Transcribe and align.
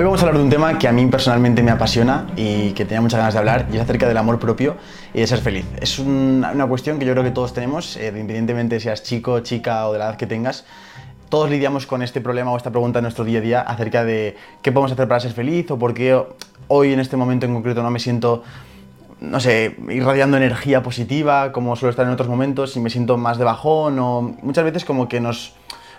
Hoy 0.00 0.04
vamos 0.04 0.22
a 0.22 0.28
hablar 0.28 0.38
de 0.38 0.44
un 0.44 0.48
tema 0.48 0.78
que 0.78 0.88
a 0.88 0.92
mí 0.92 1.04
personalmente 1.08 1.62
me 1.62 1.70
apasiona 1.70 2.26
y 2.34 2.70
que 2.70 2.86
tenía 2.86 3.02
muchas 3.02 3.18
ganas 3.18 3.34
de 3.34 3.38
hablar 3.38 3.66
y 3.70 3.76
es 3.76 3.82
acerca 3.82 4.08
del 4.08 4.16
amor 4.16 4.38
propio 4.38 4.78
y 5.12 5.20
de 5.20 5.26
ser 5.26 5.40
feliz. 5.40 5.66
Es 5.78 5.98
una, 5.98 6.66
cuestión 6.68 6.98
que 6.98 7.04
yo 7.04 7.12
creo 7.12 7.22
que 7.22 7.32
todos 7.32 7.52
tenemos, 7.52 7.98
eh, 7.98 8.06
independientemente 8.06 8.80
seas 8.80 9.02
chico, 9.02 9.40
chica 9.40 9.86
o 9.86 9.92
de 9.92 9.98
la 9.98 10.06
edad 10.06 10.16
que 10.16 10.26
tengas. 10.26 10.64
Todos 11.28 11.50
lidiamos 11.50 11.84
con 11.84 12.00
este 12.00 12.22
problema 12.22 12.50
o 12.50 12.56
esta 12.56 12.70
pregunta 12.70 13.00
en 13.00 13.02
nuestro 13.02 13.26
día 13.26 13.40
a 13.40 13.42
día 13.42 13.60
acerca 13.60 14.02
de 14.02 14.38
qué 14.62 14.72
podemos 14.72 14.90
hacer 14.90 15.06
para 15.06 15.20
ser 15.20 15.32
feliz 15.32 15.70
o 15.70 15.78
por 15.78 15.92
qué 15.92 16.18
hoy 16.68 16.94
en 16.94 17.00
este 17.00 17.18
momento 17.18 17.44
en 17.44 17.52
concreto 17.52 17.82
no 17.82 17.90
me 17.90 17.98
siento 17.98 18.42
no 19.20 19.38
sé, 19.38 19.76
irradiando 19.90 20.38
energía 20.38 20.82
positiva, 20.82 21.52
como 21.52 21.76
suelo 21.76 21.90
estar 21.90 22.06
en 22.06 22.12
otros 22.12 22.30
momentos, 22.30 22.74
y 22.74 22.80
me 22.80 22.88
siento 22.88 23.18
más 23.18 23.36
de 23.36 23.44
bajón, 23.44 23.98
o 23.98 24.22
muchas 24.40 24.64
veces 24.64 24.86
como 24.86 25.10
que 25.10 25.20
nos, 25.20 25.52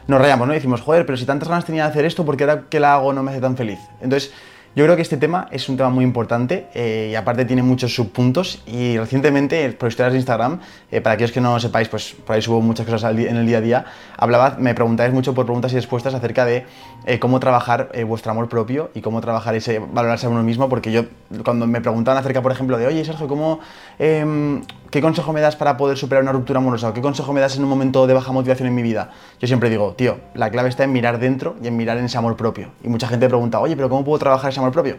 nos 0.08 0.20
rayamos, 0.20 0.48
¿no? 0.48 0.54
Y 0.54 0.58
decimos, 0.58 0.82
joder, 0.82 1.06
pero 1.06 1.18
si 1.18 1.26
tantas 1.26 1.50
ganas 1.50 1.66
tenía 1.66 1.84
de 1.84 1.90
hacer 1.90 2.06
esto, 2.06 2.26
¿por 2.26 2.38
qué 2.38 2.44
ahora 2.44 2.64
que 2.70 2.80
la 2.80 2.96
hago 2.96 3.14
no 3.14 3.24
me 3.24 3.32
hace 3.32 3.42
tan 3.42 3.56
feliz? 3.58 3.80
Entonces, 4.02 4.32
yo 4.74 4.86
creo 4.86 4.96
que 4.96 5.02
este 5.02 5.18
tema 5.18 5.50
es 5.52 5.68
un 5.68 5.76
tema 5.76 5.90
muy 5.90 6.06
importante 6.06 6.68
eh, 6.74 7.10
y 7.12 7.16
aparte 7.16 7.44
tiene 7.44 7.62
muchos 7.62 7.94
subpuntos 7.94 8.64
y 8.66 8.98
recientemente 8.98 9.70
por 9.74 9.90
historias 9.90 10.14
de 10.14 10.20
Instagram, 10.20 10.62
eh, 10.90 11.02
para 11.02 11.16
aquellos 11.16 11.34
que 11.34 11.42
no 11.42 11.60
sepáis, 11.60 11.90
pues 11.90 12.16
por 12.26 12.38
ahí 12.38 12.42
subo 12.42 12.62
muchas 12.62 12.86
cosas 12.86 13.14
en 13.18 13.36
el 13.36 13.46
día 13.46 13.58
a 13.58 13.62
día, 13.62 13.86
hablaba, 14.16 14.56
me 14.60 14.74
preguntáis 14.74 15.12
mucho 15.14 15.34
por 15.34 15.46
preguntas 15.46 15.74
y 15.74 15.76
respuestas 15.76 16.14
acerca 16.14 16.46
de 16.46 16.66
eh, 17.06 17.20
cómo 17.20 17.42
trabajar 17.42 17.92
vuestro 18.08 18.32
amor 18.32 18.48
propio 18.48 18.92
y 18.96 19.02
cómo 19.02 19.20
trabajar 19.20 19.56
ese 19.56 19.80
valorarse 19.80 20.28
a 20.28 20.30
uno 20.30 20.42
mismo, 20.42 20.70
porque 20.70 20.94
yo 20.94 21.04
cuando 21.44 21.68
me 21.68 21.82
preguntaban 21.82 22.18
acerca, 22.18 22.42
por 22.42 22.54
ejemplo, 22.54 22.78
de, 22.78 22.88
oye 22.88 23.04
Sergio, 23.04 23.28
¿cómo, 23.28 23.60
em, 24.00 24.62
¿qué 24.92 25.02
consejo 25.02 25.32
me 25.34 25.42
das 25.42 25.56
para 25.56 25.78
poder 25.78 25.98
superar 25.98 26.22
una 26.22 26.34
ruptura 26.34 26.60
amorosa? 26.60 26.90
¿O 26.90 26.94
qué 26.94 27.02
consejo 27.02 27.32
me 27.34 27.40
das 27.40 27.56
en 27.56 27.64
un 27.64 27.70
momento 27.70 28.06
de 28.06 28.14
baja 28.14 28.32
motivación 28.32 28.68
en 28.68 28.76
mi 28.76 28.84
vida? 28.84 29.10
Yo 29.40 29.48
siempre 29.48 29.70
digo, 29.70 29.94
tío, 29.94 30.18
la 30.36 30.52
clave 30.52 30.70
está 30.70 30.84
en 30.84 30.92
mirar 30.92 31.18
dentro 31.18 31.56
y 31.64 31.68
en 31.68 31.78
mirar 31.78 31.98
en 31.98 32.06
ese 32.06 32.18
amor 32.18 32.36
propio. 32.36 32.72
Y 32.84 32.90
mucha 32.90 33.08
gente 33.08 33.28
pregunta, 33.28 33.60
oye, 33.60 33.76
pero 33.76 33.90
¿cómo 33.90 34.04
puedo 34.04 34.20
trabajar 34.20 34.52
ese 34.52 34.60
amor 34.60 34.74
propio? 34.74 34.98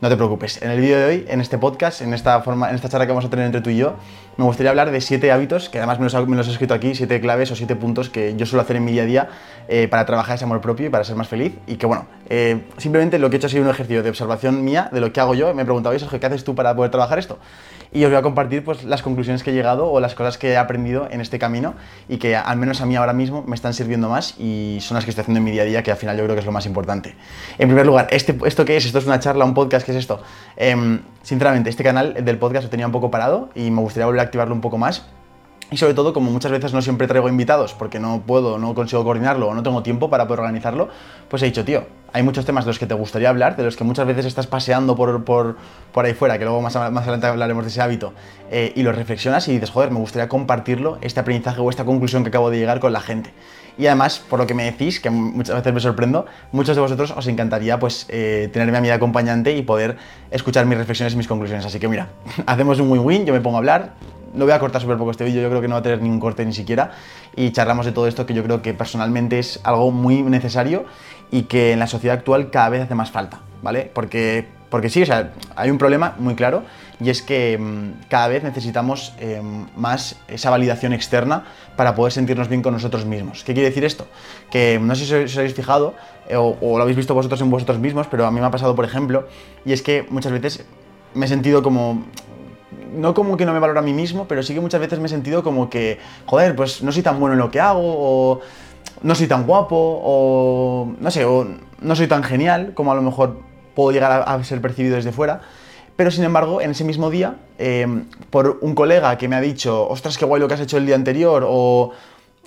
No 0.00 0.08
te 0.08 0.16
preocupes, 0.16 0.60
en 0.60 0.70
el 0.70 0.80
vídeo 0.80 0.98
de 0.98 1.04
hoy, 1.04 1.24
en 1.28 1.40
este 1.40 1.56
podcast, 1.56 2.00
en 2.00 2.14
esta, 2.14 2.40
forma, 2.40 2.68
en 2.68 2.74
esta 2.74 2.88
charla 2.88 3.06
que 3.06 3.12
vamos 3.12 3.24
a 3.24 3.30
tener 3.30 3.46
entre 3.46 3.60
tú 3.60 3.70
y 3.70 3.76
yo, 3.76 3.94
me 4.36 4.44
gustaría 4.44 4.70
hablar 4.70 4.90
de 4.90 5.00
siete 5.00 5.30
hábitos, 5.30 5.68
que 5.68 5.78
además 5.78 5.98
me 5.98 6.04
los, 6.04 6.28
me 6.28 6.36
los 6.36 6.48
he 6.48 6.50
escrito 6.50 6.74
aquí, 6.74 6.94
siete 6.94 7.20
claves 7.20 7.50
o 7.50 7.56
siete 7.56 7.76
puntos 7.76 8.10
que 8.10 8.34
yo 8.36 8.46
suelo 8.46 8.62
hacer 8.62 8.76
en 8.76 8.84
mi 8.84 8.92
día 8.92 9.02
a 9.02 9.06
día 9.06 9.28
eh, 9.68 9.88
para 9.88 10.04
trabajar 10.04 10.36
ese 10.36 10.44
amor 10.44 10.60
propio 10.60 10.86
y 10.86 10.90
para 10.90 11.04
ser 11.04 11.16
más 11.16 11.28
feliz. 11.28 11.54
Y 11.66 11.76
que 11.76 11.86
bueno, 11.86 12.06
eh, 12.28 12.64
simplemente 12.76 13.18
lo 13.18 13.30
que 13.30 13.36
he 13.36 13.38
hecho 13.38 13.46
ha 13.46 13.50
sido 13.50 13.62
un 13.62 13.70
ejercicio 13.70 14.02
de 14.02 14.10
observación 14.10 14.64
mía 14.64 14.88
de 14.92 15.00
lo 15.00 15.12
que 15.12 15.20
hago 15.20 15.34
yo. 15.34 15.54
Me 15.54 15.62
he 15.62 15.64
preguntado, 15.64 15.98
Sergio, 15.98 16.18
¿qué 16.18 16.26
haces 16.26 16.44
tú 16.44 16.54
para 16.54 16.74
poder 16.74 16.90
trabajar 16.90 17.18
esto? 17.18 17.38
Y 17.92 18.04
os 18.04 18.10
voy 18.10 18.18
a 18.18 18.22
compartir 18.22 18.64
pues, 18.64 18.82
las 18.82 19.02
conclusiones 19.02 19.44
que 19.44 19.50
he 19.50 19.54
llegado 19.54 19.90
o 19.90 20.00
las 20.00 20.16
cosas 20.16 20.36
que 20.36 20.50
he 20.50 20.56
aprendido 20.56 21.06
en 21.12 21.20
este 21.20 21.38
camino 21.38 21.74
y 22.08 22.16
que 22.16 22.34
al 22.34 22.56
menos 22.56 22.80
a 22.80 22.86
mí 22.86 22.96
ahora 22.96 23.12
mismo 23.12 23.44
me 23.46 23.54
están 23.54 23.72
sirviendo 23.72 24.08
más 24.08 24.34
y 24.36 24.78
son 24.80 24.96
las 24.96 25.04
que 25.04 25.10
estoy 25.10 25.22
haciendo 25.22 25.38
en 25.38 25.44
mi 25.44 25.52
día 25.52 25.62
a 25.62 25.64
día, 25.64 25.82
que 25.84 25.92
al 25.92 25.96
final 25.96 26.16
yo 26.16 26.24
creo 26.24 26.34
que 26.34 26.40
es 26.40 26.46
lo 26.46 26.50
más 26.50 26.66
importante. 26.66 27.14
En 27.56 27.68
primer 27.68 27.86
lugar, 27.86 28.08
este, 28.10 28.36
¿esto 28.46 28.64
qué 28.64 28.76
es? 28.76 28.84
¿Esto 28.84 28.98
es 28.98 29.06
una 29.06 29.20
charla, 29.20 29.44
un 29.44 29.54
podcast? 29.54 29.86
¿Qué 29.86 29.92
es 29.92 29.98
esto? 29.98 30.20
Em, 30.56 31.02
sinceramente, 31.22 31.70
este 31.70 31.84
canal 31.84 32.14
del 32.24 32.36
podcast 32.36 32.64
lo 32.64 32.70
tenía 32.70 32.86
un 32.86 32.92
poco 32.92 33.12
parado 33.12 33.50
y 33.54 33.70
me 33.70 33.80
gustaría 33.80 34.06
volver 34.06 34.22
a 34.22 34.23
activarlo 34.24 34.54
un 34.54 34.60
poco 34.60 34.78
más. 34.78 35.06
Y 35.70 35.76
sobre 35.76 35.94
todo, 35.94 36.12
como 36.12 36.30
muchas 36.30 36.52
veces 36.52 36.72
no 36.72 36.82
siempre 36.82 37.06
traigo 37.08 37.28
invitados 37.28 37.74
porque 37.74 37.98
no 37.98 38.22
puedo, 38.26 38.58
no 38.58 38.74
consigo 38.74 39.02
coordinarlo 39.02 39.48
o 39.48 39.54
no 39.54 39.62
tengo 39.62 39.82
tiempo 39.82 40.10
para 40.10 40.26
poder 40.26 40.40
organizarlo, 40.40 40.88
pues 41.28 41.42
he 41.42 41.46
dicho, 41.46 41.64
tío, 41.64 41.84
hay 42.14 42.22
muchos 42.22 42.44
temas 42.44 42.64
de 42.64 42.68
los 42.68 42.78
que 42.78 42.86
te 42.86 42.94
gustaría 42.94 43.28
hablar, 43.28 43.56
de 43.56 43.64
los 43.64 43.76
que 43.76 43.82
muchas 43.82 44.06
veces 44.06 44.24
estás 44.24 44.46
paseando 44.46 44.94
por, 44.94 45.24
por, 45.24 45.56
por 45.92 46.04
ahí 46.04 46.14
fuera, 46.14 46.38
que 46.38 46.44
luego 46.44 46.62
más, 46.62 46.76
más 46.76 47.02
adelante 47.02 47.26
hablaremos 47.26 47.64
de 47.64 47.70
ese 47.70 47.82
hábito, 47.82 48.14
eh, 48.52 48.72
y 48.76 48.84
lo 48.84 48.92
reflexionas 48.92 49.48
y 49.48 49.52
dices, 49.52 49.70
joder, 49.70 49.90
me 49.90 49.98
gustaría 49.98 50.28
compartirlo, 50.28 50.98
este 51.00 51.18
aprendizaje 51.18 51.60
o 51.60 51.68
esta 51.68 51.84
conclusión 51.84 52.22
que 52.22 52.28
acabo 52.28 52.50
de 52.50 52.58
llegar 52.58 52.78
con 52.78 52.92
la 52.92 53.00
gente. 53.00 53.34
Y 53.76 53.86
además, 53.86 54.20
por 54.30 54.38
lo 54.38 54.46
que 54.46 54.54
me 54.54 54.62
decís, 54.62 55.00
que 55.00 55.10
muchas 55.10 55.56
veces 55.56 55.74
me 55.74 55.80
sorprendo, 55.80 56.26
muchos 56.52 56.76
de 56.76 56.82
vosotros 56.82 57.12
os 57.16 57.26
encantaría 57.26 57.80
pues 57.80 58.06
eh, 58.08 58.48
tenerme 58.52 58.78
a 58.78 58.80
mi 58.80 58.90
acompañante 58.90 59.56
y 59.56 59.62
poder 59.62 59.96
escuchar 60.30 60.66
mis 60.66 60.78
reflexiones 60.78 61.14
y 61.14 61.16
mis 61.16 61.26
conclusiones. 61.26 61.66
Así 61.66 61.80
que 61.80 61.88
mira, 61.88 62.10
hacemos 62.46 62.78
un 62.78 62.92
win-win, 62.92 63.26
yo 63.26 63.32
me 63.32 63.40
pongo 63.40 63.56
a 63.56 63.58
hablar, 63.58 63.94
no 64.34 64.44
voy 64.44 64.54
a 64.54 64.60
cortar 64.60 64.80
súper 64.80 64.98
poco 64.98 65.10
este 65.10 65.24
vídeo, 65.24 65.42
yo 65.42 65.48
creo 65.48 65.60
que 65.60 65.66
no 65.66 65.74
va 65.74 65.80
a 65.80 65.82
tener 65.82 66.00
ningún 66.00 66.20
corte 66.20 66.44
ni 66.44 66.52
siquiera, 66.52 66.92
y 67.34 67.50
charlamos 67.50 67.86
de 67.86 67.92
todo 67.92 68.06
esto 68.06 68.26
que 68.26 68.34
yo 68.34 68.44
creo 68.44 68.62
que 68.62 68.74
personalmente 68.74 69.40
es 69.40 69.58
algo 69.64 69.90
muy 69.90 70.22
necesario 70.22 70.84
y 71.34 71.42
que 71.42 71.72
en 71.72 71.80
la 71.80 71.88
sociedad 71.88 72.16
actual 72.16 72.52
cada 72.52 72.68
vez 72.68 72.82
hace 72.82 72.94
más 72.94 73.10
falta, 73.10 73.40
¿vale? 73.60 73.90
Porque, 73.92 74.46
porque 74.70 74.88
sí, 74.88 75.02
o 75.02 75.06
sea, 75.06 75.32
hay 75.56 75.68
un 75.68 75.78
problema 75.78 76.14
muy 76.20 76.36
claro 76.36 76.62
y 77.00 77.10
es 77.10 77.22
que 77.22 77.58
mm, 77.58 78.06
cada 78.08 78.28
vez 78.28 78.44
necesitamos 78.44 79.12
em, 79.18 79.66
más 79.74 80.14
esa 80.28 80.50
validación 80.50 80.92
externa 80.92 81.42
para 81.74 81.96
poder 81.96 82.12
sentirnos 82.12 82.48
bien 82.48 82.62
con 82.62 82.72
nosotros 82.72 83.04
mismos. 83.04 83.42
¿Qué 83.42 83.52
quiere 83.52 83.70
decir 83.70 83.84
esto? 83.84 84.06
Que 84.48 84.78
no 84.80 84.94
sé 84.94 85.06
si 85.06 85.12
os, 85.12 85.36
habéis 85.36 85.54
fijado 85.54 85.94
eh, 86.28 86.36
o, 86.36 86.56
lo 86.60 86.80
habéis 86.80 86.96
visto 86.96 87.14
vosotros 87.14 87.40
en 87.40 87.50
vosotros 87.50 87.80
mismos, 87.80 88.06
pero 88.08 88.26
a 88.26 88.30
mí 88.30 88.38
me 88.38 88.46
ha 88.46 88.52
pasado, 88.52 88.76
por 88.76 88.84
ejemplo, 88.84 89.26
y 89.64 89.72
es 89.72 89.82
que 89.82 90.06
muchas 90.10 90.30
veces 90.30 90.64
me 91.14 91.26
he 91.26 91.28
sentido 91.28 91.64
como 91.64 92.04
no 92.94 93.12
como 93.12 93.36
que 93.36 93.44
no 93.44 93.52
me 93.52 93.58
valoro 93.58 93.80
a 93.80 93.82
mí 93.82 93.92
mismo, 93.92 94.28
pero 94.28 94.44
sí 94.44 94.54
que 94.54 94.60
muchas 94.60 94.80
veces 94.80 95.00
me 95.00 95.06
he 95.06 95.08
sentido 95.08 95.42
como 95.42 95.68
que, 95.68 95.98
joder, 96.26 96.54
pues 96.54 96.80
no 96.80 96.92
soy 96.92 97.02
tan 97.02 97.18
bueno 97.18 97.32
en 97.32 97.40
lo 97.40 97.50
que 97.50 97.58
hago, 97.58 97.80
o 97.82 98.40
no 99.02 99.14
soy 99.14 99.26
tan 99.26 99.46
guapo, 99.46 99.76
o 99.76 100.92
no 100.98 101.10
sé, 101.10 101.24
o 101.24 101.46
no 101.80 101.96
soy 101.96 102.06
tan 102.06 102.22
genial 102.22 102.72
como 102.74 102.92
a 102.92 102.94
lo 102.94 103.02
mejor 103.02 103.40
puedo 103.74 103.92
llegar 103.92 104.24
a, 104.26 104.44
ser 104.44 104.60
percibido 104.60 104.96
desde 104.96 105.12
fuera. 105.12 105.40
Pero 105.96 106.10
sin 106.10 106.24
embargo, 106.24 106.60
en 106.60 106.72
ese 106.72 106.82
mismo 106.84 107.08
día, 107.10 107.36
em, 107.58 108.06
por 108.30 108.58
un 108.62 108.74
colega 108.74 109.16
que 109.16 109.28
me 109.28 109.36
ha 109.36 109.40
dicho, 109.40 109.88
ostras, 109.88 110.18
qué 110.18 110.24
guay 110.24 110.40
lo 110.40 110.48
que 110.48 110.54
has 110.54 110.60
hecho 110.60 110.76
el 110.76 110.86
día 110.86 110.96
anterior, 110.96 111.44
o 111.46 111.92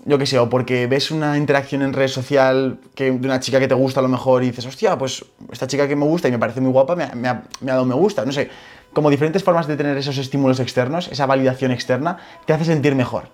yo 0.06 0.18
qué 0.18 0.25
sé, 0.25 0.38
o 0.40 0.50
porque 0.50 0.88
ves 0.88 1.12
una 1.12 1.38
interacción 1.38 1.81
en 1.81 1.94
red 1.94 2.08
social 2.08 2.79
que, 2.94 3.12
de 3.12 3.28
una 3.28 3.40
chica 3.40 3.59
que 3.59 3.68
te 3.68 3.75
gusta 3.75 4.00
a 4.00 4.03
lo 4.03 4.09
mejor 4.09 4.44
y 4.44 4.47
dices, 4.47 4.66
hostia, 4.66 4.97
pues 4.97 5.24
esta 5.52 5.68
chica 5.68 5.88
que 5.88 5.96
me 5.96 6.06
gusta 6.06 6.28
y 6.28 6.31
me 6.31 6.40
parece 6.40 6.62
muy 6.62 6.72
guapa 6.72 6.96
me, 6.96 7.08
me 7.16 7.28
ha 7.29 7.44
dado 7.62 7.85
me 7.85 7.96
gusta, 7.96 8.25
no 8.25 8.31
sé 8.31 8.50
como 8.97 9.12
diferentes 9.12 9.44
formas 9.44 9.68
de 9.68 9.78
tener 9.78 9.96
esos 9.96 10.18
estímulos 10.18 10.59
externos, 10.59 11.08
esa 11.12 11.28
validación 11.28 11.69
externa, 11.69 12.18
te 12.47 12.53
hace 12.53 12.66
sentir 12.66 12.96
mejor. 12.96 13.29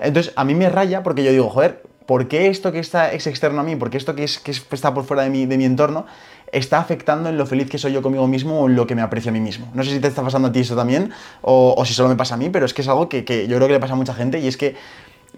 Entonces, 0.00 0.32
a 0.34 0.44
mí 0.44 0.56
me 0.56 0.68
raya 0.68 1.04
porque 1.04 1.22
yo 1.22 1.30
digo, 1.30 1.50
joder, 1.50 1.84
¿por 2.06 2.28
qué 2.28 2.48
esto 2.48 2.72
que 2.72 2.78
está, 2.78 3.12
es 3.12 3.26
externo 3.26 3.60
a 3.60 3.64
mí, 3.64 3.76
por 3.76 3.90
qué 3.90 3.96
esto 3.96 4.14
que, 4.14 4.24
es, 4.24 4.38
que 4.38 4.50
está 4.50 4.94
por 4.94 5.04
fuera 5.04 5.22
de 5.22 5.30
mi, 5.30 5.46
de 5.46 5.56
mi 5.56 5.64
entorno, 5.64 6.06
está 6.52 6.78
afectando 6.78 7.28
en 7.28 7.38
lo 7.38 7.46
feliz 7.46 7.68
que 7.68 7.78
soy 7.78 7.92
yo 7.92 8.02
conmigo 8.02 8.26
mismo 8.26 8.60
o 8.60 8.68
en 8.68 8.76
lo 8.76 8.86
que 8.86 8.94
me 8.94 9.02
aprecio 9.02 9.30
a 9.30 9.32
mí 9.32 9.40
mismo? 9.40 9.70
No 9.74 9.82
sé 9.82 9.90
si 9.90 10.00
te 10.00 10.08
está 10.08 10.22
pasando 10.22 10.48
a 10.48 10.52
ti 10.52 10.60
eso 10.60 10.76
también 10.76 11.12
o, 11.42 11.82
si 11.84 11.94
solo 11.94 12.08
me 12.08 12.16
pasa 12.16 12.34
a 12.34 12.38
mí, 12.38 12.50
pero 12.50 12.66
es 12.66 12.74
que 12.74 12.82
es 12.82 12.88
algo 12.88 13.08
que, 13.08 13.24
yo 13.48 13.56
creo 13.56 13.66
que 13.66 13.74
le 13.74 13.80
pasa 13.80 13.94
a 13.94 13.96
mucha 13.96 14.14
gente 14.14 14.38
y 14.38 14.46
es 14.46 14.56
que 14.56 14.76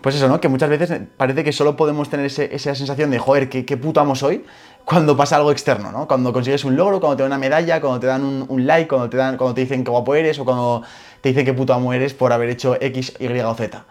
pues 0.00 0.14
eso, 0.14 0.28
¿no? 0.28 0.40
Que 0.42 0.48
muchas 0.48 0.68
veces 0.68 1.00
parece 1.16 1.42
que 1.42 1.52
solo 1.52 1.74
podemos 1.74 2.10
tener 2.10 2.26
esa 2.26 2.74
sensación 2.74 3.10
de, 3.10 3.18
joder, 3.18 3.48
qué, 3.48 3.64
qué 3.64 3.78
puto 3.78 3.98
amo 3.98 4.14
soy, 4.14 4.44
cuando 4.84 5.16
pasa 5.16 5.36
algo 5.36 5.50
externo, 5.50 5.90
¿no? 5.90 6.06
Cuando 6.06 6.32
consigues 6.32 6.64
un 6.64 6.76
logro, 6.76 7.00
cuando 7.00 7.16
te 7.16 7.22
dan 7.24 7.32
una 7.32 7.38
medalla, 7.38 7.80
cuando 7.80 7.98
te 7.98 8.06
dan 8.06 8.46
un, 8.48 8.66
like, 8.66 8.86
cuando 8.86 9.10
te, 9.10 9.16
dan, 9.16 9.36
cuando 9.36 9.52
te 9.54 9.62
dicen 9.62 9.82
qué 9.82 9.90
guapo 9.90 10.14
eres 10.14 10.38
o 10.38 10.44
cuando 10.44 10.82
te 11.20 11.30
dicen 11.30 11.44
qué 11.44 11.54
puto 11.54 11.74
amo 11.74 11.92
eres 11.92 12.14
por 12.14 12.32
haber 12.32 12.50
hecho 12.50 12.76
X, 12.80 13.14
Y 13.18 13.26
o 13.40 13.54
Z. 13.54 13.84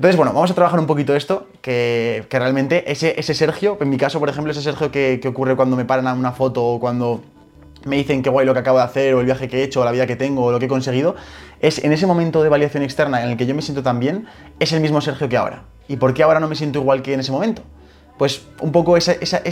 Entonces, 0.00 0.16
bueno, 0.16 0.32
vamos 0.32 0.50
a 0.50 0.54
trabajar 0.54 0.80
un 0.80 0.86
poquito 0.86 1.14
esto, 1.14 1.46
que, 1.60 2.26
realmente 2.30 2.90
ese, 2.90 3.20
ese, 3.20 3.34
Sergio, 3.34 3.76
en 3.82 3.90
mi 3.90 3.98
caso, 3.98 4.18
por 4.18 4.30
ejemplo, 4.30 4.50
ese 4.50 4.62
Sergio 4.62 4.90
que, 4.90 5.20
que 5.20 5.28
ocurre 5.28 5.56
cuando 5.56 5.76
me 5.76 5.84
paran 5.84 6.06
a 6.06 6.14
una 6.14 6.32
foto 6.32 6.64
o 6.64 6.80
cuando 6.80 7.20
me 7.84 7.96
dicen 7.96 8.22
qué 8.22 8.30
guay 8.30 8.46
lo 8.46 8.54
que 8.54 8.60
acabo 8.60 8.78
de 8.78 8.84
hacer, 8.84 9.12
o 9.12 9.20
el 9.20 9.26
viaje 9.26 9.46
que 9.46 9.58
he 9.58 9.62
hecho, 9.62 9.82
o 9.82 9.84
la 9.84 9.92
vida 9.92 10.06
que 10.06 10.16
tengo, 10.16 10.46
o 10.46 10.52
lo 10.52 10.58
que 10.58 10.64
he 10.64 10.68
conseguido, 10.68 11.16
es 11.60 11.84
en 11.84 11.92
ese 11.92 12.06
momento 12.06 12.42
de 12.42 12.48
validación 12.48 12.82
externa 12.82 13.22
en 13.22 13.28
el 13.28 13.36
que 13.36 13.44
yo 13.44 13.54
me 13.54 13.60
siento 13.60 13.82
tan 13.82 14.00
bien, 14.00 14.24
es 14.58 14.72
el 14.72 14.80
mismo 14.80 15.02
Sergio 15.02 15.28
que 15.28 15.36
ahora. 15.36 15.64
¿Y 15.86 15.96
por 15.96 16.14
qué 16.14 16.22
ahora 16.22 16.40
no 16.40 16.48
me 16.48 16.56
siento 16.56 16.78
igual 16.78 17.02
que 17.02 17.12
en 17.12 17.20
ese 17.20 17.30
momento? 17.30 17.60
Pues 18.16 18.46
un 18.62 18.72
poco 18.72 18.96
esa, 18.96 19.12
esa 19.12 19.42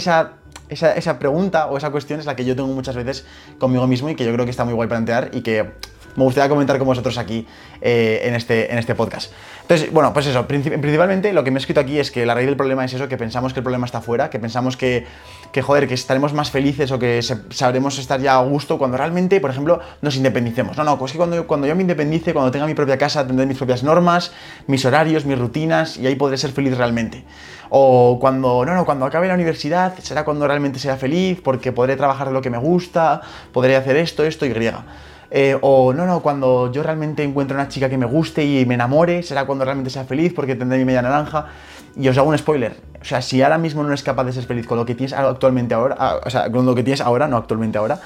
esa, 0.69 0.93
esa, 0.93 1.19
pregunta 1.19 1.67
o 1.67 1.77
esa 1.77 1.91
cuestión 1.91 2.19
es 2.19 2.25
la 2.25 2.35
que 2.35 2.45
yo 2.45 2.55
tengo 2.55 2.69
muchas 2.69 2.95
veces 2.95 3.23
conmigo 3.59 3.85
mismo 3.85 4.09
y 4.09 4.15
que 4.15 4.25
yo 4.25 4.33
creo 4.33 4.45
que 4.45 4.51
está 4.51 4.65
muy 4.65 4.73
guay 4.73 4.87
plantear 4.87 5.29
y 5.33 5.41
que 5.41 5.71
me 6.19 6.25
gustaría 6.25 6.49
comentar 6.49 6.77
con 6.77 6.87
vosotros 6.87 7.17
aquí 7.17 7.47
eh, 7.81 8.21
en, 8.25 8.35
este, 8.35 8.71
en 8.71 8.77
este 8.77 8.93
podcast. 8.93 9.31
Entonces, 9.61 9.91
bueno, 9.91 10.11
pues 10.13 10.25
eso, 10.25 10.47
principalmente 10.47 11.31
lo 11.31 11.43
que 11.43 11.51
me 11.51 11.57
he 11.57 11.61
escrito 11.61 11.79
aquí 11.79 11.99
es 11.99 12.11
que 12.11 12.25
la 12.25 12.33
raíz 12.33 12.47
del 12.47 12.57
problema 12.57 12.83
es 12.85 12.93
eso, 12.93 13.07
que 13.07 13.17
pensamos 13.17 13.53
que 13.53 13.59
el 13.59 13.63
problema 13.63 13.85
está 13.85 14.01
fuera, 14.01 14.29
que 14.29 14.39
pensamos 14.39 14.75
que, 14.75 15.05
que 15.51 15.61
joder, 15.61 15.87
que 15.87 15.93
estaremos 15.93 16.33
más 16.33 16.51
felices 16.51 16.91
o 16.91 16.99
que 16.99 17.21
sabremos 17.51 17.97
estar 17.99 18.19
ya 18.19 18.35
a 18.35 18.43
gusto 18.43 18.77
cuando 18.77 18.97
realmente, 18.97 19.39
por 19.39 19.51
ejemplo, 19.51 19.79
nos 20.01 20.15
independicemos. 20.15 20.75
No, 20.75 20.83
no, 20.83 20.97
pues 20.97 21.11
que 21.11 21.17
cuando, 21.17 21.47
cuando 21.47 21.67
yo 21.67 21.75
me 21.75 21.81
independice, 21.81 22.33
cuando 22.33 22.51
tenga 22.51 22.65
mi 22.65 22.73
propia 22.73 22.97
casa, 22.97 23.25
tendré 23.25 23.45
mis 23.45 23.57
propias 23.57 23.83
normas, 23.83 24.31
mis 24.67 24.83
horarios, 24.85 25.25
mis 25.25 25.37
rutinas 25.37 25.97
y 25.97 26.07
ahí 26.07 26.15
podré 26.15 26.37
ser 26.37 26.51
feliz 26.51 26.75
realmente. 26.75 27.23
O 27.69 28.17
cuando, 28.19 28.65
no, 28.65 28.73
no, 28.73 28.85
cuando 28.85 29.05
acabe 29.05 29.27
la 29.27 29.35
universidad 29.35 29.93
será 29.99 30.25
cuando 30.25 30.47
realmente 30.47 30.79
sea 30.79 30.97
feliz 30.97 31.39
porque 31.43 31.71
podré 31.71 31.95
trabajar 31.95 32.27
de 32.27 32.33
lo 32.33 32.41
que 32.41 32.49
me 32.49 32.57
gusta, 32.57 33.21
podré 33.53 33.75
hacer 33.75 33.95
esto, 33.97 34.25
esto 34.25 34.45
y 34.45 34.49
griega. 34.49 34.83
Eh, 35.31 35.57
o 35.61 35.93
no, 35.93 36.05
no, 36.05 36.21
cuando 36.21 36.71
yo 36.71 36.81
realmente 36.81 37.23
encuentre 37.23 37.55
una 37.55 37.67
chica 37.67 37.89
que 37.89 37.97
me 37.97 38.05
guste 38.05 38.43
y 38.43 38.65
me 38.65 38.73
enamore, 38.73 39.21
será 39.23 39.45
cuando 39.45 39.65
realmente 39.65 39.89
sea 39.89 40.03
feliz 40.05 40.33
porque 40.33 40.55
tendré 40.55 40.77
mi 40.77 40.85
media 40.85 41.01
naranja. 41.01 41.47
Y 41.95 42.07
os 42.07 42.17
hago 42.17 42.29
un 42.29 42.37
spoiler. 42.37 42.75
O 43.01 43.05
sea, 43.05 43.21
si 43.21 43.41
ahora 43.41 43.57
mismo 43.57 43.81
no 43.83 43.89
eres 43.89 44.03
capaz 44.03 44.23
de 44.25 44.33
ser 44.33 44.45
feliz 44.45 44.65
con 44.65 44.77
lo 44.77 44.85
que 44.85 44.95
tienes 44.95 45.13
actualmente 45.13 45.73
ahora, 45.73 45.95
ah, 45.99 46.19
o 46.25 46.29
sea, 46.29 46.51
con 46.51 46.65
lo 46.65 46.75
que 46.75 46.83
tienes 46.83 47.01
ahora, 47.01 47.27
no 47.27 47.37
actualmente 47.37 47.77
ahora, 47.77 47.99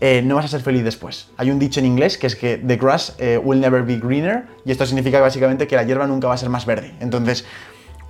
eh, 0.00 0.22
no 0.22 0.34
vas 0.36 0.46
a 0.46 0.48
ser 0.48 0.60
feliz 0.60 0.84
después. 0.84 1.28
Hay 1.36 1.50
un 1.50 1.58
dicho 1.58 1.80
en 1.80 1.86
inglés 1.86 2.18
que 2.18 2.26
es 2.26 2.36
que 2.36 2.58
the 2.58 2.76
grass 2.76 3.14
eh, 3.18 3.38
will 3.42 3.60
never 3.60 3.82
be 3.82 3.96
greener 3.96 4.44
y 4.64 4.72
esto 4.72 4.84
significa 4.86 5.20
básicamente 5.20 5.66
que 5.66 5.76
la 5.76 5.84
hierba 5.84 6.06
nunca 6.06 6.28
va 6.28 6.34
a 6.34 6.36
ser 6.36 6.48
más 6.48 6.66
verde. 6.66 6.94
Entonces, 7.00 7.44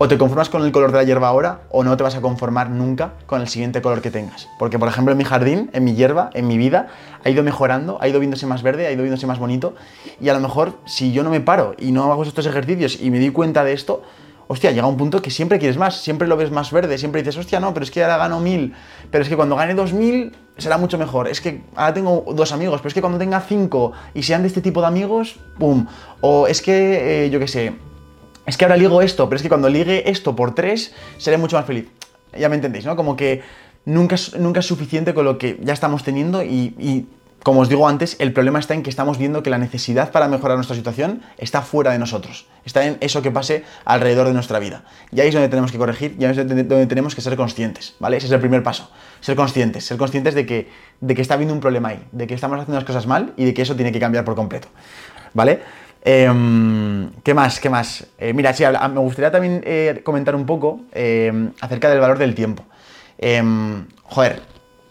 o 0.04 0.08
te 0.08 0.18
conformas 0.18 0.50
con 0.50 0.62
el 0.62 0.70
color 0.70 0.92
de 0.92 0.98
la 0.98 1.04
hierba 1.04 1.28
ahora 1.28 1.62
o 1.70 1.82
no 1.82 1.96
te 1.96 2.02
vas 2.02 2.14
a 2.14 2.20
conformar 2.20 2.68
nunca 2.68 3.14
con 3.24 3.40
el 3.40 3.48
siguiente 3.48 3.80
color 3.80 4.02
que 4.02 4.10
tengas. 4.10 4.50
Porque, 4.58 4.78
por 4.78 4.86
ejemplo, 4.86 5.12
en 5.12 5.16
mi 5.16 5.24
jardín, 5.24 5.70
en 5.72 5.82
mi 5.82 5.94
hierba, 5.94 6.28
en 6.34 6.46
mi 6.46 6.58
vida, 6.58 6.88
ha 7.24 7.30
ido 7.30 7.42
mejorando, 7.42 7.96
ha 8.02 8.06
ido 8.06 8.20
viéndose 8.20 8.46
más 8.46 8.62
verde, 8.62 8.86
ha 8.86 8.92
ido 8.92 9.02
viéndose 9.02 9.26
más 9.26 9.38
bonito. 9.38 9.74
Y 10.20 10.28
a 10.28 10.34
lo 10.34 10.40
mejor, 10.40 10.74
si 10.84 11.12
yo 11.12 11.22
no 11.22 11.30
me 11.30 11.40
paro 11.40 11.74
y 11.78 11.90
no 11.90 12.12
hago 12.12 12.22
estos 12.22 12.44
ejercicios 12.44 13.00
y 13.00 13.10
me 13.10 13.18
di 13.18 13.30
cuenta 13.30 13.64
de 13.64 13.72
esto, 13.72 14.02
hostia, 14.46 14.72
llega 14.72 14.86
un 14.86 14.98
punto 14.98 15.22
que 15.22 15.30
siempre 15.30 15.58
quieres 15.58 15.78
más, 15.78 16.02
siempre 16.02 16.28
lo 16.28 16.36
ves 16.36 16.50
más 16.50 16.70
verde, 16.70 16.98
siempre 16.98 17.22
dices, 17.22 17.38
hostia, 17.38 17.58
no, 17.58 17.72
pero 17.72 17.84
es 17.84 17.90
que 17.90 18.02
ahora 18.02 18.18
gano 18.18 18.40
mil, 18.40 18.74
pero 19.10 19.22
es 19.22 19.30
que 19.30 19.36
cuando 19.36 19.56
gane 19.56 19.72
dos 19.72 19.94
mil 19.94 20.36
será 20.58 20.76
mucho 20.76 20.98
mejor, 20.98 21.28
es 21.28 21.40
que 21.40 21.62
ahora 21.76 21.94
tengo 21.94 22.26
dos 22.34 22.52
amigos, 22.52 22.82
pero 22.82 22.88
es 22.88 22.94
que 22.94 23.00
cuando 23.00 23.18
tenga 23.18 23.40
cinco 23.40 23.92
y 24.12 24.22
sean 24.22 24.42
de 24.42 24.48
este 24.48 24.60
tipo 24.60 24.82
de 24.82 24.86
amigos, 24.88 25.36
¡pum! 25.58 25.86
O 26.20 26.46
es 26.46 26.60
que, 26.60 27.24
eh, 27.24 27.30
yo 27.30 27.38
qué 27.38 27.48
sé, 27.48 27.72
es 28.46 28.56
que 28.56 28.64
ahora 28.64 28.76
ligo 28.76 29.02
esto, 29.02 29.28
pero 29.28 29.36
es 29.36 29.42
que 29.42 29.48
cuando 29.48 29.68
ligue 29.68 30.10
esto 30.10 30.36
por 30.36 30.54
tres, 30.54 30.94
seré 31.18 31.38
mucho 31.38 31.56
más 31.56 31.66
feliz. 31.66 31.88
Ya 32.36 32.48
me 32.48 32.56
entendéis, 32.56 32.84
¿no? 32.84 32.96
Como 32.96 33.16
que 33.16 33.42
nunca 33.84 34.16
es, 34.16 34.36
nunca 34.36 34.60
es 34.60 34.66
suficiente 34.66 35.14
con 35.14 35.24
lo 35.24 35.38
que 35.38 35.58
ya 35.62 35.72
estamos 35.72 36.04
teniendo 36.04 36.42
y, 36.42 37.06
como 37.42 37.60
os 37.60 37.68
digo 37.68 37.86
antes, 37.86 38.16
el 38.20 38.32
problema 38.32 38.58
está 38.58 38.72
en 38.72 38.82
que 38.82 38.88
estamos 38.88 39.18
viendo 39.18 39.42
que 39.42 39.50
la 39.50 39.58
necesidad 39.58 40.12
para 40.12 40.28
mejorar 40.28 40.56
nuestra 40.56 40.74
situación 40.74 41.20
está 41.36 41.60
fuera 41.60 41.92
de 41.92 41.98
nosotros. 41.98 42.46
Está 42.64 42.86
en 42.86 42.96
eso 43.00 43.20
que 43.20 43.30
pase 43.30 43.64
alrededor 43.84 44.26
de 44.26 44.32
nuestra 44.32 44.58
vida. 44.58 44.84
Y 45.12 45.20
ahí 45.20 45.28
es 45.28 45.34
donde 45.34 45.50
tenemos 45.50 45.70
que 45.70 45.76
corregir, 45.76 46.16
y 46.18 46.24
ahí 46.24 46.30
es 46.30 46.36
donde 46.38 46.86
tenemos 46.86 47.14
que 47.14 47.20
ser 47.20 47.36
conscientes, 47.36 47.96
¿vale? 48.00 48.16
Ese 48.16 48.26
es 48.26 48.32
el 48.32 48.40
primer 48.40 48.62
paso. 48.62 48.90
Ser 49.20 49.36
conscientes, 49.36 49.84
ser 49.84 49.98
conscientes 49.98 50.34
de 50.34 50.46
que, 50.46 50.70
de 51.00 51.14
que 51.14 51.20
está 51.20 51.34
habiendo 51.34 51.52
un 51.52 51.60
problema 51.60 51.90
ahí, 51.90 52.02
de 52.12 52.26
que 52.26 52.32
estamos 52.32 52.58
haciendo 52.58 52.76
las 52.76 52.84
cosas 52.84 53.06
mal 53.06 53.34
y 53.36 53.44
de 53.44 53.52
que 53.52 53.60
eso 53.60 53.76
tiene 53.76 53.92
que 53.92 54.00
cambiar 54.00 54.24
por 54.24 54.34
completo, 54.34 54.68
¿vale? 55.34 55.60
Em, 56.04 57.10
¿Qué 57.22 57.32
más? 57.32 57.58
¿Qué 57.60 57.70
más? 57.70 58.06
Eh, 58.18 58.34
mira, 58.34 58.52
sí, 58.52 58.62
me 58.62 59.00
gustaría 59.00 59.30
también 59.30 59.62
eh, 59.64 60.02
comentar 60.04 60.36
un 60.36 60.44
poco 60.44 60.82
em, 60.92 61.52
acerca 61.62 61.88
del 61.88 61.98
valor 61.98 62.18
del 62.18 62.34
tiempo. 62.34 62.62
Em, 63.16 63.86
joder, 64.02 64.42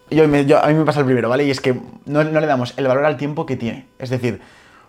yo, 0.10 0.24
a 0.24 0.68
mí 0.68 0.74
me 0.74 0.86
pasa 0.86 1.02
el 1.02 1.06
primero, 1.06 1.30
¿vale? 1.30 1.46
Y 1.46 1.52
es 1.52 1.62
que 1.62 1.80
no, 2.06 2.24
le 2.24 2.48
damos 2.48 2.74
el 2.78 2.88
valor 2.88 3.06
al 3.06 3.18
tiempo 3.18 3.46
que 3.46 3.56
tiene. 3.56 3.86
Es 4.00 4.10
decir, 4.10 4.42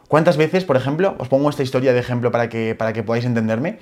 ¿cuántas 0.09 0.39
veces, 0.39 0.65
por 0.65 0.79
ejemplo, 0.79 1.15
os 1.19 1.29
pongo 1.29 1.51
esta 1.51 1.63
historia 1.63 1.93
de 1.93 2.01
ejemplo 2.01 2.31
para 2.31 2.49
que, 2.49 2.75
para 2.75 2.95
que 2.95 3.03
podáis 3.03 3.27
entenderme? 3.27 3.79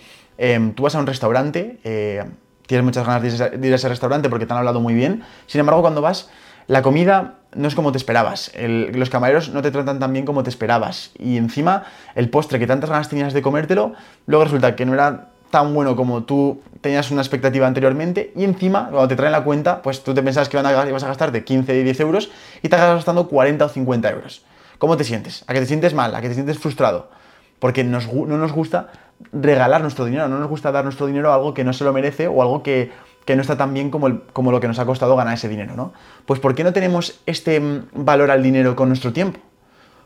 tú 0.74 0.82
vas 0.82 0.96
a 0.96 0.98
un 0.98 1.06
restaurante, 1.06 1.78
eh, 1.84 2.24
tienes 2.66 2.84
muchas 2.84 3.06
ganas 3.06 3.22
de 3.22 3.66
ir 3.66 3.72
a 3.72 3.76
ese 3.76 3.88
restaurante 3.88 4.28
porque 4.28 4.44
te 4.44 4.52
han 4.52 4.58
hablado 4.58 4.80
muy 4.80 4.94
bien, 4.94 5.22
sin 5.46 5.60
embargo, 5.60 5.82
cuando 5.82 6.02
vas, 6.02 6.30
la 6.66 6.82
comida 6.82 7.41
no 7.54 7.68
es 7.68 7.74
como 7.74 7.92
te 7.92 7.98
esperabas. 7.98 8.52
los 8.56 9.10
camareros 9.10 9.50
no 9.50 9.62
te 9.62 9.70
tratan 9.70 9.98
tan 9.98 10.12
bien 10.12 10.24
como 10.24 10.42
te 10.42 10.50
esperabas. 10.50 11.10
Y 11.18 11.36
encima, 11.36 11.84
el 12.14 12.30
postre 12.30 12.58
que 12.58 12.66
tantas 12.66 12.90
ganas 12.90 13.08
tenías 13.08 13.32
de 13.32 13.42
comértelo, 13.42 13.94
luego 14.26 14.44
resulta 14.44 14.76
que 14.76 14.86
no 14.86 14.94
era 14.94 15.28
tan 15.50 15.74
bueno 15.74 15.96
como 15.96 16.24
tú 16.24 16.62
tenías 16.80 17.10
una 17.10 17.20
expectativa 17.20 17.66
anteriormente. 17.66 18.32
Y 18.34 18.44
encima, 18.44 18.88
cuando 18.90 19.08
te 19.08 19.16
traen 19.16 19.32
la 19.32 19.44
cuenta, 19.44 19.82
pues 19.82 20.02
tú 20.02 20.14
te 20.14 20.22
pensabas 20.22 20.48
que 20.48 20.58
ibas 20.58 21.04
a 21.04 21.08
gastarte 21.08 21.44
15 21.44 21.78
y 21.78 21.82
10 21.84 22.00
euros 22.00 22.30
y 22.62 22.68
te 22.68 22.76
acabas 22.76 22.96
gastando 22.96 23.28
40 23.28 23.64
o 23.64 23.68
50 23.68 24.10
euros. 24.10 24.42
¿Cómo 24.78 24.96
te 24.96 25.04
sientes? 25.04 25.44
¿A 25.46 25.52
que 25.52 25.60
te 25.60 25.66
sientes 25.66 25.94
mal? 25.94 26.14
¿A 26.14 26.20
que 26.20 26.28
te 26.28 26.34
sientes 26.34 26.58
frustrado? 26.58 27.10
Porque 27.58 27.84
no 27.84 28.00
nos 28.00 28.52
gusta 28.52 28.90
regalar 29.32 29.82
nuestro 29.82 30.04
dinero, 30.04 30.26
no 30.28 30.38
nos 30.38 30.48
gusta 30.48 30.72
dar 30.72 30.84
nuestro 30.84 31.06
dinero 31.06 31.30
a 31.30 31.36
algo 31.36 31.54
que 31.54 31.62
no 31.62 31.72
se 31.72 31.84
lo 31.84 31.92
merece 31.92 32.26
o 32.26 32.42
algo 32.42 32.62
que 32.62 32.90
que 33.24 33.36
no 33.36 33.42
está 33.42 33.56
tan 33.56 33.72
bien 33.74 33.90
como, 33.90 34.20
como 34.32 34.50
lo 34.50 34.60
que 34.60 34.68
nos 34.68 34.78
ha 34.78 34.86
costado 34.86 35.16
ganar 35.16 35.34
ese 35.34 35.48
dinero, 35.48 35.74
¿no? 35.76 35.92
Pues 36.26 36.40
¿por 36.40 36.54
qué 36.54 36.64
no 36.64 36.72
tenemos 36.72 37.20
este 37.26 37.60
mm, 37.60 37.88
valor 37.94 38.30
al 38.30 38.42
dinero 38.42 38.74
con 38.76 38.88
nuestro 38.88 39.12
tiempo? 39.12 39.40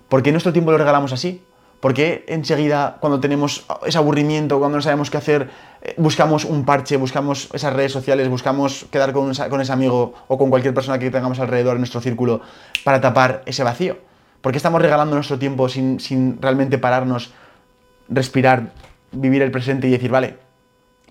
¿Por 0.08 0.22
qué 0.22 0.32
nuestro 0.32 0.52
tiempo 0.52 0.70
lo 0.70 0.78
regalamos 0.78 1.12
así? 1.12 1.42
¿Por 1.80 1.92
qué 1.94 2.24
enseguida, 2.28 2.96
cuando 3.00 3.20
tenemos 3.20 3.66
ese 3.84 3.98
aburrimiento, 3.98 4.58
cuando 4.58 4.78
no 4.78 4.82
sabemos 4.82 5.10
qué 5.10 5.18
hacer, 5.18 5.50
eh, 5.82 5.94
buscamos 5.98 6.44
un 6.44 6.64
parche, 6.64 6.96
buscamos 6.96 7.48
esas 7.52 7.72
redes 7.72 7.92
sociales, 7.92 8.28
buscamos 8.28 8.86
quedar 8.90 9.12
con, 9.12 9.32
con 9.34 9.60
ese 9.60 9.72
amigo 9.72 10.14
o 10.28 10.38
con 10.38 10.48
cualquier 10.50 10.74
persona 10.74 10.98
que 10.98 11.10
tengamos 11.10 11.38
alrededor 11.38 11.74
en 11.74 11.80
nuestro 11.80 12.00
círculo 12.00 12.40
para 12.84 13.00
tapar 13.00 13.42
ese 13.46 13.62
vacío? 13.62 13.98
¿Por 14.40 14.52
qué 14.52 14.58
estamos 14.58 14.80
regalando 14.80 15.16
nuestro 15.16 15.38
tiempo 15.38 15.68
sin, 15.68 16.00
sin 16.00 16.40
realmente 16.40 16.78
pararnos, 16.78 17.32
respirar, 18.08 18.72
vivir 19.12 19.42
el 19.42 19.50
presente 19.50 19.88
y 19.88 19.90
decir, 19.90 20.10
vale, 20.10 20.38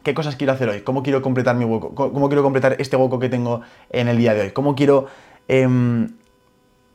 qué 0.05 0.13
cosas 0.13 0.35
quiero 0.35 0.53
hacer 0.53 0.69
hoy, 0.69 0.81
cómo 0.81 1.01
quiero 1.01 1.23
completar 1.23 1.55
mi 1.55 1.65
hueco, 1.65 1.95
cómo 1.95 2.29
quiero 2.29 2.43
completar 2.43 2.75
este 2.77 2.95
hueco 2.95 3.19
que 3.19 3.27
tengo 3.27 3.61
en 3.89 4.07
el 4.07 4.17
día 4.17 4.35
de 4.35 4.41
hoy, 4.41 4.51
cómo 4.51 4.75
quiero 4.75 5.07
em, 5.47 6.09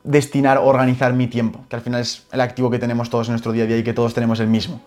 destinar, 0.04 0.58
organizar 0.58 1.12
mi 1.12 1.26
tiempo, 1.26 1.64
que 1.68 1.74
al 1.74 1.82
final 1.82 2.00
es 2.00 2.28
el 2.30 2.40
activo 2.40 2.70
que 2.70 2.78
tenemos 2.78 3.10
todos 3.10 3.26
en 3.26 3.32
nuestro 3.32 3.50
día 3.50 3.64
a 3.64 3.66
día 3.66 3.78
y 3.78 3.82
que 3.82 3.92
todos 3.92 4.14
tenemos 4.14 4.38
el 4.38 4.46
mismo. 4.46 4.80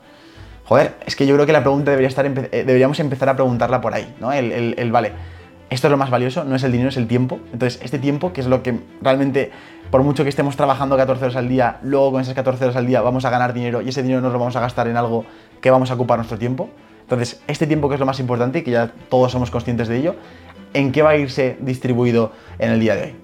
Joder, 0.64 0.96
es 1.06 1.18
que 1.18 1.28
yo 1.28 1.36
creo 1.36 1.46
que 1.46 1.52
la 1.52 1.60
pregunta 1.60 1.92
debería 1.92 2.08
estar, 2.08 2.26
eh, 2.26 2.32
deberíamos 2.66 2.98
empezar 3.02 3.28
a 3.28 3.36
preguntarla 3.36 3.82
por 3.82 3.94
ahí, 3.94 4.16
¿no? 4.22 4.32
El, 4.32 4.74
el, 4.78 4.92
vale, 4.94 5.12
esto 5.70 5.88
es 5.88 5.92
lo 5.92 5.98
más 5.98 6.10
valioso, 6.10 6.46
no 6.46 6.56
es 6.56 6.64
el 6.64 6.72
dinero, 6.72 6.90
es 6.90 6.98
el 6.98 7.08
tiempo. 7.08 7.42
Entonces, 7.52 7.82
este 7.84 8.00
tiempo, 8.00 8.32
que 8.32 8.40
es 8.40 8.48
lo 8.48 8.64
que 8.64 8.80
realmente, 9.02 9.52
por 9.92 10.02
mucho 10.02 10.24
que 10.24 10.30
estemos 10.30 10.56
trabajando 10.56 10.96
14 10.96 11.26
horas 11.26 11.36
al 11.36 11.50
día, 11.50 11.80
luego 11.84 12.14
con 12.14 12.22
esas 12.22 12.36
14 12.36 12.64
horas 12.64 12.78
al 12.78 12.88
día 12.88 13.02
vamos 13.02 13.26
a 13.26 13.30
ganar 13.30 13.54
dinero 13.54 13.82
y 13.82 13.90
ese 13.90 14.02
dinero 14.02 14.22
nos 14.22 14.32
lo 14.32 14.40
vamos 14.40 14.56
a 14.56 14.62
gastar 14.62 14.88
en 14.88 14.96
algo 14.96 15.26
que 15.60 15.70
vamos 15.70 15.92
a 15.92 15.96
ocupar 15.96 16.20
nuestro 16.20 16.38
tiempo. 16.38 16.70
Entonces, 17.14 17.42
este 17.48 17.68
tiempo 17.68 17.90
que 17.90 17.96
es 17.96 18.00
lo 18.00 18.06
más 18.06 18.20
importante 18.20 18.60
y 18.60 18.62
que 18.64 18.72
ya 18.72 18.92
todos 19.10 19.32
somos 19.32 19.52
conscientes 19.52 19.88
de 19.88 19.98
ello, 19.98 20.16
¿en 20.74 20.92
qué 20.92 21.02
va 21.02 21.12
a 21.12 21.18
irse 21.18 21.58
distribuido 21.62 22.32
en 22.60 22.72
el 22.72 22.80
día 22.80 22.96
de 22.96 23.04
hoy? 23.04 23.16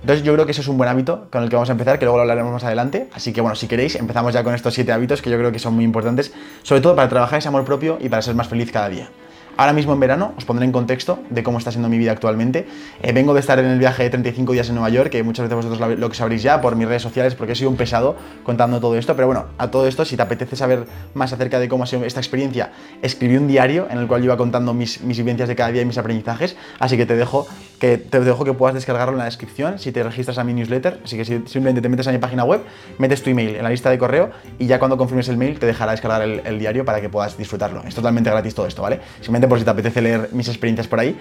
Entonces 0.00 0.22
yo 0.22 0.34
creo 0.34 0.44
que 0.44 0.52
ese 0.52 0.60
es 0.60 0.68
un 0.68 0.76
buen 0.76 0.90
hábito 0.90 1.28
con 1.30 1.42
el 1.42 1.48
que 1.48 1.56
vamos 1.56 1.70
a 1.70 1.72
empezar, 1.72 1.98
que 1.98 2.04
luego 2.04 2.18
lo 2.18 2.22
hablaremos 2.22 2.52
más 2.52 2.64
adelante. 2.64 3.08
Así 3.14 3.32
que 3.32 3.40
bueno, 3.40 3.54
si 3.54 3.66
queréis, 3.66 3.96
empezamos 3.96 4.34
ya 4.34 4.44
con 4.44 4.54
estos 4.54 4.74
siete 4.74 4.92
hábitos 4.92 5.22
que 5.22 5.30
yo 5.30 5.38
creo 5.38 5.50
que 5.50 5.58
son 5.58 5.74
muy 5.74 5.84
importantes, 5.84 6.34
sobre 6.62 6.82
todo 6.82 6.94
para 6.94 7.08
trabajar 7.08 7.38
ese 7.38 7.48
amor 7.48 7.64
propio 7.64 7.96
y 8.00 8.10
para 8.10 8.20
ser 8.20 8.34
más 8.34 8.48
feliz 8.48 8.70
cada 8.70 8.90
día. 8.90 9.08
Ahora 9.56 9.72
mismo 9.72 9.92
en 9.92 10.00
verano 10.00 10.34
os 10.36 10.44
pondré 10.44 10.64
en 10.64 10.72
contexto 10.72 11.20
de 11.30 11.44
cómo 11.44 11.58
está 11.58 11.70
siendo 11.70 11.88
mi 11.88 11.96
vida 11.96 12.10
actualmente. 12.10 12.66
Eh, 13.02 13.12
vengo 13.12 13.34
de 13.34 13.40
estar 13.40 13.58
en 13.60 13.66
el 13.66 13.78
viaje 13.78 14.02
de 14.02 14.10
35 14.10 14.52
días 14.52 14.68
en 14.68 14.74
Nueva 14.74 14.88
York, 14.88 15.10
que 15.10 15.22
muchos 15.22 15.48
de 15.48 15.54
vosotros 15.54 15.98
lo, 15.98 16.08
que 16.08 16.16
sabréis 16.16 16.42
ya 16.42 16.60
por 16.60 16.74
mis 16.74 16.88
redes 16.88 17.02
sociales, 17.02 17.36
porque 17.36 17.52
he 17.52 17.56
sido 17.56 17.70
un 17.70 17.76
pesado 17.76 18.16
contando 18.42 18.80
todo 18.80 18.96
esto. 18.96 19.14
Pero 19.14 19.28
bueno, 19.28 19.46
a 19.58 19.70
todo 19.70 19.86
esto, 19.86 20.04
si 20.04 20.16
te 20.16 20.22
apetece 20.22 20.56
saber 20.56 20.86
más 21.14 21.32
acerca 21.32 21.60
de 21.60 21.68
cómo 21.68 21.84
ha 21.84 21.86
sido 21.86 22.04
esta 22.04 22.18
experiencia, 22.18 22.72
escribí 23.00 23.36
un 23.36 23.46
diario 23.46 23.86
en 23.90 23.98
el 23.98 24.08
cual 24.08 24.24
iba 24.24 24.36
contando 24.36 24.74
mis, 24.74 25.00
vivencias 25.06 25.48
de 25.48 25.54
cada 25.54 25.70
día 25.70 25.82
y 25.82 25.84
mis 25.84 25.98
aprendizajes. 25.98 26.56
Así 26.80 26.96
que 26.96 27.06
te 27.06 27.14
dejo 27.14 27.46
que, 27.78 27.98
te 27.98 28.20
dejo 28.20 28.44
que 28.44 28.54
puedas 28.54 28.74
descargarlo 28.74 29.12
en 29.12 29.18
la 29.18 29.26
descripción 29.26 29.78
si 29.78 29.92
te 29.92 30.02
registras 30.02 30.38
a 30.38 30.44
mi 30.44 30.52
newsletter. 30.52 31.00
Así 31.04 31.16
que 31.16 31.24
simplemente 31.24 31.80
te 31.80 31.88
metes 31.88 32.08
a 32.08 32.12
mi 32.12 32.18
página 32.18 32.44
web, 32.44 32.62
metes 32.98 33.22
tu 33.22 33.30
email 33.30 33.56
en 33.56 33.62
la 33.62 33.70
lista 33.70 33.90
de 33.90 33.98
correo 33.98 34.30
y 34.58 34.66
ya 34.66 34.78
cuando 34.78 34.96
confirmes 34.96 35.28
el 35.28 35.36
mail 35.36 35.58
te 35.58 35.66
dejará 35.66 35.92
descargar 35.92 36.22
el, 36.22 36.58
diario 36.58 36.84
para 36.84 37.00
que 37.00 37.08
puedas 37.08 37.36
disfrutarlo. 37.36 37.82
Es 37.84 37.94
totalmente 37.94 38.30
gratis 38.30 38.54
todo 38.54 38.66
esto, 38.66 38.82
¿vale? 38.82 39.00
Por 39.48 39.58
si 39.58 39.64
te 39.64 39.70
apetece 39.70 40.02
leer 40.02 40.28
mis 40.32 40.48
experiencias 40.48 40.88
por 40.88 41.00
ahí. 41.00 41.16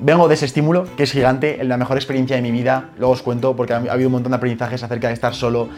Vengo 0.00 0.28
de 0.28 0.34
ese 0.34 0.46
estímulo, 0.46 0.86
que 0.96 1.04
es 1.04 1.12
gigante, 1.12 1.62
la 1.62 1.76
mejor 1.76 1.96
experiencia 1.96 2.36
de 2.36 2.42
mi 2.42 2.50
vida. 2.50 2.90
Luego 2.98 3.12
os 3.12 3.22
cuento, 3.22 3.54
porque 3.54 3.72
ha 3.72 3.76
habido 3.76 4.08
un 4.08 4.12
montón 4.12 4.32
de 4.32 4.36
aprendizajes 4.36 4.82
acerca 4.82 5.08
de 5.08 5.14
estar 5.14 5.34
solo, 5.34 5.68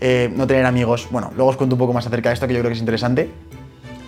eh, 0.00 0.32
no 0.34 0.46
tener 0.46 0.64
amigos. 0.64 1.08
Bueno, 1.10 1.30
luego 1.36 1.50
os 1.50 1.56
cuento 1.56 1.74
un 1.74 1.78
poco 1.78 1.92
más 1.92 2.06
acerca 2.06 2.30
de 2.30 2.34
esto, 2.34 2.46
que 2.46 2.54
yo 2.54 2.60
creo 2.60 2.70
que 2.70 2.74
es 2.74 2.80
interesante. 2.80 3.30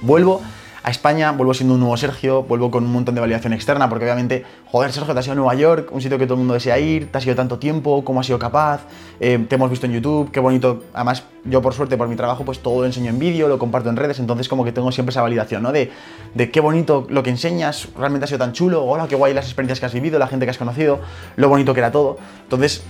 Vuelvo 0.02 0.40
a 0.82 0.90
España, 0.90 1.32
vuelvo 1.32 1.54
siendo 1.54 1.74
un 1.74 1.80
nuevo 1.80 1.96
Sergio, 1.96 2.42
vuelvo 2.44 2.70
con 2.70 2.84
un 2.84 2.92
montón 2.92 3.14
de 3.14 3.20
validación 3.20 3.52
externa, 3.52 3.88
porque 3.88 4.04
obviamente, 4.04 4.44
joder, 4.66 4.92
Sergio, 4.92 5.12
te 5.12 5.20
has 5.20 5.26
ido 5.26 5.32
a 5.32 5.36
Nueva 5.36 5.54
York, 5.54 5.90
un 5.92 6.00
sitio 6.00 6.18
que 6.18 6.26
todo 6.26 6.34
el 6.34 6.38
mundo 6.38 6.54
desea 6.54 6.78
ir, 6.78 7.10
te 7.10 7.18
has 7.18 7.26
ido 7.26 7.34
tanto 7.34 7.58
tiempo, 7.58 8.04
cómo 8.04 8.20
has 8.20 8.26
sido 8.26 8.38
capaz, 8.38 8.82
eh, 9.20 9.44
te 9.48 9.54
hemos 9.56 9.70
visto 9.70 9.86
en 9.86 9.92
YouTube, 9.92 10.30
qué 10.30 10.40
bonito. 10.40 10.84
Además, 10.94 11.24
yo 11.44 11.60
por 11.60 11.74
suerte, 11.74 11.96
por 11.96 12.08
mi 12.08 12.16
trabajo, 12.16 12.44
pues 12.44 12.60
todo 12.60 12.80
lo 12.80 12.86
enseño 12.86 13.10
en 13.10 13.18
vídeo, 13.18 13.48
lo 13.48 13.58
comparto 13.58 13.88
en 13.88 13.96
redes, 13.96 14.18
entonces 14.18 14.48
como 14.48 14.64
que 14.64 14.72
tengo 14.72 14.92
siempre 14.92 15.10
esa 15.10 15.22
validación, 15.22 15.62
¿no? 15.62 15.72
De, 15.72 15.90
de 16.34 16.50
qué 16.50 16.60
bonito 16.60 17.06
lo 17.08 17.22
que 17.22 17.30
enseñas, 17.30 17.88
realmente 17.96 18.24
ha 18.24 18.28
sido 18.28 18.38
tan 18.38 18.52
chulo, 18.52 18.84
hola, 18.84 19.08
qué 19.08 19.16
guay 19.16 19.34
las 19.34 19.46
experiencias 19.46 19.80
que 19.80 19.86
has 19.86 19.94
vivido, 19.94 20.18
la 20.18 20.28
gente 20.28 20.46
que 20.46 20.50
has 20.50 20.58
conocido, 20.58 21.00
lo 21.36 21.48
bonito 21.48 21.74
que 21.74 21.80
era 21.80 21.90
todo. 21.90 22.18
Entonces, 22.44 22.82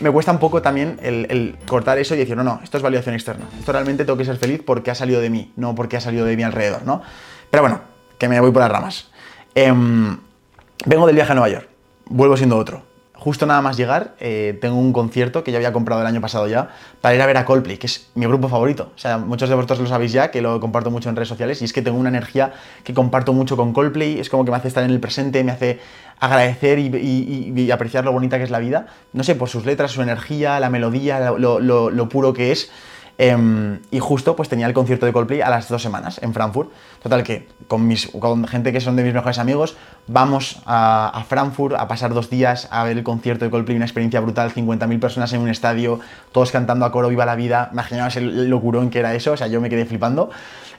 me 0.00 0.10
cuesta 0.10 0.32
un 0.32 0.38
poco 0.38 0.62
también 0.62 0.98
el, 1.02 1.56
cortar 1.66 1.98
eso 1.98 2.14
y 2.14 2.18
decir, 2.18 2.36
no, 2.36 2.44
no, 2.44 2.60
esto 2.62 2.76
es 2.76 2.82
validación 2.82 3.14
externa. 3.14 3.46
Esto 3.58 3.72
realmente 3.72 4.04
tengo 4.04 4.16
que 4.16 4.24
ser 4.24 4.36
feliz 4.36 4.62
porque 4.64 4.90
ha 4.90 4.94
salido 4.94 5.20
de 5.20 5.30
mí, 5.30 5.52
no 5.56 5.74
porque 5.74 5.96
ha 5.96 6.00
salido 6.00 6.24
de 6.26 6.36
mi 6.36 6.42
alrededor, 6.42 6.84
¿no? 6.84 7.02
Pero 7.50 7.62
bueno, 7.62 7.80
que 8.18 8.28
me 8.28 8.40
voy 8.40 8.50
por 8.50 8.62
las 8.62 8.70
ramas. 8.70 9.10
Em, 9.54 10.18
vengo 10.84 11.06
del 11.06 11.16
viaje 11.16 11.32
a 11.32 11.34
Nueva 11.34 11.48
York, 11.48 11.68
vuelvo 12.06 12.36
siendo 12.36 12.56
otro 12.56 12.95
justo 13.26 13.44
nada 13.44 13.60
más 13.60 13.76
llegar, 13.76 14.14
eh, 14.20 14.56
tengo 14.60 14.76
un 14.76 14.92
concierto 14.92 15.42
que 15.42 15.50
ya 15.50 15.58
había 15.58 15.72
comprado 15.72 16.00
el 16.00 16.06
año 16.06 16.20
pasado 16.20 16.46
ya, 16.46 16.68
para 17.00 17.12
ir 17.12 17.20
a 17.20 17.26
ver 17.26 17.36
a 17.38 17.44
Coldplay, 17.44 17.76
que 17.76 17.88
es 17.88 18.06
mi 18.14 18.24
grupo 18.24 18.48
favorito. 18.48 18.92
O 18.94 18.98
sea, 19.00 19.18
muchos 19.18 19.48
de 19.48 19.56
vosotros 19.56 19.80
lo 19.80 19.88
sabéis 19.88 20.12
ya, 20.12 20.30
que 20.30 20.40
lo 20.40 20.60
comparto 20.60 20.92
mucho 20.92 21.08
en 21.08 21.16
redes 21.16 21.28
sociales, 21.28 21.60
y 21.60 21.64
es 21.64 21.72
que 21.72 21.82
tengo 21.82 21.98
una 21.98 22.08
energía 22.08 22.52
que 22.84 22.94
comparto 22.94 23.32
mucho 23.32 23.56
con 23.56 23.72
Coldplay, 23.72 24.20
es 24.20 24.30
como 24.30 24.44
que 24.44 24.52
me 24.52 24.58
hace 24.58 24.68
estar 24.68 24.84
en 24.84 24.92
el 24.92 25.00
presente, 25.00 25.42
me 25.42 25.50
hace 25.50 25.80
agradecer 26.20 26.78
y, 26.78 27.70
apreciar 27.72 28.04
lo 28.04 28.12
bonita 28.12 28.38
que 28.38 28.44
es 28.44 28.50
la 28.50 28.60
vida. 28.60 28.86
No 29.12 29.24
sé, 29.24 29.34
por 29.34 29.48
sus 29.48 29.66
letras, 29.66 29.90
su 29.90 30.02
energía, 30.02 30.60
la 30.60 30.70
melodía, 30.70 31.32
lo, 31.32 32.08
puro 32.08 32.32
que 32.32 32.52
es. 32.52 32.70
Em, 33.18 33.80
y 33.90 33.98
justo 33.98 34.36
pues 34.36 34.50
tenía 34.50 34.66
el 34.66 34.74
concierto 34.74 35.06
de 35.06 35.12
Coldplay 35.12 35.40
a 35.40 35.48
las 35.48 35.68
dos 35.68 35.80
semanas 35.82 36.20
en 36.22 36.34
Frankfurt. 36.34 36.70
Total 37.02 37.22
que 37.22 37.48
con, 37.66 37.86
mis, 37.86 38.08
con 38.08 38.46
gente 38.46 38.72
que 38.72 38.80
son 38.80 38.94
de 38.96 39.02
mis 39.02 39.14
mejores 39.14 39.38
amigos 39.38 39.76
vamos 40.06 40.60
a, 40.66 41.24
Frankfurt 41.28 41.76
a 41.76 41.88
pasar 41.88 42.12
dos 42.12 42.28
días 42.28 42.68
a 42.70 42.84
ver 42.84 42.98
el 42.98 43.04
concierto 43.04 43.44
de 43.44 43.50
Coldplay, 43.50 43.76
una 43.76 43.86
experiencia 43.86 44.20
brutal, 44.20 44.52
50.000 44.52 45.00
personas 45.00 45.32
en 45.32 45.40
un 45.40 45.48
estadio, 45.48 45.98
todos 46.32 46.52
cantando 46.52 46.84
a 46.84 46.92
coro 46.92 47.08
Viva 47.08 47.24
la 47.24 47.36
Vida. 47.36 47.70
Imaginaos 47.72 48.16
el 48.16 48.50
locurón 48.50 48.90
que 48.90 48.98
era 48.98 49.14
eso, 49.14 49.32
o 49.32 49.36
sea, 49.36 49.46
yo 49.46 49.60
me 49.60 49.70
quedé 49.70 49.86
flipando. 49.86 50.30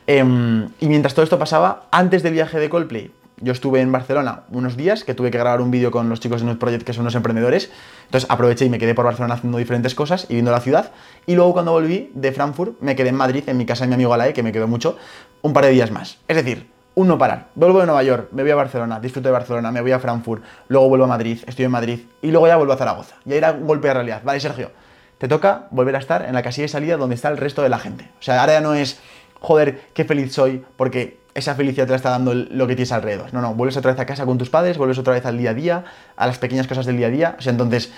Em, 0.05 0.69
y 0.79 0.87
mientras 0.87 1.13
todo 1.13 1.23
esto 1.23 1.37
pasaba, 1.37 1.83
antes 1.91 2.23
del 2.23 2.33
viaje 2.33 2.59
de 2.59 2.69
Coldplay, 2.69 3.11
yo 3.39 3.51
estuve 3.53 3.81
en 3.81 3.91
Barcelona 3.91 4.43
unos 4.51 4.77
días 4.77 5.03
que 5.03 5.13
tuve 5.13 5.31
que 5.31 5.37
grabar 5.37 5.61
un 5.61 5.71
vídeo 5.71 5.91
con 5.91 6.09
los 6.09 6.19
chicos 6.19 6.41
de 6.41 6.47
Nude 6.47 6.57
Project, 6.57 6.83
que 6.83 6.93
son 6.93 7.01
unos 7.01 7.15
emprendedores. 7.15 7.71
Entonces 8.05 8.29
aproveché 8.29 8.65
y 8.65 8.69
me 8.69 8.79
quedé 8.79 8.95
por 8.95 9.05
Barcelona 9.05 9.35
haciendo 9.35 9.57
diferentes 9.57 9.93
cosas 9.95 10.25
y 10.29 10.33
viendo 10.33 10.51
la 10.51 10.59
ciudad. 10.59 10.91
Y 11.25 11.35
luego 11.35 11.53
cuando 11.53 11.71
volví 11.71 12.11
de 12.15 12.31
Frankfurt, 12.31 12.81
me 12.81 12.95
quedé 12.95 13.09
en 13.09 13.15
Madrid, 13.15 13.43
en 13.47 13.57
mi 13.57 13.65
casa 13.65 13.83
de 13.83 13.89
mi 13.89 13.93
amigo 13.93 14.13
Alae, 14.13 14.33
que 14.33 14.43
me 14.43 14.51
quedó 14.51 14.67
mucho, 14.67 14.97
un 15.41 15.53
par 15.53 15.65
de 15.65 15.71
días 15.71 15.91
más. 15.91 16.17
Es 16.27 16.35
decir, 16.35 16.67
un 16.95 17.07
no 17.07 17.19
parar. 17.19 17.49
Vuelvo 17.53 17.79
de 17.79 17.85
Nueva 17.85 18.01
York, 18.01 18.29
me 18.31 18.41
voy 18.41 18.51
a 18.51 18.55
Barcelona, 18.55 18.99
disfruto 18.99 19.29
de 19.29 19.33
Barcelona, 19.33 19.71
me 19.71 19.81
voy 19.81 19.91
a 19.91 19.99
Frankfurt, 19.99 20.43
luego 20.67 20.89
vuelvo 20.89 21.05
a 21.05 21.07
Madrid, 21.07 21.37
estoy 21.45 21.65
en 21.65 21.71
Madrid 21.71 21.99
y 22.23 22.31
luego 22.31 22.47
ya 22.47 22.55
vuelvo 22.57 22.73
a 22.73 22.77
Zaragoza. 22.77 23.17
Y 23.23 23.33
ahí 23.33 23.37
era 23.37 23.51
un 23.51 23.67
golpe 23.67 23.87
de 23.87 23.93
realidad. 23.93 24.21
Vale, 24.23 24.39
Sergio, 24.39 24.71
te 25.19 25.27
toca 25.27 25.67
volver 25.69 25.95
a 25.95 25.99
estar 25.99 26.23
en 26.23 26.33
la 26.33 26.41
casilla 26.41 26.63
de 26.63 26.69
salida 26.69 26.97
donde 26.97 27.13
está 27.13 27.29
el 27.29 27.37
resto 27.37 27.61
de 27.61 27.69
la 27.69 27.77
gente. 27.77 28.09
O 28.19 28.23
sea, 28.23 28.41
ahora 28.41 28.53
ya 28.53 28.61
no 28.61 28.73
es, 28.73 28.99
joder, 29.39 29.81
qué 29.93 30.05
feliz 30.05 30.33
soy 30.33 30.65
porque 30.75 31.19
esa 31.37 31.53
felicidad 31.53 31.85
te 31.85 31.91
la 31.91 31.97
está 31.97 32.09
dando 32.09 32.33
lo 32.33 32.67
que 32.67 32.75
tienes 32.75 32.91
alrededor. 32.91 33.31
No, 33.31 33.41
no, 33.41 33.53
vuelves 33.53 33.77
otra 33.77 33.91
vez 33.91 33.99
a 33.99 34.07
casa 34.07 34.25
con 34.25 34.39
tus 34.39 34.49
padres, 34.49 34.77
vuelves 34.77 34.97
otra 34.97 35.13
vez 35.13 35.25
al 35.25 35.37
día 35.37 35.51
a 35.51 35.53
día, 35.53 35.85
a 36.15 36.25
las 36.25 36.39
pequeñas 36.39 36.67
cosas 36.67 36.87
del 36.87 36.97
día 36.97 37.07
a 37.07 37.09
día. 37.11 37.35
O 37.37 37.41
sea, 37.41 37.51
entonces, 37.51 37.91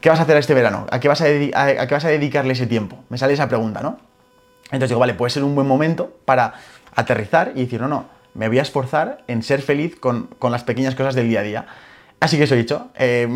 ¿qué 0.00 0.10
vas 0.10 0.18
a 0.18 0.24
hacer 0.24 0.36
este 0.36 0.52
verano? 0.52 0.86
¿A 0.90 0.98
qué 0.98 1.06
vas 1.06 1.20
a, 1.20 1.26
a, 1.26 1.86
qué 1.86 1.94
vas 1.94 2.04
a 2.04 2.08
dedicarle 2.08 2.52
ese 2.52 2.66
tiempo? 2.66 2.98
Me 3.08 3.18
sale 3.18 3.34
esa 3.34 3.48
pregunta, 3.48 3.82
¿no? 3.82 3.98
Entonces 4.64 4.90
digo, 4.90 4.98
vale, 4.98 5.14
puede 5.14 5.30
ser 5.30 5.44
un 5.44 5.54
buen 5.54 5.68
momento 5.68 6.12
para 6.24 6.54
aterrizar 6.96 7.52
y 7.54 7.60
decir, 7.60 7.80
no, 7.80 7.86
no, 7.86 8.06
me 8.34 8.48
voy 8.48 8.58
a 8.58 8.62
esforzar 8.62 9.22
en 9.28 9.44
ser 9.44 9.62
feliz 9.62 9.94
con, 9.94 10.28
con 10.40 10.50
las 10.50 10.64
pequeñas 10.64 10.96
cosas 10.96 11.14
del 11.14 11.28
día 11.28 11.40
a 11.40 11.42
día. 11.44 11.66
Así 12.20 12.36
que 12.36 12.44
eso 12.44 12.54
he 12.54 12.58
dicho. 12.58 12.88
Eh, 12.98 13.28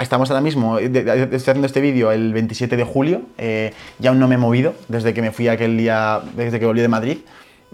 estamos 0.00 0.30
ahora 0.30 0.40
mismo, 0.40 0.78
estoy 0.78 1.36
haciendo 1.36 1.66
este 1.66 1.80
vídeo 1.80 2.12
el 2.12 2.32
27 2.32 2.76
de 2.76 2.84
julio. 2.84 3.22
Eh, 3.36 3.74
ya 3.98 4.10
aún 4.10 4.20
no 4.20 4.28
me 4.28 4.36
he 4.36 4.38
movido 4.38 4.74
desde 4.88 5.12
que 5.12 5.20
me 5.20 5.32
fui 5.32 5.48
aquel 5.48 5.76
día, 5.76 6.22
desde 6.34 6.58
que 6.58 6.64
volví 6.64 6.80
de 6.80 6.88
Madrid. 6.88 7.18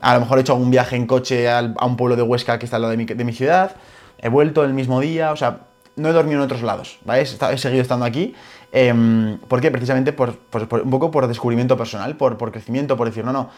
A 0.01 0.15
lo 0.15 0.21
mejor 0.21 0.39
he 0.39 0.41
hecho 0.43 0.53
algún 0.53 0.71
viaje 0.71 0.97
en 0.97 1.07
coche 1.07 1.49
a 1.51 1.63
un 1.83 1.97
pueblo 1.97 2.17
de 2.17 2.23
Huesca 2.23 2.59
que 2.59 2.65
está 2.65 2.77
al 2.77 2.83
lado 2.83 2.91
de 2.93 2.97
mi, 2.97 3.05
de 3.05 3.25
mi, 3.25 3.33
ciudad. 3.33 3.77
He 4.19 4.29
vuelto 4.29 4.65
el 4.65 4.75
mismo 4.75 5.01
día, 5.01 5.33
o 5.33 5.37
sea, 5.37 5.61
no 5.97 6.09
he 6.09 6.13
dormido 6.13 6.39
en 6.39 6.45
otros 6.45 6.63
lados, 6.63 6.99
¿vale? 7.05 7.23
He 7.23 7.59
seguido 7.59 7.83
estando 7.83 8.05
aquí. 8.05 8.35
Eh, 8.73 9.39
¿Por 9.49 9.61
qué? 9.61 9.71
Precisamente 9.71 10.13
por, 10.13 10.39
un 10.53 10.91
poco 10.91 11.11
por 11.11 11.27
descubrimiento 11.27 11.77
personal, 11.77 12.17
por, 12.17 12.37
crecimiento, 12.53 12.97
por 12.97 13.09
decir, 13.09 13.25
no, 13.25 13.33
no, 13.33 13.51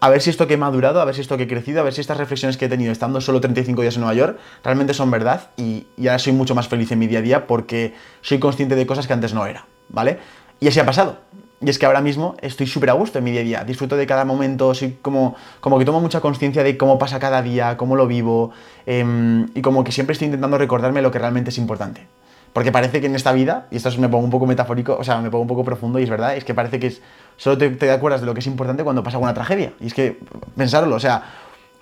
a 0.00 0.08
ver 0.08 0.20
si 0.20 0.30
esto 0.30 0.48
que 0.48 0.54
he 0.54 0.56
madurado, 0.56 1.00
a 1.00 1.04
ver 1.04 1.14
si 1.14 1.20
esto 1.20 1.36
que 1.36 1.44
he 1.44 1.48
crecido, 1.48 1.80
a 1.80 1.84
ver 1.84 1.92
si 1.92 2.00
estas 2.00 2.16
reflexiones 2.16 2.56
que 2.56 2.64
he 2.64 2.68
tenido 2.68 2.90
estando 2.90 3.20
solo 3.20 3.40
35 3.40 3.82
días 3.82 3.94
en 3.94 4.00
Nueva 4.00 4.14
York 4.14 4.38
realmente 4.64 4.94
son 4.94 5.10
verdad 5.10 5.50
y, 5.56 5.86
y, 5.96 6.08
ahora 6.08 6.18
soy 6.18 6.32
mucho 6.32 6.56
más 6.56 6.66
feliz 6.66 6.90
en 6.90 6.98
mi 6.98 7.06
día 7.06 7.20
a 7.20 7.22
día 7.22 7.46
porque 7.46 7.94
soy 8.20 8.40
consciente 8.40 8.74
de 8.74 8.84
cosas 8.84 9.06
que 9.06 9.12
antes 9.12 9.32
no 9.32 9.46
era, 9.46 9.66
¿vale? 9.88 10.18
Y 10.58 10.68
así 10.68 10.80
ha 10.80 10.86
pasado. 10.86 11.18
Y 11.62 11.70
es 11.70 11.78
que 11.78 11.86
ahora 11.86 12.00
mismo 12.00 12.34
estoy 12.42 12.66
súper 12.66 12.90
a 12.90 12.94
gusto 12.94 13.18
en 13.18 13.24
mi 13.24 13.30
día 13.30 13.40
a 13.40 13.44
día, 13.44 13.64
disfruto 13.64 13.96
de 13.96 14.06
cada 14.06 14.24
momento, 14.24 14.74
soy 14.74 14.98
como, 15.00 15.36
como 15.60 15.78
que 15.78 15.84
tomo 15.84 16.00
mucha 16.00 16.20
conciencia 16.20 16.64
de 16.64 16.76
cómo 16.76 16.98
pasa 16.98 17.20
cada 17.20 17.40
día, 17.40 17.76
cómo 17.76 17.94
lo 17.94 18.08
vivo, 18.08 18.50
em, 18.84 19.46
y 19.54 19.62
como 19.62 19.84
que 19.84 19.92
siempre 19.92 20.12
estoy 20.12 20.26
intentando 20.26 20.58
recordarme 20.58 21.02
lo 21.02 21.12
que 21.12 21.20
realmente 21.20 21.50
es 21.50 21.58
importante. 21.58 22.06
Porque 22.52 22.72
parece 22.72 23.00
que 23.00 23.06
en 23.06 23.14
esta 23.14 23.32
vida, 23.32 23.68
y 23.70 23.76
esto 23.76 23.90
me 23.98 24.08
pongo 24.08 24.24
un 24.24 24.30
poco 24.30 24.44
metafórico, 24.44 24.96
o 24.98 25.04
sea, 25.04 25.20
me 25.20 25.30
pongo 25.30 25.42
un 25.42 25.48
poco 25.48 25.64
profundo, 25.64 26.00
y 26.00 26.02
es 26.02 26.10
verdad, 26.10 26.36
es 26.36 26.44
que 26.44 26.52
parece 26.52 26.80
que 26.80 26.92
solo 27.36 27.56
te, 27.56 27.70
te 27.70 27.90
acuerdas 27.92 28.20
de 28.20 28.26
lo 28.26 28.34
que 28.34 28.40
es 28.40 28.46
importante 28.46 28.82
cuando 28.82 29.02
pasa 29.04 29.16
alguna 29.16 29.32
tragedia. 29.32 29.72
Y 29.80 29.86
es 29.86 29.94
que, 29.94 30.18
pensarlo, 30.56 30.96
o 30.96 31.00
sea, 31.00 31.22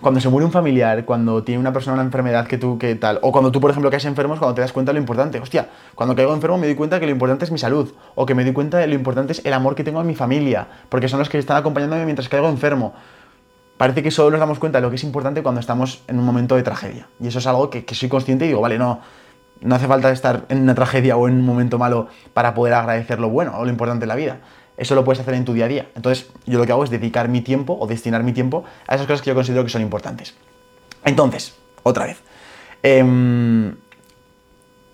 cuando 0.00 0.21
se 0.21 0.28
muere 0.28 0.47
un 0.47 0.52
familiar, 0.52 1.04
cuando 1.04 1.42
tiene 1.42 1.61
una 1.61 1.73
persona 1.73 1.95
una 1.95 2.02
enfermedad 2.02 2.47
que 2.47 2.59
tú, 2.59 2.78
que 2.78 2.95
tal, 2.95 3.19
o 3.23 3.33
cuando 3.33 3.52
tú, 3.52 3.61
por 3.61 3.71
ejemplo, 3.71 3.90
caes 3.90 4.04
enfermo, 4.07 4.35
es 4.35 4.40
cuando 4.40 4.54
te 4.54 4.62
das 4.62 4.73
cuenta 4.73 4.90
de 4.90 4.95
lo 4.95 5.00
importante. 5.00 5.38
Hostia, 5.38 5.69
cuando 5.95 6.16
caigo 6.16 6.33
enfermo 6.33 6.57
me 6.59 6.66
doy 6.66 6.75
cuenta 6.75 6.99
que 6.99 7.07
lo 7.07 7.12
importante 7.12 7.45
es 7.45 7.50
mi 7.50 7.59
salud, 7.59 7.92
o 8.14 8.26
que 8.26 8.35
me 8.35 8.45
doy 8.45 8.52
cuenta 8.52 8.78
de 8.78 8.87
lo 8.87 8.95
importante 8.95 9.33
es 9.33 9.45
el 9.45 9.52
amor 9.52 9.75
que 9.75 9.85
tengo 9.85 10.00
a 10.00 10.04
mi 10.04 10.14
familia, 10.14 10.66
porque 10.88 11.09
son 11.09 11.19
los 11.19 11.28
que 11.28 11.38
están 11.38 11.57
acompañándome 11.57 12.04
mientras 12.04 12.28
caigo 12.28 12.49
enfermo. 12.49 12.95
Parece 13.76 14.02
que 14.02 14.11
solo 14.11 14.30
nos 14.30 14.40
damos 14.40 14.59
cuenta 14.59 14.78
de 14.78 14.83
lo 14.83 14.90
que 14.90 14.97
es 14.97 15.04
importante 15.04 15.42
cuando 15.42 15.61
estamos 15.61 16.02
en 16.07 16.19
un 16.19 16.25
momento 16.25 16.54
de 16.54 16.62
tragedia. 16.62 17.09
Y 17.19 17.28
eso 17.28 17.38
es 17.38 17.47
algo 17.47 17.71
que, 17.71 17.85
que 17.85 17.95
soy 17.95 18.09
consciente 18.09 18.45
y 18.45 18.49
digo, 18.49 18.61
vale, 18.61 18.78
no, 18.78 19.00
no 19.61 19.75
hace 19.75 19.87
falta 19.87 20.11
estar 20.11 20.45
en 20.49 20.62
una 20.62 20.75
tragedia 20.75 21.16
o 21.16 21.28
en 21.28 21.35
un 21.35 21.45
momento 21.45 21.78
malo 21.78 22.09
para 22.33 22.54
poder 22.54 22.75
agradecer 22.75 23.21
lo 23.21 23.28
bueno 23.28 23.57
o 23.57 23.64
lo 23.64 23.71
importante 23.71 24.02
de 24.02 24.07
la 24.07 24.16
vida. 24.16 24.38
Eso 24.80 24.94
lo 24.94 25.04
puedes 25.04 25.20
hacer 25.20 25.34
en 25.34 25.44
tu 25.44 25.52
día 25.52 25.66
a 25.66 25.68
día. 25.68 25.87
Entonces, 25.94 26.30
yo 26.46 26.58
lo 26.58 26.64
que 26.64 26.72
hago 26.72 26.82
es 26.82 26.88
dedicar 26.88 27.28
mi 27.28 27.42
tiempo 27.42 27.76
o 27.78 27.87
destinar 27.87 28.22
mi 28.22 28.32
tiempo 28.32 28.64
a 28.87 28.94
esas 28.94 29.06
cosas 29.06 29.20
que 29.20 29.28
yo 29.28 29.34
considero 29.34 29.62
que 29.62 29.68
son 29.68 29.82
importantes. 29.82 30.34
Entonces, 31.04 31.54
otra 31.82 32.06
vez. 32.06 32.22
Em, 32.82 33.76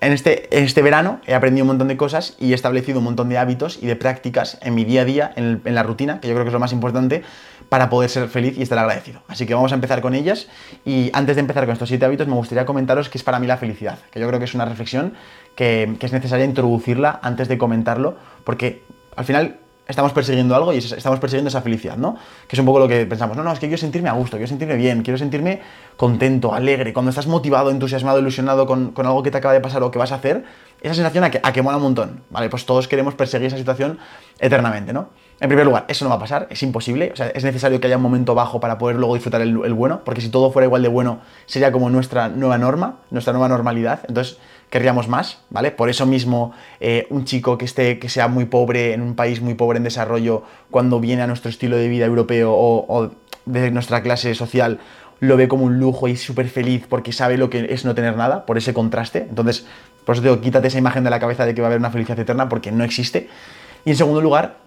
en, 0.01 0.13
este, 0.13 0.49
este 0.51 0.83
verano 0.83 1.21
he 1.25 1.35
aprendido 1.35 1.63
un 1.63 1.69
montón 1.69 1.87
de 1.87 1.97
cosas 1.97 2.35
y 2.41 2.51
he 2.51 2.55
establecido 2.57 2.99
un 2.99 3.05
montón 3.05 3.29
de 3.29 3.39
hábitos 3.39 3.79
y 3.81 3.87
de 3.87 3.95
prácticas 3.95 4.59
en 4.61 4.75
mi 4.75 4.85
día 4.85 5.03
a 5.03 5.05
día, 5.05 5.33
en, 5.37 5.63
la 5.65 5.85
rutina, 5.85 6.21
que 6.21 6.27
yo 6.27 6.35
creo 6.35 6.45
que 6.45 6.49
es 6.49 6.53
lo 6.53 6.59
más 6.59 6.73
importante 6.73 7.23
para 7.69 7.89
poder 7.89 8.11
ser 8.11 8.29
feliz 8.29 8.59
y 8.59 8.63
estar 8.63 8.79
agradecido. 8.81 9.23
Así 9.29 9.47
que 9.47 9.55
vamos 9.55 9.71
a 9.71 9.77
empezar 9.77 10.01
con 10.01 10.15
ellas 10.15 10.49
y 10.85 11.11
antes 11.13 11.37
de 11.37 11.41
empezar 11.43 11.65
con 11.65 11.75
estos 11.75 11.89
siete 11.89 12.05
hábitos 12.05 12.27
me 12.27 12.35
gustaría 12.35 12.67
comentaros 12.67 13.09
qué 13.09 13.19
es 13.19 13.25
para 13.25 13.39
mí 13.39 13.47
la 13.47 13.57
felicidad, 13.57 14.01
que 14.11 14.19
yo 14.19 14.27
creo 14.27 14.41
que 14.41 14.47
es 14.47 14.55
una 14.55 14.65
reflexión 14.65 15.15
que 15.55 15.97
es 16.01 16.13
necesaria 16.13 16.45
introducirla 16.45 17.21
antes 17.23 17.47
de 17.47 17.57
comentarlo, 17.57 18.17
porque 18.43 18.83
al 19.15 19.25
final 19.25 19.61
estamos 19.89 20.13
persiguiendo 20.13 20.55
algo 20.55 20.73
y 20.73 20.79
estamos 20.79 21.21
persiguiendo 21.21 21.49
esa 21.49 21.63
felicidad, 21.63 21.97
¿no? 21.97 22.17
Que 22.49 22.57
es 22.57 22.61
un 22.61 22.67
poco 22.67 22.81
lo 22.81 22.89
que 22.89 23.07
pensamos, 23.07 23.37
no, 23.37 23.43
no, 23.43 23.53
es 23.53 23.59
que 23.59 23.67
quiero 23.67 23.81
sentirme 23.81 24.09
a 24.09 24.13
gusto, 24.13 24.37
quiero 24.37 24.49
sentirme 24.49 24.77
bien, 24.77 25.03
quiero 25.03 25.19
sentirme 25.19 25.61
contento, 25.97 26.55
alegre. 26.55 26.93
Cuando 26.93 27.11
estás 27.11 27.27
motivado, 27.27 27.71
entusiasmado, 27.71 28.19
ilusionado 28.19 28.67
con, 28.67 28.93
con 28.93 29.07
algo 29.07 29.23
que 29.23 29.31
te 29.31 29.39
acaba 29.39 29.55
de 29.55 29.61
pasar 29.61 29.83
o 29.83 29.91
que 29.91 29.99
vas 29.99 30.13
a 30.13 30.17
hacer, 30.17 30.45
esa 30.81 30.95
sensación 30.95 31.25
a 31.25 31.31
que, 31.31 31.41
a 31.43 31.53
que 31.53 31.63
mola 31.63 31.77
un 31.77 31.85
montón, 31.85 32.23
¿vale? 32.31 32.51
Pues 32.51 32.67
todos 32.67 32.89
queremos 32.89 33.15
perseguir 33.15 33.47
esa 33.49 33.57
situación 33.57 33.99
eternamente, 34.39 34.93
¿no? 34.93 35.11
En 35.39 35.49
primer 35.49 35.67
lugar, 35.67 35.85
eso 35.89 36.05
no 36.05 36.09
va 36.09 36.17
a 36.17 36.19
pasar, 36.19 36.47
es 36.51 36.63
imposible, 36.63 37.11
o 37.13 37.17
sea, 37.17 37.29
es 37.29 37.45
necesario 37.45 37.79
que 37.79 37.87
haya 37.87 37.99
un 37.99 38.03
momento 38.03 38.35
bajo 38.35 38.59
para 38.59 38.79
poder 38.79 38.97
luego 38.97 39.15
disfrutar 39.15 39.43
el, 39.43 39.61
el 39.65 39.75
bueno, 39.75 40.01
porque 40.03 40.23
si 40.23 40.31
todo 40.31 40.51
fuera 40.51 40.65
igual 40.65 40.83
de 40.83 40.89
bueno, 40.89 41.21
sería 41.45 41.73
como 41.73 41.91
nuestra 41.91 42.29
nueva 42.29 42.57
norma, 42.57 43.01
nuestra 43.11 43.35
nueva 43.35 43.49
normalidad, 43.49 44.01
entonces 44.09 44.39
querríamos 44.71 45.09
más, 45.09 45.39
¿vale? 45.51 45.71
Por 45.71 45.89
eso 45.89 46.07
mismo, 46.07 46.53
eh, 46.81 47.07
un 47.11 47.25
chico 47.25 47.57
que, 47.59 47.65
esté, 47.65 47.99
que 47.99 48.09
sea 48.09 48.29
muy 48.29 48.47
pobre, 48.47 48.93
en 48.93 49.01
un 49.01 49.15
país 49.15 49.41
muy 49.41 49.55
pobre 49.55 49.79
en 49.79 49.85
desarrollo, 49.85 50.43
cuando 50.71 51.01
viene 51.01 51.23
a 51.23 51.27
nuestro 51.27 51.51
estilo 51.51 51.77
de 51.77 51.89
vida 51.89 52.07
europeo 52.07 52.53
o, 52.53 53.11
de 53.45 53.71
nuestra 53.71 54.03
clase 54.03 54.35
social, 54.35 54.81
lo 55.21 55.37
ve 55.37 55.49
como 55.49 55.65
un 55.65 55.79
lujo 55.79 56.09
y 56.09 56.17
súper 56.17 56.49
feliz 56.49 56.85
porque 56.89 57.13
sabe 57.13 57.39
lo 57.39 57.49
que 57.49 57.69
es 57.71 57.85
no 57.85 57.95
tener 57.95 58.17
nada, 58.17 58.45
por 58.45 58.59
ese 58.59 58.75
contraste. 58.75 59.27
Entonces, 59.29 59.67
por 60.05 60.15
eso 60.15 60.23
te 60.23 60.29
digo, 60.29 60.41
quítate 60.41 60.69
esa 60.69 60.79
imagen 60.79 61.05
de 61.05 61.11
la 61.11 61.21
cabeza 61.21 61.47
de 61.47 61.55
que 61.55 61.61
va 61.61 61.69
a 61.69 61.71
haber 61.71 61.79
una 61.79 61.91
felicidad 61.91 62.19
eterna 62.19 62.49
porque 62.49 62.73
no 62.73 62.85
existe. 62.85 63.29
Y 63.85 63.91
en 63.91 63.97
segundo 63.97 64.21
lugar, 64.21 64.59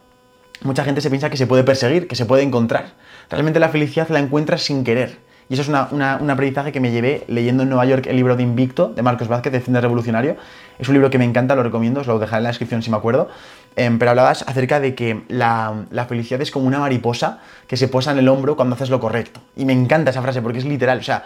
mucha 0.62 0.84
gente 0.84 1.02
se 1.02 1.10
piensa 1.10 1.30
que 1.30 1.38
se 1.38 1.46
puede 1.46 1.64
perseguir, 1.64 2.08
que 2.08 2.16
se 2.16 2.26
puede 2.26 2.44
encontrar. 2.44 2.94
Realmente 3.30 3.60
la 3.60 3.70
felicidad 3.70 4.10
la 4.10 4.20
encuentras 4.20 4.64
sin 4.64 4.84
querer. 4.84 5.18
Y 5.50 5.56
eso 5.56 5.64
es 5.64 5.68
un 5.68 6.30
aprendizaje 6.30 6.72
que 6.72 6.80
me 6.80 6.92
llevé 6.92 7.24
leyendo 7.28 7.64
en 7.64 7.70
Nueva 7.70 7.84
York 7.86 8.06
el 8.06 8.16
libro 8.16 8.36
de 8.36 8.44
Invicto 8.44 8.90
de 8.90 9.02
Marcos 9.02 9.28
Vázquez, 9.28 9.52
de 9.52 9.60
Cine 9.60 9.82
Revolucionario. 9.82 10.38
Es 10.78 10.88
un 10.90 10.94
libro 10.94 11.10
que 11.10 11.18
me 11.18 11.26
encanta, 11.26 11.56
lo 11.56 11.64
recomiendo, 11.64 12.02
os 12.02 12.08
lo 12.08 12.20
dejaré 12.20 12.38
en 12.38 12.44
la 12.44 12.50
descripción 12.50 12.84
si 12.84 12.92
me 12.92 12.98
acuerdo. 12.98 13.30
Em, 13.76 13.98
pero 13.98 14.12
hablabas 14.12 14.44
acerca 14.48 14.80
de 14.80 14.94
que 14.94 15.24
la, 15.28 15.88
felicidad 16.08 16.40
es 16.42 16.52
como 16.52 16.68
una 16.68 16.78
mariposa 16.78 17.40
que 17.66 17.78
se 17.78 17.88
posa 17.88 18.12
en 18.12 18.20
el 18.20 18.30
hombro 18.30 18.56
cuando 18.56 18.76
haces 18.76 18.92
lo 18.92 19.00
correcto. 19.00 19.40
Y 19.56 19.66
me 19.66 19.74
encanta 19.74 20.12
esa 20.12 20.22
frase 20.22 20.40
porque 20.44 20.60
es 20.60 20.66
literal. 20.66 21.00
O 21.00 21.04
sea, 21.04 21.24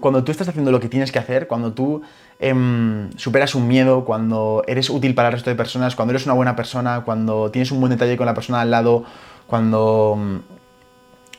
cuando 0.00 0.24
tú 0.24 0.32
estás 0.32 0.48
haciendo 0.48 0.72
lo 0.72 0.80
que 0.80 0.88
tienes 0.88 1.12
que 1.12 1.18
hacer, 1.18 1.46
cuando 1.46 1.74
tú 1.74 2.00
em, 2.38 3.10
superas 3.18 3.54
un 3.54 3.68
miedo, 3.68 4.06
cuando 4.06 4.64
eres 4.68 4.88
útil 4.88 5.14
para 5.14 5.28
el 5.28 5.34
resto 5.34 5.50
de 5.50 5.56
personas, 5.56 5.94
cuando 5.94 6.12
eres 6.12 6.24
una 6.24 6.34
buena 6.34 6.56
persona, 6.56 7.02
cuando 7.04 7.50
tienes 7.50 7.70
un 7.72 7.80
buen 7.80 7.90
detalle 7.90 8.16
con 8.16 8.24
la 8.24 8.32
persona 8.32 8.62
al 8.62 8.70
lado, 8.70 9.04
cuando 9.46 10.40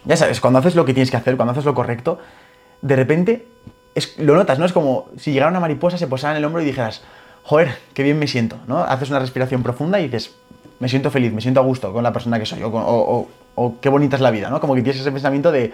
ya 0.05 0.17
sabes, 0.17 0.41
cuando 0.41 0.60
haces 0.60 0.75
lo 0.75 0.86
que 0.86 0.93
tienes 0.93 1.12
que 1.12 1.17
hacer, 1.17 1.36
cuando 1.36 1.51
haces 1.51 1.65
lo 1.65 1.75
correcto, 1.75 2.20
de 2.81 2.96
repente 2.96 3.48
es, 3.96 4.17
lo 4.17 4.36
notas, 4.36 4.60
¿no? 4.60 4.65
Es 4.65 4.74
como 4.74 5.10
si 5.17 5.31
llegara 5.31 5.51
una 5.51 5.60
mariposa, 5.60 5.98
se 5.98 6.08
posara 6.08 6.34
en 6.34 6.38
el 6.38 6.46
hombro 6.46 6.62
y 6.62 6.65
dijeras, 6.65 7.03
joder, 7.43 7.77
qué 7.93 8.03
bien 8.03 8.17
me 8.20 8.27
siento, 8.27 8.58
¿no? 8.67 8.84
Haces 8.84 9.10
una 9.10 9.20
respiración 9.20 9.63
profunda 9.63 10.00
y 10.00 10.05
dices, 10.05 10.34
me 10.79 10.89
siento 10.89 11.12
feliz, 11.12 11.31
me 11.34 11.41
siento 11.41 11.60
a 11.60 11.63
gusto 11.63 11.93
con 11.93 12.03
la 12.03 12.12
persona 12.12 12.39
que 12.39 12.46
soy, 12.46 12.63
o, 12.63 13.27
o, 13.55 13.79
qué 13.79 13.89
bonita 13.89 14.15
es 14.15 14.22
la 14.22 14.31
vida, 14.31 14.50
¿no? 14.50 14.60
Como 14.60 14.75
que 14.75 14.81
tienes 14.81 15.01
ese 15.01 15.12
pensamiento 15.12 15.51
de, 15.51 15.74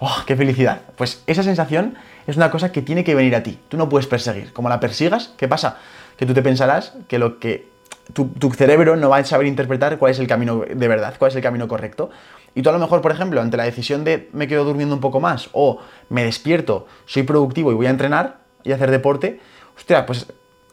oh, 0.00 0.16
qué 0.26 0.34
felicidad. 0.34 0.80
Pues 0.96 1.22
esa 1.26 1.42
sensación 1.42 1.94
es 2.26 2.36
una 2.36 2.50
cosa 2.50 2.72
que 2.72 2.82
tiene 2.82 3.04
que 3.04 3.14
venir 3.14 3.36
a 3.36 3.42
ti, 3.42 3.58
tú 3.68 3.76
no 3.76 3.88
puedes 3.88 4.06
perseguir. 4.06 4.52
Como 4.52 4.68
la 4.68 4.80
persigas, 4.80 5.32
¿qué 5.36 5.46
pasa? 5.46 5.78
Que 6.16 6.26
tú 6.26 6.34
te 6.34 6.42
pensarás 6.42 6.94
que 7.06 7.18
lo 7.18 7.38
que 7.38 7.68
tu, 8.12 8.50
cerebro 8.52 8.96
no 8.96 9.10
va 9.10 9.18
a 9.18 9.24
saber 9.24 9.46
interpretar 9.46 9.98
cuál 9.98 10.12
es 10.12 10.18
el 10.18 10.26
camino 10.26 10.64
de 10.68 10.88
verdad, 10.88 11.14
cuál 11.18 11.30
es 11.30 11.36
el 11.36 11.42
camino 11.42 11.68
correcto. 11.68 12.10
Y 12.54 12.62
tú 12.62 12.70
a 12.70 12.72
lo 12.72 12.78
mejor, 12.78 13.00
por 13.00 13.12
ejemplo, 13.12 13.40
ante 13.40 13.56
la 13.56 13.64
decisión 13.64 14.04
de 14.04 14.28
me 14.32 14.48
quedo 14.48 14.64
durmiendo 14.64 14.94
un 14.94 15.00
poco 15.00 15.20
más 15.20 15.48
o 15.52 15.78
me 16.08 16.24
despierto, 16.24 16.86
soy 17.06 17.22
productivo 17.22 17.70
y 17.70 17.74
voy 17.74 17.86
a 17.86 17.90
entrenar 17.90 18.38
y 18.64 18.72
hacer 18.72 18.90
deporte, 18.90 19.40
hostia, 19.76 20.06
pues 20.06 20.26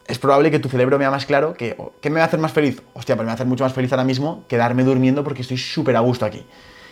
es 0.06 0.18
probable 0.18 0.50
que 0.50 0.58
tu 0.58 0.68
cerebro 0.68 0.98
vea 0.98 1.10
más 1.10 1.26
claro 1.26 1.54
que, 1.54 1.76
¿qué 2.00 2.10
me 2.10 2.16
va 2.16 2.24
a 2.24 2.26
hacer 2.26 2.40
más 2.40 2.52
feliz? 2.52 2.82
Hostia, 2.94 3.16
pues 3.16 3.24
me 3.24 3.26
va 3.26 3.32
a 3.32 3.34
hacer 3.34 3.46
mucho 3.46 3.64
más 3.64 3.72
feliz 3.72 3.92
ahora 3.92 4.04
mismo 4.04 4.44
quedarme 4.48 4.84
durmiendo 4.84 5.24
porque 5.24 5.42
estoy 5.42 5.58
súper 5.58 5.96
a 5.96 6.00
gusto 6.00 6.24
aquí. 6.24 6.44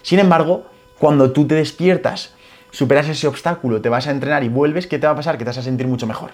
Sin 0.03 0.19
embargo, 0.19 0.67
cuando 0.99 1.33
tú 1.33 1.47
te 1.47 1.55
despiertas, 1.55 2.35
superas 2.71 3.09
ese 3.09 3.26
obstáculo, 3.26 3.81
te 3.81 3.88
vas 3.88 4.07
a 4.07 4.11
entrenar 4.11 4.43
y 4.43 4.49
vuelves, 4.49 4.87
¿qué 4.87 4.99
te 4.99 5.07
va 5.07 5.12
a 5.12 5.17
pasar? 5.17 5.38
Que 5.38 5.45
te 5.45 5.50
vas 5.50 5.59
a 5.59 5.62
sentir 5.62 5.87
mucho 5.87 6.07
mejor. 6.07 6.33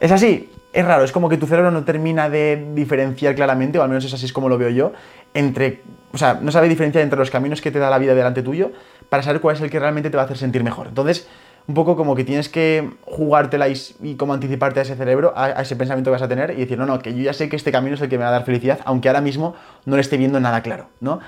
Es 0.00 0.10
así, 0.10 0.50
es 0.72 0.84
raro, 0.84 1.04
es 1.04 1.12
como 1.12 1.28
que 1.28 1.36
tu 1.36 1.46
cerebro 1.46 1.70
no 1.70 1.84
termina 1.84 2.30
de 2.30 2.70
diferenciar 2.74 3.34
claramente, 3.34 3.78
o 3.78 3.82
al 3.82 3.88
menos 3.88 4.04
es 4.04 4.14
así 4.14 4.26
es 4.26 4.32
como 4.32 4.48
lo 4.48 4.56
veo 4.56 4.70
yo, 4.70 4.92
entre, 5.34 5.82
o 6.12 6.18
sea, 6.18 6.38
no 6.40 6.50
sabe 6.50 6.68
diferenciar 6.68 7.04
entre 7.04 7.18
los 7.18 7.30
caminos 7.30 7.60
que 7.60 7.70
te 7.70 7.78
da 7.78 7.90
la 7.90 7.98
vida 7.98 8.14
delante 8.14 8.42
tuyo 8.42 8.72
para 9.08 9.22
saber 9.22 9.40
cuál 9.40 9.56
es 9.56 9.62
el 9.62 9.70
que 9.70 9.78
realmente 9.78 10.08
te 10.10 10.16
va 10.16 10.22
a 10.22 10.26
hacer 10.26 10.38
sentir 10.38 10.64
mejor. 10.64 10.88
Entonces, 10.88 11.28
un 11.66 11.74
poco 11.74 11.96
como 11.96 12.16
que 12.16 12.24
tienes 12.24 12.48
que 12.48 12.90
jugártela 13.02 13.68
y, 13.68 14.14
como 14.16 14.34
anticiparte 14.34 14.80
a 14.80 14.82
ese 14.82 14.96
cerebro, 14.96 15.32
a, 15.36 15.62
ese 15.62 15.76
pensamiento 15.76 16.10
que 16.10 16.12
vas 16.12 16.22
a 16.22 16.28
tener 16.28 16.50
y 16.52 16.56
decir, 16.56 16.78
no, 16.78 16.86
no, 16.86 16.98
que 16.98 17.14
yo 17.14 17.22
ya 17.22 17.32
sé 17.32 17.48
que 17.48 17.56
este 17.56 17.70
camino 17.70 17.94
es 17.94 18.00
el 18.00 18.08
que 18.08 18.18
me 18.18 18.24
va 18.24 18.30
a 18.30 18.32
dar 18.32 18.44
felicidad, 18.44 18.80
aunque 18.84 19.08
ahora 19.08 19.20
mismo 19.20 19.54
no 19.84 19.96
le 19.96 20.00
esté 20.00 20.16
viendo 20.16 20.40
nada 20.40 20.62
claro, 20.62 20.88
¿no? 21.00 21.20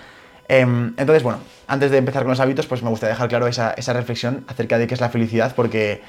Em, 0.49 0.93
entonces, 0.97 1.23
bueno, 1.23 1.39
antes 1.67 1.91
de 1.91 1.99
empezar 1.99 2.23
con 2.23 2.31
los 2.31 2.41
hábitos, 2.41 2.67
pues 2.67 2.83
me 2.83 2.91
gustaría 2.91 3.15
dejar 3.15 3.29
claro 3.29 3.47
esa, 3.47 3.73
esa 3.73 3.93
reflexión 3.93 4.45
acerca 4.47 4.79
de 4.79 4.87
qué 4.87 4.95
es 4.95 5.01
la 5.01 5.09
felicidad, 5.09 5.55
porque 5.55 6.03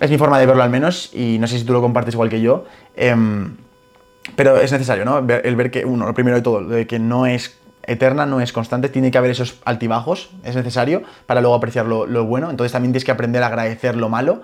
es 0.00 0.10
mi 0.10 0.18
forma 0.18 0.38
de 0.38 0.46
verlo 0.46 0.62
al 0.62 0.70
menos, 0.70 1.10
y 1.14 1.38
no 1.38 1.46
sé 1.46 1.58
si 1.58 1.64
tú 1.64 1.72
lo 1.72 1.80
compartes 1.80 2.14
igual 2.14 2.28
que 2.28 2.40
yo. 2.40 2.64
Em, 2.96 3.56
pero 4.34 4.58
es 4.58 4.72
necesario, 4.72 5.04
¿no? 5.04 5.18
El 5.18 5.56
ver 5.56 5.70
que, 5.70 5.84
uno, 5.84 6.06
lo 6.06 6.14
primero 6.14 6.36
de 6.36 6.42
todo, 6.42 6.64
de 6.64 6.86
que 6.86 6.98
no 6.98 7.26
es 7.26 7.58
eterna, 7.86 8.26
no 8.26 8.40
es 8.40 8.52
constante, 8.52 8.88
tiene 8.88 9.10
que 9.10 9.18
haber 9.18 9.30
esos 9.30 9.60
altibajos, 9.64 10.30
es 10.44 10.56
necesario 10.56 11.02
para 11.26 11.40
luego 11.40 11.54
apreciar 11.54 11.86
lo, 11.86 12.24
bueno. 12.24 12.50
Entonces 12.50 12.72
también 12.72 12.92
tienes 12.92 13.04
que 13.04 13.12
aprender 13.12 13.42
a 13.42 13.46
agradecer 13.46 13.96
lo 13.96 14.08
malo. 14.08 14.42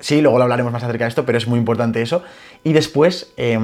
Sí, 0.00 0.20
luego 0.20 0.38
lo 0.38 0.44
hablaremos 0.44 0.72
más 0.72 0.82
acerca 0.82 1.04
de 1.04 1.08
esto, 1.08 1.24
pero 1.24 1.38
es 1.38 1.46
muy 1.46 1.58
importante 1.58 2.02
eso. 2.02 2.22
Y 2.64 2.72
después, 2.72 3.32
eh, 3.36 3.58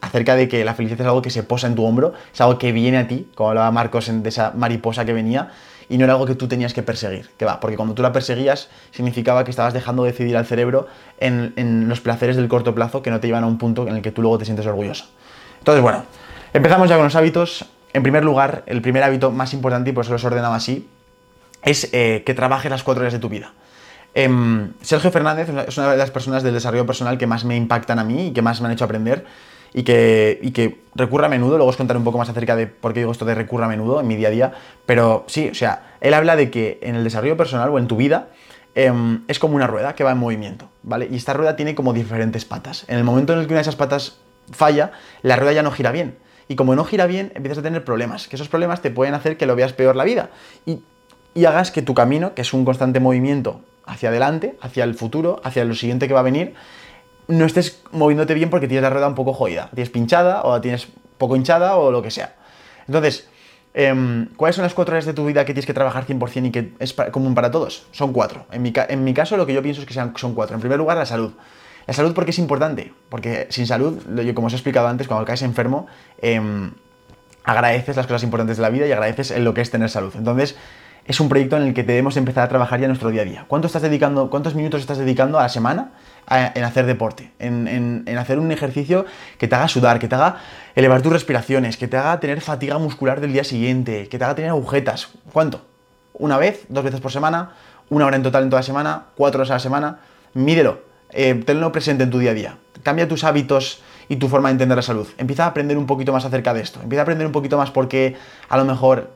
acerca 0.00 0.34
de 0.34 0.48
que 0.48 0.64
la 0.64 0.74
felicidad 0.74 1.02
es 1.02 1.06
algo 1.06 1.22
que 1.22 1.30
se 1.30 1.42
posa 1.42 1.66
en 1.66 1.74
tu 1.74 1.84
hombro, 1.84 2.14
es 2.32 2.40
algo 2.40 2.58
que 2.58 2.72
viene 2.72 2.96
a 2.96 3.06
ti, 3.06 3.28
como 3.34 3.50
hablaba 3.50 3.70
Marcos 3.70 4.10
de 4.10 4.28
esa 4.28 4.52
mariposa 4.52 5.04
que 5.04 5.12
venía, 5.12 5.50
y 5.88 5.98
no 5.98 6.04
era 6.04 6.14
algo 6.14 6.26
que 6.26 6.34
tú 6.34 6.48
tenías 6.48 6.74
que 6.74 6.82
perseguir, 6.82 7.30
que 7.36 7.44
va, 7.44 7.60
porque 7.60 7.76
cuando 7.76 7.94
tú 7.94 8.02
la 8.02 8.12
perseguías 8.12 8.68
significaba 8.90 9.44
que 9.44 9.50
estabas 9.50 9.72
dejando 9.72 10.04
de 10.04 10.12
decidir 10.12 10.36
al 10.36 10.46
cerebro 10.46 10.88
en, 11.18 11.52
en, 11.56 11.88
los 11.88 12.00
placeres 12.00 12.36
del 12.36 12.48
corto 12.48 12.74
plazo 12.74 13.02
que 13.02 13.10
no 13.10 13.20
te 13.20 13.28
llevan 13.28 13.44
a 13.44 13.46
un 13.46 13.58
punto 13.58 13.86
en 13.86 13.96
el 13.96 14.02
que 14.02 14.10
tú 14.10 14.22
luego 14.22 14.38
te 14.38 14.44
sientes 14.44 14.66
orgulloso. 14.66 15.06
Entonces, 15.58 15.82
bueno, 15.82 16.04
empezamos 16.52 16.88
ya 16.88 16.96
con 16.96 17.04
los 17.04 17.16
hábitos. 17.16 17.64
En 17.92 18.02
primer 18.02 18.24
lugar, 18.24 18.62
el 18.66 18.82
primer 18.82 19.02
hábito 19.02 19.30
más 19.30 19.54
importante, 19.54 19.90
y 19.90 19.92
por 19.92 20.04
eso 20.04 20.12
los 20.12 20.24
ordenaba 20.24 20.56
así, 20.56 20.88
es 21.62 21.88
eh, 21.92 22.22
que 22.26 22.34
trabajes 22.34 22.70
las 22.70 22.82
cuatro 22.82 23.02
horas 23.02 23.12
de 23.12 23.18
tu 23.18 23.28
vida. 23.28 23.52
Eh, 24.14 24.28
Sergio 24.80 25.10
Fernández 25.10 25.48
es 25.68 25.76
una 25.76 25.90
de 25.90 25.96
las 25.96 26.10
personas 26.10 26.42
del 26.42 26.54
desarrollo 26.54 26.86
personal 26.86 27.18
que 27.18 27.26
más 27.26 27.44
me 27.44 27.56
impactan 27.56 27.98
a 27.98 28.04
mí 28.04 28.28
y 28.28 28.32
que 28.32 28.42
más 28.42 28.60
me 28.60 28.66
han 28.66 28.72
hecho 28.72 28.84
aprender 28.84 29.26
y 29.72 29.82
que, 29.82 30.38
y 30.42 30.50
que 30.52 30.78
a 30.98 31.28
menudo. 31.28 31.56
Luego 31.56 31.70
os 31.70 31.76
contaré 31.76 31.98
un 31.98 32.04
poco 32.04 32.18
más 32.18 32.28
acerca 32.28 32.56
de 32.56 32.66
por 32.66 32.92
qué 32.92 33.00
digo 33.00 33.12
esto 33.12 33.24
de 33.24 33.34
recurre 33.34 33.64
a 33.64 33.68
menudo 33.68 34.00
en 34.00 34.06
mi 34.06 34.16
día 34.16 34.28
a 34.28 34.30
día. 34.30 34.52
Pero 34.86 35.24
sí, 35.26 35.48
o 35.50 35.54
sea, 35.54 35.94
él 36.00 36.14
habla 36.14 36.36
de 36.36 36.50
que 36.50 36.78
en 36.82 36.96
el 36.96 37.04
desarrollo 37.04 37.36
personal 37.36 37.70
o 37.70 37.78
en 37.78 37.86
tu 37.86 37.96
vida 37.96 38.28
eh, 38.74 38.92
es 39.28 39.38
como 39.38 39.56
una 39.56 39.66
rueda 39.66 39.94
que 39.94 40.04
va 40.04 40.12
en 40.12 40.18
movimiento, 40.18 40.68
¿vale? 40.82 41.08
Y 41.10 41.16
esta 41.16 41.32
rueda 41.32 41.56
tiene 41.56 41.74
como 41.74 41.92
diferentes 41.92 42.44
patas. 42.44 42.84
En 42.88 42.98
el 42.98 43.04
momento 43.04 43.32
en 43.32 43.40
el 43.40 43.46
que 43.46 43.52
una 43.52 43.58
de 43.58 43.62
esas 43.62 43.76
patas 43.76 44.18
falla, 44.52 44.92
la 45.22 45.36
rueda 45.36 45.52
ya 45.52 45.62
no 45.62 45.70
gira 45.70 45.92
bien. 45.92 46.16
Y 46.48 46.54
como 46.54 46.74
no 46.76 46.84
gira 46.84 47.06
bien, 47.06 47.32
empiezas 47.34 47.58
a 47.58 47.62
tener 47.62 47.84
problemas. 47.84 48.28
Que 48.28 48.36
esos 48.36 48.48
problemas 48.48 48.82
te 48.82 48.90
pueden 48.90 49.14
hacer 49.14 49.36
que 49.36 49.46
lo 49.46 49.56
veas 49.56 49.72
peor 49.72 49.96
la 49.96 50.04
vida. 50.04 50.30
Y, 50.64 50.80
y 51.34 51.44
hagas 51.44 51.70
que 51.70 51.82
tu 51.82 51.94
camino, 51.94 52.34
que 52.34 52.42
es 52.42 52.52
un 52.52 52.64
constante 52.64 53.00
movimiento 53.00 53.62
hacia 53.84 54.10
adelante, 54.10 54.56
hacia 54.60 54.84
el 54.84 54.94
futuro, 54.94 55.40
hacia 55.44 55.64
lo 55.64 55.74
siguiente 55.74 56.08
que 56.08 56.14
va 56.14 56.20
a 56.20 56.24
venir, 56.24 56.54
no 57.28 57.44
estés 57.44 57.82
moviéndote 57.92 58.34
bien 58.34 58.50
porque 58.50 58.68
tienes 58.68 58.82
la 58.82 58.90
rueda 58.90 59.08
un 59.08 59.14
poco 59.14 59.32
jodida. 59.32 59.70
Tienes 59.74 59.90
pinchada 59.90 60.42
o 60.44 60.60
tienes 60.60 60.88
poco 61.18 61.36
hinchada 61.36 61.76
o 61.76 61.90
lo 61.90 62.02
que 62.02 62.10
sea. 62.10 62.34
Entonces, 62.86 63.28
eh, 63.74 64.26
¿cuáles 64.36 64.56
son 64.56 64.62
las 64.62 64.74
cuatro 64.74 64.94
áreas 64.94 65.06
de 65.06 65.12
tu 65.12 65.26
vida 65.26 65.44
que 65.44 65.52
tienes 65.52 65.66
que 65.66 65.74
trabajar 65.74 66.06
100% 66.06 66.46
y 66.46 66.50
que 66.50 66.72
es 66.78 66.94
común 67.12 67.34
para 67.34 67.50
todos? 67.50 67.86
Son 67.92 68.12
cuatro. 68.12 68.46
En 68.52 68.62
mi, 68.62 68.72
en 68.74 69.14
caso, 69.14 69.36
lo 69.36 69.46
que 69.46 69.54
yo 69.54 69.62
pienso 69.62 69.80
es 69.80 69.86
que 69.86 69.94
sean, 69.94 70.14
son 70.16 70.34
cuatro. 70.34 70.54
En 70.54 70.60
primer 70.60 70.78
lugar, 70.78 70.96
la 70.96 71.06
salud. 71.06 71.32
La 71.86 71.94
salud 71.94 72.14
porque 72.14 72.30
es 72.30 72.38
importante, 72.38 72.92
porque 73.08 73.46
sin 73.50 73.66
salud, 73.66 74.02
yo 74.24 74.34
como 74.34 74.48
os 74.48 74.52
he 74.52 74.56
explicado 74.56 74.88
antes, 74.88 75.06
cuando 75.06 75.24
caes 75.24 75.42
enfermo, 75.42 75.86
eh, 76.20 76.40
agradeces 77.44 77.96
las 77.96 78.06
cosas 78.06 78.24
importantes 78.24 78.56
de 78.56 78.62
la 78.62 78.70
vida 78.70 78.86
y 78.86 78.92
agradeces 78.92 79.38
lo 79.38 79.54
que 79.54 79.60
es 79.60 79.70
tener 79.70 79.88
salud. 79.88 80.12
Entonces, 80.16 80.56
es 81.06 81.20
un 81.20 81.28
proyecto 81.28 81.56
en 81.56 81.62
el 81.62 81.74
que 81.74 81.84
debemos 81.84 82.16
empezar 82.16 82.44
a 82.44 82.48
trabajar 82.48 82.80
ya 82.80 82.88
nuestro 82.88 83.10
día 83.10 83.22
a 83.22 83.24
día. 83.24 83.44
¿Cuánto 83.46 83.68
estás 83.68 83.82
dedicando, 83.82 84.30
¿Cuántos 84.30 84.56
minutos 84.56 84.80
estás 84.80 84.98
dedicando 84.98 85.38
a 85.38 85.42
la 85.42 85.48
semana 85.48 85.92
en 86.28 86.64
hacer 86.64 86.86
deporte? 86.86 87.32
En, 87.38 87.68
en, 87.68 88.04
en, 88.06 88.18
hacer 88.18 88.38
un 88.38 88.50
ejercicio 88.52 89.06
que 89.38 89.48
te 89.48 89.54
haga 89.54 89.68
sudar, 89.68 89.98
que 89.98 90.08
te 90.08 90.14
haga 90.14 90.36
elevar 90.74 91.02
tus 91.02 91.12
respiraciones, 91.12 91.76
que 91.76 91.88
te 91.88 91.96
haga 91.96 92.18
tener 92.20 92.40
fatiga 92.40 92.78
muscular 92.78 93.20
del 93.20 93.32
día 93.32 93.44
siguiente, 93.44 94.08
que 94.08 94.18
te 94.18 94.24
haga 94.24 94.34
tener 94.34 94.50
agujetas. 94.50 95.08
¿Cuánto? 95.32 95.62
¿Una 96.14 96.38
vez? 96.38 96.64
¿Dos 96.68 96.84
veces 96.84 97.00
por 97.00 97.12
semana? 97.12 97.52
¿Una 97.88 98.06
hora 98.06 98.16
en 98.16 98.22
total 98.22 98.44
en 98.44 98.50
toda 98.50 98.60
la 98.60 98.66
semana? 98.66 99.04
¿Cuatro 99.16 99.40
horas 99.40 99.50
a 99.50 99.54
la 99.54 99.60
semana? 99.60 99.98
Mídelo. 100.34 100.80
Eh, 101.10 101.34
tenlo 101.46 101.70
presente 101.70 102.04
en 102.04 102.10
tu 102.10 102.18
día 102.18 102.32
a 102.32 102.34
día. 102.34 102.58
Cambia 102.82 103.06
tus 103.06 103.24
hábitos 103.24 103.82
y 104.08 104.16
tu 104.16 104.28
forma 104.28 104.48
de 104.48 104.52
entender 104.52 104.76
la 104.76 104.82
salud. 104.82 105.06
Empieza 105.18 105.44
a 105.44 105.48
aprender 105.48 105.78
un 105.78 105.86
poquito 105.86 106.12
más 106.12 106.24
acerca 106.24 106.52
de 106.52 106.62
esto. 106.62 106.80
Empieza 106.82 107.02
a 107.02 107.04
aprender 107.04 107.26
un 107.26 107.32
poquito 107.32 107.56
más 107.56 107.70
porque 107.70 108.16
a 108.48 108.56
lo 108.56 108.64
mejor 108.64 109.10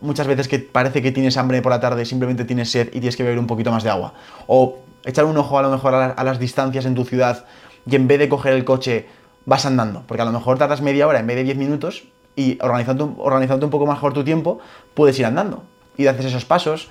muchas 0.00 0.26
veces 0.26 0.48
que 0.48 0.58
parece 0.58 1.02
que 1.02 1.12
tienes 1.12 1.36
hambre 1.36 1.62
por 1.62 1.70
la 1.70 1.80
tarde, 1.80 2.04
simplemente 2.04 2.44
tienes 2.44 2.70
sed 2.70 2.88
y 2.88 3.00
tienes 3.00 3.16
que 3.16 3.22
beber 3.22 3.38
un 3.38 3.46
poquito 3.46 3.70
más 3.70 3.84
de 3.84 3.90
agua. 3.90 4.14
O 4.46 4.80
echar 5.04 5.24
un 5.24 5.36
ojo 5.36 5.58
a 5.58 5.62
lo 5.62 5.70
mejor 5.70 5.94
a, 5.94 6.08
la, 6.08 6.12
a 6.12 6.24
las 6.24 6.38
distancias 6.38 6.84
en 6.86 6.94
tu 6.94 7.04
ciudad 7.04 7.46
y 7.86 7.96
en 7.96 8.06
vez 8.08 8.18
de 8.18 8.28
coger 8.28 8.52
el 8.52 8.64
coche 8.64 9.08
vas 9.46 9.66
andando. 9.66 10.04
Porque 10.06 10.22
a 10.22 10.24
lo 10.24 10.32
mejor 10.32 10.58
tardas 10.58 10.82
media 10.82 11.06
hora 11.06 11.20
en 11.20 11.26
vez 11.26 11.36
de 11.36 11.44
10 11.44 11.56
minutos 11.56 12.04
y 12.36 12.58
organizando 12.60 13.04
un 13.66 13.70
poco 13.70 13.86
mejor 13.86 14.12
tu 14.12 14.24
tiempo, 14.24 14.60
puedes 14.94 15.18
ir 15.18 15.26
andando. 15.26 15.64
Y 15.96 16.06
haces 16.06 16.26
esos 16.26 16.44
pasos, 16.44 16.88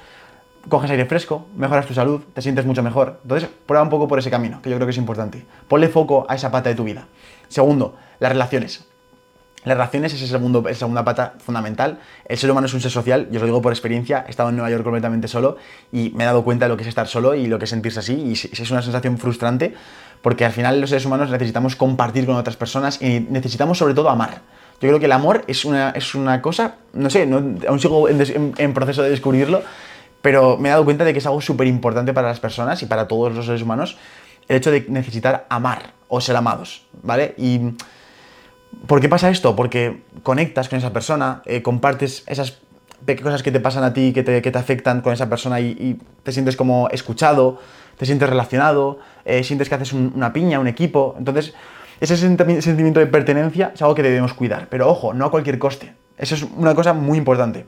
coges 0.67 0.91
aire 0.91 1.05
fresco, 1.05 1.47
mejoras 1.55 1.85
tu 1.85 1.93
salud, 1.93 2.21
te 2.33 2.41
sientes 2.41 2.65
mucho 2.65 2.83
mejor. 2.83 3.19
Entonces, 3.23 3.49
prueba 3.65 3.83
un 3.83 3.89
poco 3.89 4.07
por 4.07 4.19
ese 4.19 4.29
camino, 4.29 4.61
que 4.61 4.69
yo 4.69 4.75
creo 4.75 4.87
que 4.87 4.91
es 4.91 4.97
importante. 4.97 5.45
Ponle 5.67 5.87
foco 5.87 6.25
a 6.29 6.35
esa 6.35 6.51
pata 6.51 6.69
de 6.69 6.75
tu 6.75 6.83
vida. 6.83 7.07
Segundo, 7.47 7.95
las 8.19 8.31
relaciones. 8.31 8.88
Las 9.65 9.75
relaciones 9.75 10.13
es 10.13 10.31
la 10.31 10.39
segunda 10.73 11.03
pata 11.03 11.33
fundamental. 11.39 11.99
El 12.25 12.37
ser 12.37 12.49
humano 12.49 12.67
es 12.67 12.73
un 12.73 12.79
ser 12.79 12.91
social, 12.91 13.27
yo 13.29 13.37
os 13.37 13.41
lo 13.41 13.45
digo 13.45 13.61
por 13.61 13.73
experiencia, 13.73 14.23
he 14.25 14.29
estado 14.29 14.49
en 14.49 14.55
Nueva 14.55 14.71
York 14.71 14.83
completamente 14.83 15.27
solo 15.27 15.57
y 15.91 16.11
me 16.15 16.23
he 16.23 16.27
dado 16.27 16.43
cuenta 16.43 16.65
de 16.65 16.69
lo 16.69 16.77
que 16.77 16.83
es 16.83 16.89
estar 16.89 17.07
solo 17.07 17.35
y 17.35 17.47
lo 17.47 17.59
que 17.59 17.65
es 17.65 17.69
sentirse 17.69 17.99
así 17.99 18.13
y 18.13 18.33
es 18.33 18.71
una 18.71 18.81
sensación 18.81 19.17
frustrante 19.17 19.73
porque 20.21 20.45
al 20.45 20.53
final 20.53 20.79
los 20.79 20.89
seres 20.89 21.05
humanos 21.05 21.29
necesitamos 21.29 21.75
compartir 21.75 22.25
con 22.25 22.35
otras 22.35 22.55
personas 22.55 23.01
y 23.01 23.19
necesitamos 23.29 23.77
sobre 23.77 23.93
todo 23.93 24.09
amar. 24.09 24.41
Yo 24.81 24.87
creo 24.87 24.99
que 24.99 25.05
el 25.05 25.11
amor 25.11 25.43
es 25.47 25.65
una, 25.65 25.89
es 25.91 26.15
una 26.15 26.41
cosa, 26.41 26.75
no 26.93 27.09
sé, 27.09 27.25
no, 27.25 27.57
aún 27.67 27.79
sigo 27.79 28.07
en, 28.07 28.21
en, 28.21 28.53
en 28.57 28.73
proceso 28.73 29.03
de 29.03 29.09
descubrirlo, 29.09 29.61
pero 30.21 30.57
me 30.57 30.69
he 30.69 30.71
dado 30.71 30.85
cuenta 30.85 31.03
de 31.03 31.11
que 31.11 31.19
es 31.19 31.25
algo 31.25 31.41
súper 31.41 31.67
importante 31.67 32.13
para 32.13 32.29
las 32.29 32.39
personas 32.39 32.81
y 32.81 32.85
para 32.85 33.07
todos 33.07 33.33
los 33.35 33.45
seres 33.45 33.61
humanos 33.61 33.97
el 34.47 34.57
hecho 34.57 34.71
de 34.71 34.85
necesitar 34.89 35.45
amar 35.49 35.93
o 36.07 36.21
ser 36.21 36.35
amados, 36.35 36.85
¿vale? 37.03 37.35
Y 37.37 37.59
¿por 38.87 39.01
qué 39.01 39.09
pasa 39.09 39.29
esto? 39.29 39.55
Porque 39.55 40.03
conectas 40.23 40.69
con 40.69 40.79
esa 40.79 40.93
persona, 40.93 41.41
eh, 41.45 41.61
compartes 41.61 42.23
esas 42.27 42.59
cosas 43.23 43.43
que 43.43 43.51
te 43.51 43.59
pasan 43.59 43.83
a 43.83 43.93
ti, 43.93 44.13
que 44.13 44.23
te, 44.23 44.41
que 44.41 44.51
te 44.51 44.57
afectan 44.57 45.01
con 45.01 45.13
esa 45.13 45.29
persona 45.29 45.59
y, 45.59 45.99
te 46.23 46.31
sientes 46.31 46.55
como 46.55 46.89
escuchado, 46.89 47.59
te 47.97 48.05
sientes 48.05 48.29
relacionado, 48.29 48.99
eh, 49.25 49.43
sientes 49.43 49.69
que 49.69 49.75
haces 49.75 49.93
un, 49.93 50.11
una 50.15 50.31
piña, 50.33 50.59
un 50.59 50.67
equipo. 50.67 51.15
Entonces, 51.17 51.53
ese 51.99 52.17
sentimiento 52.17 52.99
de 52.99 53.07
pertenencia 53.07 53.71
es 53.73 53.81
algo 53.81 53.95
que 53.95 54.03
debemos 54.03 54.33
cuidar. 54.33 54.67
Pero 54.69 54.89
ojo, 54.89 55.13
no 55.13 55.25
a 55.25 55.31
cualquier 55.31 55.59
coste. 55.59 55.93
Eso 56.17 56.35
es 56.35 56.43
una 56.43 56.75
cosa 56.75 56.93
muy 56.93 57.17
importante. 57.17 57.65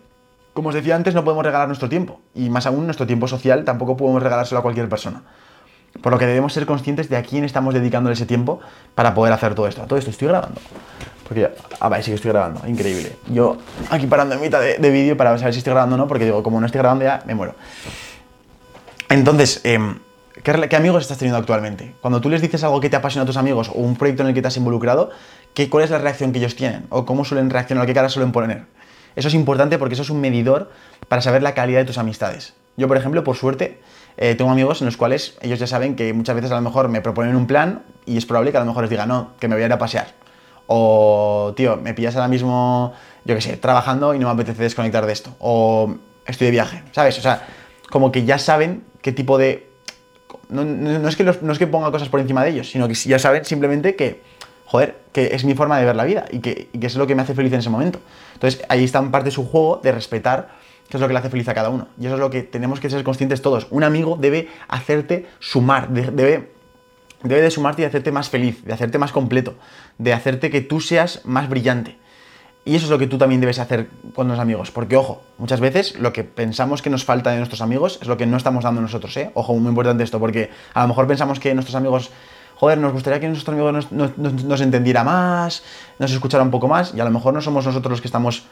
Como 0.53 0.69
os 0.69 0.75
decía 0.75 0.95
antes, 0.95 1.13
no 1.15 1.23
podemos 1.23 1.45
regalar 1.45 1.67
nuestro 1.67 1.89
tiempo. 1.89 2.19
Y 2.35 2.49
más 2.49 2.65
aún, 2.65 2.85
nuestro 2.85 3.07
tiempo 3.07 3.27
social 3.27 3.63
tampoco 3.63 3.97
podemos 3.97 4.21
regalárselo 4.21 4.59
a 4.59 4.61
cualquier 4.61 4.89
persona. 4.89 5.23
Por 6.01 6.11
lo 6.11 6.19
que 6.19 6.25
debemos 6.25 6.53
ser 6.53 6.65
conscientes 6.65 7.09
de 7.09 7.17
a 7.17 7.23
quién 7.23 7.43
estamos 7.43 7.73
dedicando 7.73 8.09
ese 8.11 8.25
tiempo 8.25 8.59
para 8.95 9.13
poder 9.13 9.33
hacer 9.33 9.55
todo 9.55 9.67
esto. 9.67 9.81
Todo 9.83 9.99
esto 9.99 10.11
estoy 10.11 10.29
grabando. 10.29 10.59
Porque 11.27 11.49
ah, 11.79 11.89
vale, 11.89 12.03
sí 12.03 12.11
que 12.11 12.15
estoy 12.15 12.31
grabando, 12.31 12.67
increíble. 12.67 13.15
Yo 13.27 13.57
aquí 13.89 14.07
parando 14.07 14.35
en 14.35 14.41
mitad 14.41 14.59
de, 14.59 14.77
de 14.77 14.89
vídeo 14.89 15.15
para 15.15 15.37
saber 15.37 15.53
si 15.53 15.59
estoy 15.59 15.71
grabando 15.71 15.95
o 15.95 15.97
no, 15.97 16.07
porque 16.07 16.25
digo, 16.25 16.43
como 16.43 16.59
no 16.59 16.65
estoy 16.65 16.79
grabando 16.79 17.05
ya, 17.05 17.23
me 17.25 17.35
muero. 17.35 17.55
Entonces, 19.11 19.59
¿qué, 19.61 20.69
¿qué, 20.69 20.75
amigos 20.75 21.01
estás 21.01 21.17
teniendo 21.17 21.37
actualmente? 21.37 21.95
Cuando 21.99 22.21
tú 22.21 22.29
les 22.29 22.41
dices 22.41 22.63
algo 22.63 22.79
que 22.79 22.89
te 22.89 22.95
apasiona 22.95 23.23
a 23.23 23.25
tus 23.25 23.35
amigos 23.35 23.69
o 23.69 23.73
un 23.73 23.97
proyecto 23.97 24.23
en 24.23 24.29
el 24.29 24.33
que 24.33 24.41
te 24.41 24.47
has 24.47 24.55
involucrado, 24.55 25.09
¿qué, 25.53 25.69
¿cuál 25.69 25.83
es 25.83 25.89
la 25.89 25.97
reacción 25.97 26.31
que 26.31 26.39
ellos 26.39 26.55
tienen? 26.55 26.85
¿O 26.89 27.05
cómo 27.05 27.25
suelen 27.25 27.49
reaccionar? 27.49 27.83
¿O 27.83 27.87
qué 27.87 27.93
cara 27.93 28.07
suelen 28.07 28.31
poner? 28.31 28.63
Eso 29.15 29.27
es 29.27 29.33
importante 29.33 29.77
porque 29.77 29.93
eso 29.95 30.03
es 30.03 30.09
un 30.09 30.21
medidor 30.21 30.71
para 31.09 31.21
saber 31.21 31.43
la 31.43 31.53
calidad 31.53 31.79
de 31.79 31.85
tus 31.85 31.97
amistades. 31.97 32.53
Yo, 32.77 32.87
por 32.87 32.97
ejemplo, 32.97 33.23
por 33.23 33.35
suerte, 33.35 33.81
eh, 34.17 34.35
tengo 34.35 34.51
amigos 34.51 34.81
en 34.81 34.85
los 34.85 34.97
cuales 34.97 35.37
ellos 35.41 35.59
ya 35.59 35.67
saben 35.67 35.95
que 35.95 36.13
muchas 36.13 36.35
veces 36.35 36.51
a 36.51 36.55
lo 36.55 36.61
mejor 36.61 36.89
me 36.89 37.01
proponen 37.01 37.35
un 37.35 37.47
plan 37.47 37.83
y 38.05 38.17
es 38.17 38.25
probable 38.25 38.51
que 38.51 38.57
a 38.57 38.61
lo 38.61 38.65
mejor 38.65 38.83
les 38.83 38.89
diga, 38.89 39.05
no, 39.05 39.31
que 39.39 39.47
me 39.47 39.55
voy 39.55 39.63
a 39.63 39.65
ir 39.67 39.73
a 39.73 39.77
pasear 39.77 40.21
o, 40.73 41.53
tío, 41.57 41.75
me 41.75 41.93
pillas 41.93 42.15
ahora 42.15 42.29
mismo, 42.29 42.93
yo 43.25 43.35
qué 43.35 43.41
sé, 43.41 43.57
trabajando 43.57 44.13
y 44.13 44.19
no 44.19 44.27
me 44.27 44.33
apetece 44.41 44.63
desconectar 44.63 45.05
de 45.05 45.11
esto. 45.11 45.35
O 45.39 45.95
estoy 46.25 46.45
de 46.45 46.51
viaje, 46.51 46.81
¿sabes? 46.93 47.17
O 47.19 47.21
sea, 47.21 47.45
como 47.89 48.13
que 48.13 48.23
ya 48.23 48.37
saben 48.37 48.85
qué 49.01 49.11
tipo 49.11 49.37
de... 49.37 49.69
no, 50.47 51.09
es 51.09 51.17
que 51.17 51.25
no 51.25 51.51
es 51.51 51.59
que 51.59 51.67
ponga 51.67 51.91
cosas 51.91 52.07
por 52.07 52.21
encima 52.21 52.45
de 52.45 52.51
ellos, 52.51 52.71
sino 52.71 52.87
que 52.87 52.93
ya 52.93 53.19
saben 53.19 53.43
simplemente 53.43 53.97
que, 53.97 54.21
joder, 54.65 54.97
que 55.11 55.35
es 55.35 55.43
mi 55.43 55.55
forma 55.55 55.77
de 55.77 55.83
ver 55.83 55.97
la 55.97 56.05
vida 56.05 56.23
y 56.31 56.39
que, 56.39 56.69
y 56.71 56.79
que 56.79 56.87
es 56.87 56.95
lo 56.95 57.05
que 57.05 57.15
me 57.15 57.23
hace 57.23 57.33
feliz 57.33 57.51
en 57.51 57.59
ese 57.59 57.69
momento. 57.69 57.99
Entonces 58.35 58.63
ahí 58.69 58.85
está 58.85 58.99
en 58.99 59.11
parte 59.11 59.29
su 59.29 59.45
juego 59.45 59.81
de 59.83 59.91
respetar 59.91 60.55
qué 60.91 60.97
es 60.97 61.01
lo 61.01 61.07
que 61.07 61.13
le 61.13 61.19
hace 61.19 61.29
feliz 61.29 61.47
a 61.47 61.53
cada 61.53 61.69
uno. 61.69 61.87
Y 61.97 62.05
eso 62.05 62.15
es 62.15 62.19
lo 62.19 62.29
que 62.29 62.43
tenemos 62.43 62.81
que 62.81 62.89
ser 62.89 63.01
conscientes 63.05 63.41
todos. 63.41 63.65
Un 63.71 63.83
amigo 63.83 64.17
debe 64.19 64.49
hacerte 64.67 65.25
sumar, 65.39 65.87
debe, 65.89 66.51
debe 67.23 67.41
de 67.41 67.49
sumarte 67.49 67.83
y 67.83 67.85
hacerte 67.85 68.11
más 68.11 68.29
feliz, 68.29 68.63
de 68.65 68.73
hacerte 68.73 68.97
más 68.97 69.13
completo, 69.13 69.55
de 69.97 70.11
hacerte 70.11 70.49
que 70.49 70.59
tú 70.59 70.81
seas 70.81 71.21
más 71.23 71.47
brillante. 71.47 71.97
Y 72.65 72.75
eso 72.75 72.85
es 72.85 72.91
lo 72.91 72.99
que 72.99 73.07
tú 73.07 73.17
también 73.17 73.39
debes 73.39 73.57
hacer 73.57 73.87
con 74.13 74.27
los 74.27 74.37
amigos. 74.37 74.69
Porque, 74.69 74.97
ojo, 74.97 75.23
muchas 75.37 75.61
veces 75.61 75.97
lo 75.97 76.11
que 76.11 76.25
pensamos 76.25 76.81
que 76.81 76.89
nos 76.89 77.05
falta 77.05 77.31
de 77.31 77.37
nuestros 77.37 77.61
amigos 77.61 77.97
es 78.01 78.07
lo 78.09 78.17
que 78.17 78.25
no 78.25 78.35
estamos 78.35 78.65
dando 78.65 78.81
nosotros, 78.81 79.15
¿eh? 79.15 79.31
Ojo, 79.33 79.55
muy 79.55 79.69
importante 79.69 80.03
esto, 80.03 80.19
porque 80.19 80.49
a 80.73 80.81
lo 80.81 80.89
mejor 80.89 81.07
pensamos 81.07 81.39
que 81.39 81.53
nuestros 81.53 81.75
amigos, 81.75 82.11
joder, 82.57 82.77
nos 82.77 82.91
gustaría 82.91 83.21
que 83.21 83.27
nuestros 83.29 83.47
amigos 83.47 83.89
nos, 83.91 84.17
nos, 84.17 84.61
entendiera 84.61 85.05
más, 85.05 85.63
nos 85.99 86.11
escuchara 86.11 86.43
un 86.43 86.51
poco 86.51 86.67
más, 86.67 86.93
y 86.93 86.99
a 86.99 87.05
lo 87.05 87.11
mejor 87.11 87.33
no 87.33 87.41
somos 87.41 87.65
nosotros 87.65 87.91
los 87.91 88.01
que 88.01 88.09
estamos 88.09 88.43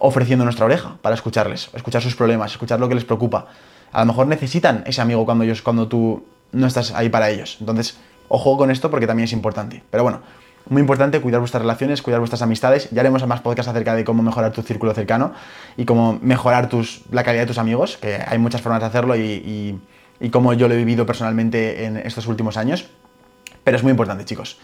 ofreciendo 0.00 0.44
nuestra 0.44 0.66
oreja 0.66 0.96
para 1.02 1.14
escucharles, 1.14 1.70
escuchar 1.74 2.02
sus 2.02 2.14
problemas, 2.14 2.52
escuchar 2.52 2.80
lo 2.80 2.88
que 2.88 2.94
les 2.94 3.04
preocupa. 3.04 3.46
A 3.92 4.00
lo 4.00 4.06
mejor 4.06 4.26
necesitan 4.26 4.82
ese 4.86 5.00
amigo 5.00 5.24
cuando, 5.24 5.44
ellos, 5.44 5.62
cuando 5.62 5.88
tú 5.88 6.24
no 6.52 6.66
estás 6.66 6.92
ahí 6.92 7.08
para 7.08 7.30
ellos. 7.30 7.56
Entonces, 7.60 7.98
ojo 8.28 8.56
con 8.56 8.70
esto 8.70 8.90
porque 8.90 9.06
también 9.06 9.24
es 9.24 9.32
importante. 9.32 9.82
Pero 9.90 10.02
bueno, 10.02 10.20
muy 10.68 10.80
importante 10.80 11.20
cuidar 11.20 11.40
vuestras 11.40 11.62
relaciones, 11.62 12.02
cuidar 12.02 12.20
vuestras 12.20 12.42
amistades. 12.42 12.90
Ya 12.90 13.00
haremos 13.00 13.26
más 13.26 13.40
podcasts 13.40 13.70
acerca 13.70 13.94
de 13.94 14.04
cómo 14.04 14.22
mejorar 14.22 14.52
tu 14.52 14.62
círculo 14.62 14.92
cercano 14.92 15.32
y 15.76 15.84
cómo 15.84 16.18
mejorar 16.20 16.68
la 17.10 17.24
calidad 17.24 17.42
de 17.42 17.46
tus 17.46 17.58
amigos, 17.58 17.96
que 17.96 18.16
hay 18.26 18.38
muchas 18.38 18.60
formas 18.60 18.80
de 18.80 18.86
hacerlo 18.86 19.16
y, 19.16 19.80
y, 20.20 20.30
cómo 20.30 20.52
yo 20.52 20.68
lo 20.68 20.74
he 20.74 20.76
vivido 20.76 21.06
personalmente 21.06 21.84
en 21.84 21.96
estos 21.96 22.26
últimos 22.26 22.56
años. 22.56 22.86
Pero 23.64 23.76
es 23.76 23.82
muy 23.82 23.90
importante, 23.90 24.24
chicos. 24.24 24.58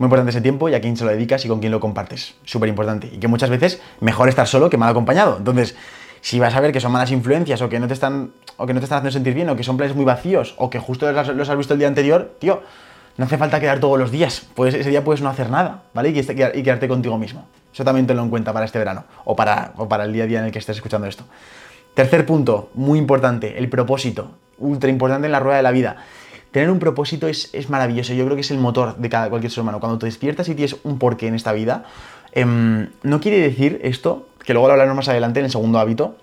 Muy 0.00 0.06
importante 0.06 0.30
ese 0.30 0.40
tiempo 0.40 0.66
y 0.70 0.74
a 0.74 0.80
quién 0.80 0.96
se 0.96 1.04
lo 1.04 1.10
dedicas 1.10 1.44
y 1.44 1.48
con 1.48 1.60
quién 1.60 1.70
lo 1.70 1.78
compartes. 1.78 2.34
Súper 2.46 2.70
importante. 2.70 3.10
Y 3.12 3.18
que 3.18 3.28
muchas 3.28 3.50
veces 3.50 3.82
mejor 4.00 4.30
estar 4.30 4.46
solo 4.46 4.70
que 4.70 4.78
mal 4.78 4.88
acompañado. 4.88 5.36
Entonces, 5.36 5.76
si 6.22 6.40
vas 6.40 6.54
a 6.54 6.60
ver 6.60 6.72
que 6.72 6.80
son 6.80 6.90
malas 6.90 7.10
influencias 7.10 7.60
o 7.60 7.68
que 7.68 7.78
no 7.78 7.86
te 7.86 7.92
están, 7.92 8.30
o 8.56 8.66
que 8.66 8.72
no 8.72 8.80
te 8.80 8.84
están 8.84 9.00
haciendo 9.00 9.12
sentir 9.12 9.34
bien 9.34 9.50
o 9.50 9.56
que 9.56 9.62
son 9.62 9.76
planes 9.76 9.94
muy 9.94 10.06
vacíos 10.06 10.54
o 10.56 10.70
que 10.70 10.78
justo 10.78 11.12
los 11.12 11.50
has 11.50 11.56
visto 11.58 11.74
el 11.74 11.78
día 11.80 11.88
anterior, 11.88 12.34
tío, 12.38 12.62
no 13.18 13.26
hace 13.26 13.36
falta 13.36 13.60
quedar 13.60 13.78
todos 13.78 13.98
los 13.98 14.10
días. 14.10 14.48
Pues 14.54 14.72
ese 14.72 14.88
día 14.88 15.04
puedes 15.04 15.20
no 15.20 15.28
hacer 15.28 15.50
nada, 15.50 15.82
¿vale? 15.92 16.08
Y, 16.08 16.14
quedarte 16.14 16.88
contigo 16.88 17.18
mismo. 17.18 17.44
Eso 17.70 17.84
también 17.84 18.06
tenlo 18.06 18.22
en 18.22 18.30
cuenta 18.30 18.54
para 18.54 18.64
este 18.64 18.78
verano 18.78 19.04
o 19.26 19.36
para, 19.36 19.74
para 19.86 20.04
el 20.04 20.14
día 20.14 20.24
a 20.24 20.26
día 20.26 20.38
en 20.38 20.46
el 20.46 20.50
que 20.50 20.60
estés 20.60 20.76
escuchando 20.76 21.08
esto. 21.08 21.24
Tercer 21.92 22.24
punto, 22.24 22.70
muy 22.72 22.98
importante, 22.98 23.58
el 23.58 23.68
propósito. 23.68 24.30
Ultra 24.56 24.88
importante 24.88 25.26
en 25.26 25.32
la 25.32 25.40
rueda 25.40 25.58
de 25.58 25.62
la 25.62 25.72
vida. 25.72 25.96
Tener 26.50 26.70
un 26.70 26.78
propósito 26.78 27.28
es, 27.28 27.70
maravilloso. 27.70 28.12
Yo 28.12 28.24
creo 28.24 28.34
que 28.34 28.40
es 28.40 28.50
el 28.50 28.58
motor 28.58 28.96
de 28.96 29.08
cada, 29.08 29.28
cualquier 29.28 29.52
ser 29.52 29.62
humano. 29.62 29.80
Cuando 29.80 29.98
te 29.98 30.06
despiertas 30.06 30.48
y 30.48 30.54
tienes 30.54 30.76
un 30.82 30.98
porqué 30.98 31.28
en 31.28 31.34
esta 31.34 31.52
vida, 31.52 31.84
em, 32.32 32.88
no 33.02 33.20
quiere 33.20 33.38
decir 33.38 33.80
esto, 33.82 34.28
que 34.44 34.52
luego 34.52 34.66
lo 34.68 34.72
hablaremos 34.72 34.96
más 34.96 35.08
adelante 35.08 35.38
en 35.40 35.46
el 35.46 35.50
segundo 35.50 35.78
hábito, 35.78 36.16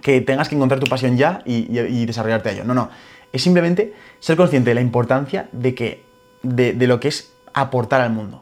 que 0.00 0.20
tengas 0.22 0.48
que 0.48 0.54
encontrar 0.54 0.80
tu 0.80 0.86
pasión 0.86 1.18
ya 1.18 1.42
y, 1.44 1.66
y 1.70 2.06
desarrollarte 2.06 2.48
a 2.48 2.52
ello. 2.52 2.64
No, 2.64 2.72
no. 2.72 2.88
Es 3.32 3.42
simplemente 3.42 3.94
ser 4.20 4.36
consciente 4.36 4.70
de 4.70 4.74
la 4.74 4.80
importancia 4.80 5.48
de 5.52 5.74
que 5.74 6.04
de, 6.42 6.74
lo 6.86 7.00
que 7.00 7.08
es 7.08 7.32
aportar 7.54 8.00
al 8.00 8.10
mundo. 8.10 8.41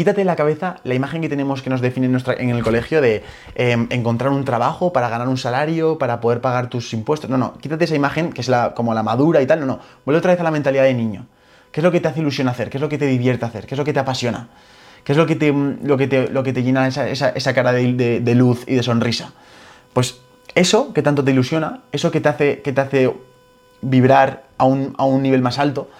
Quítate 0.00 0.22
de 0.22 0.24
la 0.24 0.34
cabeza 0.34 0.76
la 0.82 0.94
imagen 0.94 1.20
que 1.20 1.28
tenemos 1.28 1.60
que 1.60 1.68
nos 1.68 1.82
define 1.82 2.06
en, 2.06 2.48
el 2.48 2.62
colegio 2.62 3.02
de 3.02 3.22
em, 3.54 3.86
encontrar 3.90 4.32
un 4.32 4.46
trabajo 4.46 4.94
para 4.94 5.10
ganar 5.10 5.28
un 5.28 5.36
salario, 5.36 5.98
para 5.98 6.22
poder 6.22 6.40
pagar 6.40 6.70
tus 6.70 6.94
impuestos. 6.94 7.28
No, 7.28 7.36
no, 7.36 7.58
quítate 7.58 7.84
esa 7.84 7.96
imagen 7.96 8.32
que 8.32 8.40
es 8.40 8.48
la, 8.48 8.72
como 8.72 8.94
la 8.94 9.02
madura 9.02 9.42
y 9.42 9.46
tal. 9.46 9.60
No, 9.60 9.66
no, 9.66 9.80
vuelve 10.06 10.20
otra 10.20 10.30
vez 10.30 10.40
a 10.40 10.44
la 10.44 10.50
mentalidad 10.50 10.84
de 10.84 10.94
niño. 10.94 11.26
¿Qué 11.70 11.80
es 11.80 11.84
lo 11.84 11.92
que 11.92 12.00
te 12.00 12.08
hace 12.08 12.20
ilusión 12.20 12.48
hacer? 12.48 12.70
¿Qué 12.70 12.78
es 12.78 12.80
lo 12.80 12.88
que 12.88 12.96
te 12.96 13.04
divierte 13.04 13.44
hacer? 13.44 13.66
¿Qué 13.66 13.74
es 13.74 13.78
lo 13.78 13.84
que 13.84 13.92
te 13.92 14.00
apasiona? 14.00 14.48
¿Qué 15.04 15.12
es 15.12 15.18
lo 15.18 15.26
que 15.26 15.36
te, 15.36 15.52
lo 15.52 15.98
que 15.98 16.06
te, 16.06 16.30
lo 16.30 16.42
que 16.42 16.54
te 16.54 16.62
llena 16.62 16.88
esa, 16.88 17.06
esa, 17.06 17.52
cara 17.52 17.70
de, 17.72 18.22
de, 18.22 18.34
luz 18.34 18.64
y 18.66 18.76
de 18.76 18.82
sonrisa? 18.82 19.34
Pues 19.92 20.18
eso 20.54 20.94
que 20.94 21.02
tanto 21.02 21.22
te 21.22 21.32
ilusiona, 21.32 21.82
eso 21.92 22.10
que 22.10 22.22
te 22.22 22.30
hace, 22.30 22.62
que 22.62 22.72
te 22.72 22.80
hace 22.80 23.14
vibrar 23.82 24.44
a 24.56 24.64
un, 24.64 24.94
a 24.96 25.04
un 25.04 25.22
nivel 25.22 25.42
más 25.42 25.58
alto, 25.58 25.90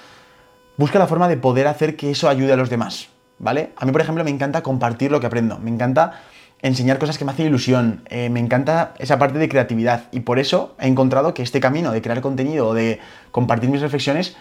busca 0.78 0.98
la 0.98 1.06
forma 1.06 1.28
de 1.28 1.36
poder 1.36 1.66
hacer 1.66 1.96
que 1.96 2.12
eso 2.12 2.30
ayude 2.30 2.54
a 2.54 2.56
los 2.56 2.70
demás, 2.70 3.09
¿vale? 3.40 3.72
A 3.76 3.84
mí, 3.84 3.92
por 3.92 4.00
ejemplo, 4.00 4.22
me 4.22 4.30
encanta 4.30 4.62
compartir 4.62 5.10
lo 5.10 5.18
que 5.18 5.26
aprendo, 5.26 5.58
me 5.58 5.70
encanta 5.70 6.20
enseñar 6.62 6.98
cosas 6.98 7.18
que 7.18 7.24
me 7.24 7.32
hacen 7.32 7.46
ilusión, 7.46 8.02
eh, 8.10 8.28
me 8.28 8.38
encanta 8.38 8.94
esa 8.98 9.18
parte 9.18 9.38
de 9.38 9.48
creatividad 9.48 10.04
y 10.12 10.20
por 10.20 10.38
eso 10.38 10.76
he 10.78 10.86
encontrado 10.86 11.32
que 11.32 11.42
este 11.42 11.58
camino 11.58 11.90
de 11.90 12.02
crear 12.02 12.20
contenido 12.20 12.68
o 12.68 12.74
de 12.74 13.00
compartir 13.30 13.70
mis 13.70 13.80
reflexiones 13.80 14.36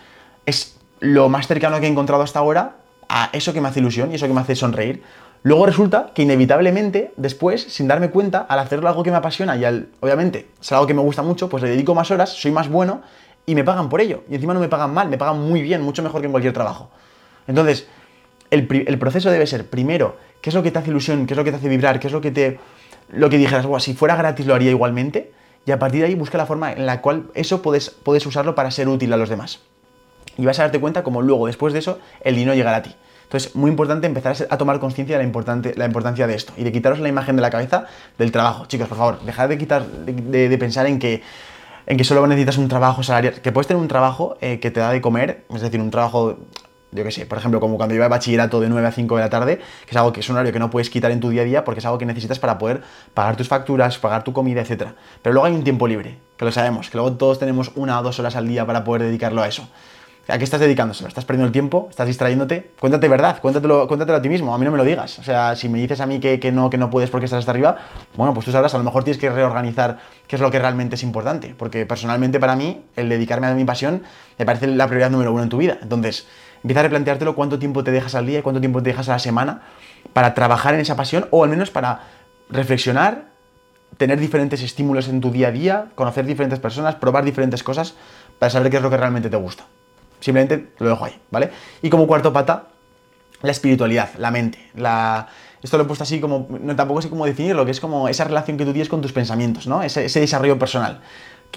es 0.46 0.78
lo 1.00 1.30
más 1.30 1.48
cercano 1.48 1.80
que 1.80 1.88
he 1.88 1.90
encontrado 1.90 2.22
hasta 2.22 2.40
ahora 2.40 2.76
a 3.08 3.30
eso 3.32 3.54
que 3.54 3.62
me 3.62 3.70
hace 3.70 3.80
ilusión 3.80 4.12
y 4.12 4.16
eso 4.16 4.28
que 4.28 4.34
me 4.34 4.42
hace 4.42 4.56
sonreír. 4.56 5.02
Luego 5.42 5.66
resulta 5.66 6.12
que 6.14 6.24
inevitablemente, 6.24 7.14
después, 7.16 7.64
sin 7.64 7.88
darme 7.88 8.10
cuenta, 8.10 8.40
al 8.40 8.60
hacerlo 8.60 8.90
algo 8.90 9.04
que 9.04 9.12
me 9.12 9.18
apasiona 9.18 9.56
y 9.56 9.64
al, 9.64 9.88
obviamente, 10.02 10.50
es 10.62 10.72
algo 10.74 10.86
que 10.86 10.94
me 10.94 11.02
gusta 11.02 11.24
mucho, 11.24 11.48
pues 11.48 11.64
le 11.64 11.70
dedico 11.70 11.96
más 11.96 12.12
horas, 12.12 12.32
soy 12.32 12.52
más 12.52 12.68
bueno 12.68 13.02
y 13.46 13.56
me 13.56 13.64
pagan 13.64 13.88
por 13.88 14.02
ello. 14.02 14.26
Y 14.30 14.36
encima 14.36 14.54
no 14.54 14.60
me 14.60 14.68
pagan 14.68 14.94
mal, 14.94 15.08
me 15.08 15.18
pagan 15.18 15.40
muy 15.40 15.62
bien, 15.62 15.82
mucho 15.82 16.04
mejor 16.04 16.20
que 16.20 16.26
en 16.26 16.32
cualquier 16.32 16.54
trabajo. 16.54 16.90
Entonces, 17.48 17.88
el, 18.52 19.00
proceso 19.00 19.30
debe 19.30 19.48
ser, 19.48 19.70
primero, 19.70 20.18
qué 20.42 20.50
es 20.50 20.56
lo 20.56 20.64
que 20.64 20.72
te 20.72 20.80
hace 20.80 20.90
ilusión, 20.90 21.26
qué 21.26 21.34
es 21.34 21.38
lo 21.38 21.44
que 21.44 21.52
te 21.52 21.58
hace 21.58 21.70
vibrar, 21.70 22.00
qué 22.00 22.08
es 22.08 22.14
lo 22.14 22.22
que 22.22 22.32
te... 22.32 22.60
Lo 23.12 23.30
que 23.30 23.38
dijeras, 23.38 23.66
si 23.84 23.96
fuera 23.96 24.16
gratis 24.16 24.46
lo 24.46 24.54
haría 24.54 24.70
igualmente. 24.70 25.32
Y 25.66 25.72
a 25.72 25.80
partir 25.80 26.02
de 26.02 26.08
ahí 26.08 26.16
busca 26.16 26.38
la 26.38 26.46
forma 26.46 26.72
en 26.72 26.86
la 26.86 27.02
cual 27.02 27.26
eso 27.34 27.62
puedes, 27.62 27.90
puedes 27.90 28.26
usarlo 28.26 28.54
para 28.56 28.70
ser 28.72 28.88
útil 28.88 29.12
a 29.14 29.18
los 29.18 29.30
demás. 29.30 29.62
Y 30.38 30.46
vas 30.46 30.60
a 30.60 30.64
darte 30.64 30.80
cuenta 30.80 31.04
como 31.04 31.22
luego, 31.22 31.48
después 31.48 31.74
de 31.74 31.80
eso, 31.80 32.00
el 32.22 32.36
dinero 32.36 32.54
llegará 32.56 32.78
a 32.78 32.82
ti. 32.84 32.96
Entonces, 33.24 33.56
muy 33.56 33.70
importante 33.70 34.08
empezar 34.08 34.36
a, 34.50 34.58
tomar 34.58 34.80
conciencia 34.80 35.18
de 35.18 35.24
la, 35.24 35.28
importante, 35.28 35.74
la 35.76 35.86
importancia 35.86 36.28
de 36.28 36.36
esto 36.36 36.54
y 36.56 36.64
de 36.64 36.72
quitaros 36.72 37.00
la 37.00 37.10
imagen 37.10 37.36
de 37.36 37.42
la 37.42 37.50
cabeza 37.50 37.86
del 38.18 38.32
trabajo. 38.32 38.66
Chicos, 38.68 38.88
por 38.88 38.98
favor, 38.98 39.22
dejad 39.22 39.50
de, 39.50 39.58
quitar, 39.58 39.86
de 39.86 40.58
pensar 40.58 40.86
en 40.86 41.00
que 41.00 41.22
en 41.90 41.98
que 41.98 42.04
solo 42.04 42.26
necesitas 42.28 42.58
un 42.58 42.68
trabajo 42.68 43.02
salarial, 43.02 43.42
que 43.42 43.52
puedes 43.52 43.68
tener 43.68 43.82
un 43.82 43.88
trabajo 43.88 44.38
eh, 44.42 44.60
que 44.60 44.70
te 44.70 44.80
da 44.80 44.92
de 44.92 45.02
comer, 45.02 45.46
es 45.54 45.62
decir, 45.62 45.82
un 45.82 45.90
trabajo, 45.90 46.38
yo 46.92 47.04
qué 47.04 47.12
sé, 47.12 47.26
por 47.26 47.38
ejemplo, 47.38 47.60
como 47.60 47.78
cuando 47.78 47.94
lleva 47.94 48.08
bachillerato 48.08 48.60
de 48.60 48.70
9 48.70 48.88
a 48.88 48.92
5 48.92 49.16
de 49.16 49.22
la 49.22 49.30
tarde, 49.30 49.58
que 49.58 49.92
es 49.92 49.98
algo 49.98 50.12
que 50.12 50.22
es 50.22 50.30
un 50.30 50.36
horario 50.36 50.52
que 50.52 50.60
no 50.60 50.70
puedes 50.70 50.90
quitar 50.90 51.12
en 51.12 51.20
tu 51.20 51.30
día 51.30 51.44
a 51.44 51.46
día 51.46 51.64
porque 51.64 51.80
es 51.80 51.86
algo 51.86 51.98
que 51.98 52.06
necesitas 52.06 52.40
para 52.40 52.58
poder 52.58 52.82
pagar 53.14 53.36
tus 53.36 53.48
facturas, 53.48 53.98
pagar 53.98 54.24
tu 54.24 54.34
comida, 54.34 54.62
etc. 54.62 54.90
Pero 55.22 55.34
luego 55.34 55.46
hay 55.46 55.54
un 55.54 55.64
tiempo 55.64 55.88
libre, 55.88 56.18
que 56.38 56.46
lo 56.46 56.52
sabemos, 56.52 56.90
que 56.90 56.98
luego 56.98 57.14
todos 57.14 57.40
tenemos 57.40 57.72
una 57.76 58.00
o 58.00 58.04
dos 58.04 58.20
horas 58.20 58.36
al 58.36 58.48
día 58.48 58.66
para 58.66 58.84
poder 58.84 59.04
dedicarlo 59.04 59.42
a 59.42 59.48
eso. 59.48 59.68
¿A 60.30 60.38
qué 60.38 60.44
estás 60.44 60.60
dedicándoselo? 60.60 61.08
¿Estás 61.08 61.26
perdiendo 61.26 61.48
el 61.48 61.52
tiempo? 61.52 61.88
¿Estás 61.90 62.06
distrayéndote? 62.06 62.72
Cuéntate 62.80 63.08
verdad, 63.08 63.42
cuéntatelo, 63.42 63.88
cuéntatelo 63.88 64.20
a 64.20 64.22
ti 64.22 64.30
mismo, 64.30 64.54
a 64.54 64.60
mí 64.60 64.66
no 64.66 64.70
me 64.70 64.78
lo 64.78 64.84
digas. 64.84 65.18
O 65.18 65.24
sea, 65.24 65.56
si 65.56 65.70
me 65.70 65.80
dices 65.80 66.02
a 66.02 66.06
mí 66.06 66.20
que, 66.20 66.40
que, 66.40 66.52
no, 66.52 66.70
que 66.70 66.78
no 66.78 66.92
puedes 66.92 67.10
porque 67.10 67.26
estás 67.26 67.40
hasta 67.40 67.52
arriba, 67.52 67.78
bueno, 68.16 68.36
pues 68.36 68.46
tú 68.46 68.52
sabrás, 68.52 68.76
a 68.76 68.78
lo 68.78 68.84
mejor 68.84 69.04
tienes 69.04 69.20
que 69.20 69.32
reorganizar 69.32 69.98
qué 70.28 70.36
es 70.36 70.42
lo 70.42 70.52
que 70.52 70.60
realmente 70.60 70.96
es 70.96 71.04
importante. 71.04 71.56
Porque 71.58 71.88
personalmente 71.88 72.40
para 72.40 72.56
mí, 72.56 72.84
el 72.96 73.10
dedicarme 73.10 73.48
a 73.48 73.56
mi 73.56 73.66
pasión 73.66 74.04
me 74.38 74.46
parece 74.46 74.68
la 74.68 74.86
prioridad 74.86 75.10
número 75.10 75.34
uno 75.34 75.42
en 75.42 75.50
tu 75.50 75.58
vida. 75.58 75.80
Entonces, 75.82 76.28
empieza 76.64 76.82
a 76.82 76.84
replanteártelo 76.84 77.36
cuánto 77.36 77.60
tiempo 77.60 77.84
te 77.84 77.92
dejas 77.92 78.16
al 78.16 78.26
día 78.26 78.40
y 78.40 78.42
cuánto 78.42 78.60
tiempo 78.60 78.82
te 78.82 78.90
dejas 78.90 79.10
a 79.10 79.14
la 79.14 79.20
semana 79.20 79.62
para 80.14 80.34
trabajar 80.34 80.74
en 80.74 80.80
esa 80.80 80.96
pasión 80.96 81.28
o 81.32 81.44
al 81.44 81.50
menos 81.50 81.70
para 81.72 82.02
reflexionar, 82.50 83.26
tener 83.98 84.20
diferentes 84.20 84.62
estímulos 84.62 85.08
en 85.08 85.22
tu 85.22 85.32
día 85.32 85.50
a 85.50 85.52
día, 85.52 85.86
conocer 85.96 86.26
diferentes 86.26 86.60
personas, 86.60 86.96
probar 86.96 87.24
diferentes 87.24 87.64
cosas 87.64 87.96
para 88.40 88.50
saber 88.50 88.72
qué 88.72 88.78
es 88.78 88.84
lo 88.84 88.90
que 88.90 88.98
realmente 88.98 89.30
te 89.30 89.38
gusta. 89.38 89.66
Simplemente 90.20 90.72
lo 90.80 90.90
dejo 90.90 91.06
ahí, 91.06 91.20
¿vale? 91.32 91.52
Y 91.82 91.90
como 91.90 92.08
cuarto 92.08 92.34
pata, 92.34 92.68
la 93.42 93.52
espiritualidad, 93.52 94.10
la 94.18 94.32
mente. 94.32 94.60
Esto 95.62 95.78
lo 95.78 95.84
he 95.84 95.88
puesto 95.88 96.04
así 96.04 96.20
como, 96.20 96.48
no, 96.62 96.76
tampoco 96.76 97.02
sé 97.02 97.10
cómo 97.10 97.26
definirlo, 97.26 97.66
que 97.66 97.72
es 97.72 97.80
como 97.80 98.08
esa 98.10 98.24
relación 98.24 98.58
que 98.58 98.66
tú 98.66 98.72
tienes 98.72 98.90
con 98.90 99.02
tus 99.02 99.12
pensamientos, 99.12 99.68
¿no? 99.68 99.82
Ese, 99.84 100.08
desarrollo 100.20 100.58
personal. 100.58 101.02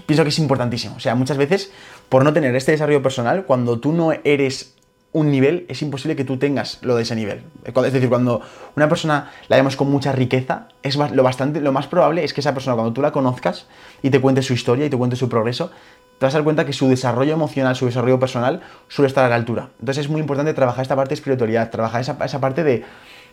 Pienso 0.07 0.23
que 0.23 0.31
es 0.31 0.39
importantísimo. 0.39 0.97
O 0.97 1.01
sea, 1.01 1.15
muchas 1.15 1.37
veces, 1.37 1.73
por 2.09 2.25
no 2.25 2.33
tener 2.33 2.55
este 2.57 2.73
desarrollo 2.73 3.03
personal, 3.03 3.45
cuando 3.45 3.79
tú 3.79 3.93
no 3.93 4.13
eres 4.25 4.75
un 5.13 5.31
nivel, 5.31 5.67
es 5.69 5.83
imposible 5.83 6.17
que 6.17 6.25
tú 6.25 6.39
tengas 6.39 6.79
lo 6.83 6.97
de 6.97 7.03
ese 7.03 7.15
nivel. 7.15 7.43
Es 7.65 7.93
decir, 7.93 8.09
cuando 8.09 8.41
una 8.77 8.89
persona 8.89 9.31
la 9.49 9.57
vemos 9.57 9.77
con 9.77 9.91
mucha 9.91 10.13
riqueza, 10.13 10.69
es 10.83 10.97
lo, 10.97 11.23
bastante, 11.23 11.61
lo 11.61 11.73
más 11.73 11.87
probable 11.87 12.25
es 12.25 12.33
que 12.33 12.41
esa 12.41 12.55
persona, 12.55 12.77
cuando 12.77 12.93
tú 12.93 13.03
la 13.03 13.13
conozcas 13.13 13.67
y 14.03 14.11
te 14.11 14.21
cuente 14.21 14.43
su 14.43 14.55
historia 14.55 14.87
y 14.87 14.91
te 14.91 14.97
cuente 14.97 15.17
su 15.17 15.29
progreso, 15.29 15.71
te 16.19 16.27
vas 16.27 16.35
a 16.35 16.39
dar 16.39 16.45
cuenta 16.45 16.65
que 16.65 16.73
su 16.73 16.89
desarrollo 16.89 17.35
emocional, 17.35 17.77
su 17.77 17.87
desarrollo 17.87 18.19
personal 18.19 18.63
suele 18.89 19.09
estar 19.09 19.25
a 19.25 19.29
la 19.29 19.35
altura. 19.35 19.69
Entonces 19.81 20.07
es 20.07 20.11
muy 20.11 20.21
importante 20.21 20.55
trabajar 20.55 20.83
esta 20.83 20.97
parte 20.97 21.11
de 21.11 21.15
espiritualidad, 21.17 21.71
trabajar 21.71 22.01
esa, 22.01 22.17
esa 22.25 22.41
parte 22.41 22.65
de, 22.65 22.85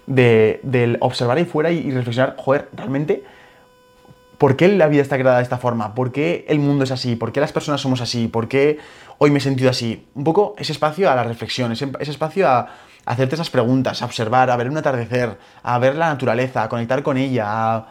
de, 0.08 0.98
observar 1.00 1.38
ahí 1.38 1.46
fuera 1.46 1.72
y, 1.72 1.92
reflexionar, 1.92 2.36
joder, 2.38 2.68
realmente, 2.76 3.24
¿por 4.40 4.56
qué 4.56 4.68
la 4.70 4.88
vida 4.88 5.04
está 5.04 5.18
creada 5.18 5.38
de 5.38 5.44
esta 5.44 5.60
forma? 5.60 5.94
¿Por 5.94 6.12
qué 6.12 6.46
el 6.48 6.60
mundo 6.60 6.86
es 6.86 6.92
así? 6.92 7.16
¿Por 7.16 7.32
qué 7.32 7.42
las 7.42 7.52
personas 7.52 7.82
somos 7.82 8.02
así? 8.02 8.28
¿Por 8.28 8.48
qué 8.48 8.80
hoy 9.20 9.30
me 9.30 9.38
he 9.38 9.42
sentido 9.42 9.70
así? 9.70 10.08
Un 10.16 10.24
poco 10.24 10.56
ese 10.58 10.72
espacio 10.72 11.12
a 11.12 11.16
la 11.16 11.24
reflexión, 11.24 11.72
ese, 11.72 11.92
espacio 12.00 12.48
a, 12.50 12.70
hacerte 13.06 13.36
esas 13.36 13.50
preguntas, 13.50 14.02
a 14.02 14.06
observar, 14.06 14.50
a 14.50 14.58
ver 14.58 14.70
un 14.70 14.78
atardecer, 14.78 15.38
a 15.62 15.78
ver 15.78 15.96
la 15.96 16.08
naturaleza, 16.08 16.64
a 16.64 16.70
conectar 16.70 17.04
con 17.04 17.18
ella, 17.18 17.46
a 17.48 17.88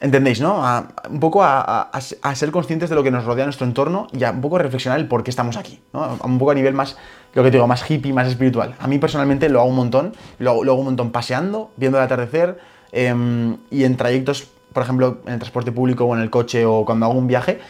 ¿Entendéis, 0.00 0.40
no? 0.40 0.62
un 1.10 1.18
poco 1.18 1.42
a, 1.42 1.90
ser 2.34 2.52
conscientes 2.52 2.88
de 2.88 2.94
lo 2.94 3.02
que 3.02 3.10
nos 3.10 3.24
rodea 3.24 3.44
nuestro 3.44 3.66
entorno 3.66 4.06
y 4.12 4.22
a 4.22 4.30
un 4.30 4.40
poco 4.40 4.58
reflexionar 4.58 5.00
el 5.00 5.08
por 5.08 5.24
qué 5.24 5.30
estamos 5.30 5.56
aquí, 5.56 5.80
¿no? 5.92 6.18
Un 6.22 6.38
poco 6.38 6.52
a 6.52 6.54
nivel 6.54 6.72
más, 6.72 6.96
lo 7.34 7.42
que 7.42 7.50
digo, 7.50 7.66
más 7.66 7.88
hippie, 7.90 8.12
más 8.12 8.28
espiritual. 8.28 8.76
A 8.78 8.86
mí 8.86 9.00
personalmente 9.00 9.48
lo 9.48 9.58
hago 9.58 9.68
un 9.68 9.74
montón, 9.74 10.12
lo, 10.38 10.52
hago 10.52 10.74
un 10.76 10.84
montón 10.84 11.10
paseando, 11.10 11.72
viendo 11.76 11.98
el 11.98 12.04
atardecer 12.04 12.60
em, 12.92 13.56
y 13.72 13.82
en 13.82 13.96
trayectos, 13.96 14.52
por 14.72 14.82
ejemplo, 14.82 15.18
en 15.26 15.34
el 15.34 15.38
transporte 15.38 15.72
público 15.72 16.04
o 16.04 16.14
en 16.14 16.22
el 16.22 16.30
coche 16.30 16.64
o 16.64 16.84
cuando 16.84 17.06
hago 17.06 17.18
un 17.18 17.26
viaje, 17.26 17.60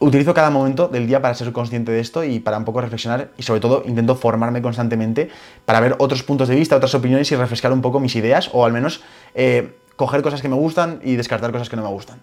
utilizo 0.00 0.34
cada 0.34 0.50
momento 0.50 0.88
del 0.88 1.06
día 1.06 1.22
para 1.22 1.34
ser 1.34 1.52
consciente 1.52 1.92
de 1.92 2.00
esto 2.00 2.24
y 2.24 2.40
para 2.40 2.58
un 2.58 2.64
poco 2.64 2.80
reflexionar 2.80 3.30
y 3.38 3.42
sobre 3.42 3.60
todo 3.60 3.82
intento 3.86 4.16
formarme 4.16 4.60
constantemente 4.60 5.30
para 5.64 5.80
ver 5.80 5.96
otros 5.98 6.22
puntos 6.22 6.48
de 6.48 6.56
vista, 6.56 6.76
otras 6.76 6.94
opiniones 6.94 7.30
y 7.32 7.36
refrescar 7.36 7.72
un 7.72 7.80
poco 7.80 8.00
mis 8.00 8.16
ideas 8.16 8.50
o 8.52 8.64
al 8.64 8.72
menos... 8.72 9.02
Eh, 9.34 9.78
coger 9.96 10.22
cosas 10.22 10.42
que 10.42 10.48
me 10.48 10.56
gustan 10.56 11.00
y 11.02 11.16
descartar 11.16 11.52
cosas 11.52 11.68
que 11.68 11.76
no 11.76 11.82
me 11.82 11.88
gustan. 11.88 12.20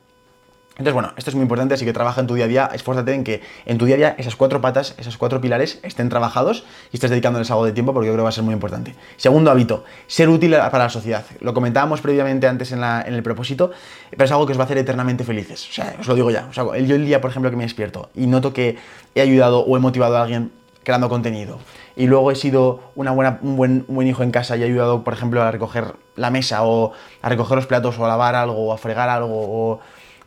Entonces, 0.82 0.96
bueno, 0.96 1.14
esto 1.16 1.30
es 1.30 1.36
muy 1.36 1.44
importante, 1.44 1.76
así 1.76 1.86
que 1.86 1.94
trabaja 1.94 2.22
en 2.22 2.26
tu 2.26 2.34
día 2.34 2.46
a 2.46 2.48
día, 2.48 2.70
esfuérzate 2.74 3.14
en 3.14 3.24
que 3.24 3.44
en 3.68 3.78
tu 3.78 3.86
día 3.86 3.94
a 3.94 3.98
día 3.98 4.16
esas 4.18 4.36
cuatro 4.36 4.62
patas, 4.62 4.96
esos 4.98 5.16
cuatro 5.16 5.40
pilares 5.40 5.80
estén 5.84 6.10
trabajados 6.10 6.66
y 6.92 6.96
estés 6.96 7.12
dedicándoles 7.12 7.52
algo 7.52 7.66
de 7.66 7.72
tiempo 7.72 7.94
porque 7.94 8.08
yo 8.08 8.14
creo 8.14 8.22
que 8.22 8.24
va 8.24 8.30
a 8.30 8.32
ser 8.32 8.44
muy 8.44 8.56
importante. 8.56 8.96
Segundo 9.16 9.52
hábito, 9.52 9.84
ser 10.08 10.28
útil 10.30 10.56
para 10.56 10.86
la 10.86 10.90
sociedad. 10.90 11.24
Lo 11.40 11.54
comentábamos 11.54 12.02
previamente 12.02 12.48
antes 12.48 12.72
en, 12.72 12.82
el 12.82 13.22
propósito, 13.22 13.70
pero 14.10 14.26
es 14.26 14.32
algo 14.32 14.48
que 14.48 14.54
os 14.54 14.58
va 14.58 14.64
a 14.64 14.66
hacer 14.66 14.80
eternamente 14.80 15.24
felices. 15.24 15.70
O 15.70 15.72
sea, 15.72 15.96
os 16.00 16.08
lo 16.08 16.16
digo 16.16 16.32
ya. 16.32 16.48
O 16.50 16.54
sea, 16.54 16.64
yo 16.64 16.96
el 16.96 17.06
día, 17.06 17.22
por 17.22 17.30
ejemplo, 17.30 17.52
que 17.52 17.58
me 17.58 17.64
despierto 17.64 18.10
y 18.16 18.26
noto 18.26 18.54
que 18.54 18.78
he 19.14 19.22
ayudado 19.22 19.60
o 19.60 19.78
he 19.78 19.80
motivado 19.80 20.18
a 20.18 20.24
alguien 20.24 20.52
creando 20.84 21.10
contenido 21.10 21.60
y 21.96 22.08
luego 22.08 22.32
he 22.32 22.36
sido 22.36 22.80
una 22.96 23.12
buena, 23.12 23.38
un, 23.42 23.56
buen, 23.56 23.86
buen 23.88 24.08
hijo 24.08 24.24
en 24.24 24.32
casa 24.32 24.58
y 24.58 24.64
he 24.64 24.66
ayudado, 24.66 25.04
por 25.04 25.14
ejemplo, 25.14 25.44
a 25.44 25.52
recoger 25.52 25.94
la 26.16 26.30
mesa 26.30 26.64
o 26.64 26.94
a 27.22 27.30
recoger 27.30 27.56
los 27.56 27.68
platos 27.68 28.00
o 28.00 28.06
a 28.06 28.08
lavar 28.08 28.36
algo 28.36 28.68
o 28.68 28.74
a 28.74 28.78
fregar 28.78 29.10
algo 29.10 29.36
o 29.36 29.80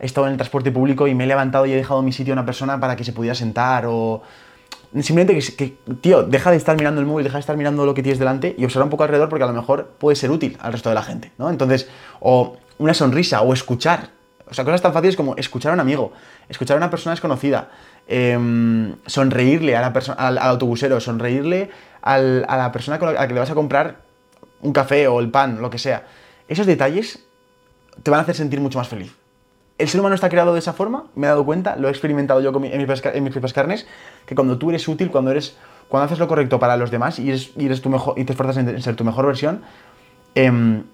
he 0.05 0.07
estado 0.07 0.27
en 0.27 0.33
el 0.33 0.37
transporte 0.37 0.71
público 0.71 1.07
y 1.09 1.14
me 1.14 1.25
he 1.25 1.27
levantado 1.27 1.67
y 1.67 1.73
he 1.73 1.77
dejado 1.77 2.03
mi 2.03 2.12
sitio 2.12 2.33
a 2.33 2.37
una 2.37 2.47
persona 2.47 2.79
para 2.79 2.97
que 2.97 3.05
se 3.05 3.12
pudiera 3.12 3.35
sentar 3.35 3.87
o 3.87 4.23
simplemente 5.01 5.38
que, 5.57 5.77
tío, 6.01 6.23
deja 6.23 6.51
de 6.51 6.57
estar 6.57 6.77
mirando 6.77 7.01
el 7.01 7.07
móvil, 7.07 7.25
deja 7.25 7.38
de 7.38 7.40
estar 7.40 7.57
mirando 7.57 7.85
lo 7.85 7.95
que 7.95 8.03
tienes 8.03 8.19
delante 8.19 8.55
y 8.57 8.64
observa 8.64 8.85
un 8.85 8.90
poco 8.90 9.03
alrededor 9.03 9.29
porque 9.29 9.45
a 9.45 9.49
lo 9.49 9.53
mejor 9.53 9.95
puede 9.99 10.14
ser 10.17 10.31
útil 10.31 10.57
al 10.61 10.73
resto 10.73 10.88
de 10.88 10.95
la 10.95 11.03
gente, 11.03 11.33
¿no? 11.38 11.51
Entonces, 11.51 11.88
o 12.21 12.57
una 12.79 12.95
sonrisa 12.95 13.43
o 13.43 13.53
escuchar, 13.53 14.11
o 14.49 14.55
sea, 14.55 14.64
cosas 14.64 14.83
tan 14.83 14.93
fáciles 14.93 15.17
como 15.17 15.37
escuchar 15.37 15.73
a 15.73 15.75
un 15.75 15.81
amigo, 15.81 16.12
escuchar 16.49 16.77
a 16.77 16.79
una 16.79 16.90
persona 16.90 17.14
desconocida, 17.14 17.71
Em, 18.07 18.97
sonreírle 19.07 19.77
a 19.77 19.81
la 19.81 20.14
al, 20.19 20.37
autobusero, 20.37 21.01
sonreírle 21.01 21.71
a 22.03 22.19
la 22.19 22.71
persona 22.71 22.99
a 22.99 23.12
la 23.12 23.27
que 23.27 23.33
le 23.33 23.40
vas 23.40 23.51
a 23.51 23.55
comprar 23.55 24.03
un 24.61 24.75
café 24.75 25.09
o 25.09 25.21
el 25.21 25.31
pan, 25.31 25.62
lo 25.62 25.71
que 25.71 25.79
sea. 25.79 26.05
Esos 26.47 26.67
detalles 26.67 27.25
te 28.03 28.11
van 28.11 28.21
a 28.21 28.23
hacer 28.25 28.35
sentir 28.35 28.61
mucho 28.61 28.79
más 28.79 28.88
feliz. 28.88 29.14
El 29.85 29.90
ser 29.90 30.01
humano 30.01 30.14
está 30.14 30.31
creado 30.31 30.55
de 30.55 30.61
esa 30.61 30.73
forma, 30.73 31.05
me 31.14 31.27
he 31.27 31.29
dado 31.29 31.44
cuenta, 31.44 31.77
lo 31.77 31.88
he 31.88 31.90
experimentado 31.90 32.40
yo 32.40 32.49
en 32.64 33.23
mis, 33.23 33.33
propias 33.33 33.53
carnes, 33.53 33.87
que 34.25 34.35
cuando 34.35 34.57
tú 34.57 34.70
eres 34.70 34.88
útil, 34.88 35.11
cuando 35.11 35.31
eres 35.31 35.59
cuando 35.88 36.07
haces 36.07 36.18
lo 36.18 36.27
correcto 36.27 36.59
para 36.59 36.79
los 36.79 36.90
demás 36.90 37.18
y, 37.18 37.29
eres, 37.29 37.83
tu 37.83 37.90
mejor, 37.90 38.18
y 38.18 38.25
te 38.25 38.33
esfuerzas 38.33 38.57
en, 38.57 38.81
ser 38.81 38.97
tu 38.97 39.05
mejor 39.05 39.27
versión, 39.27 39.61
em, 40.35 40.85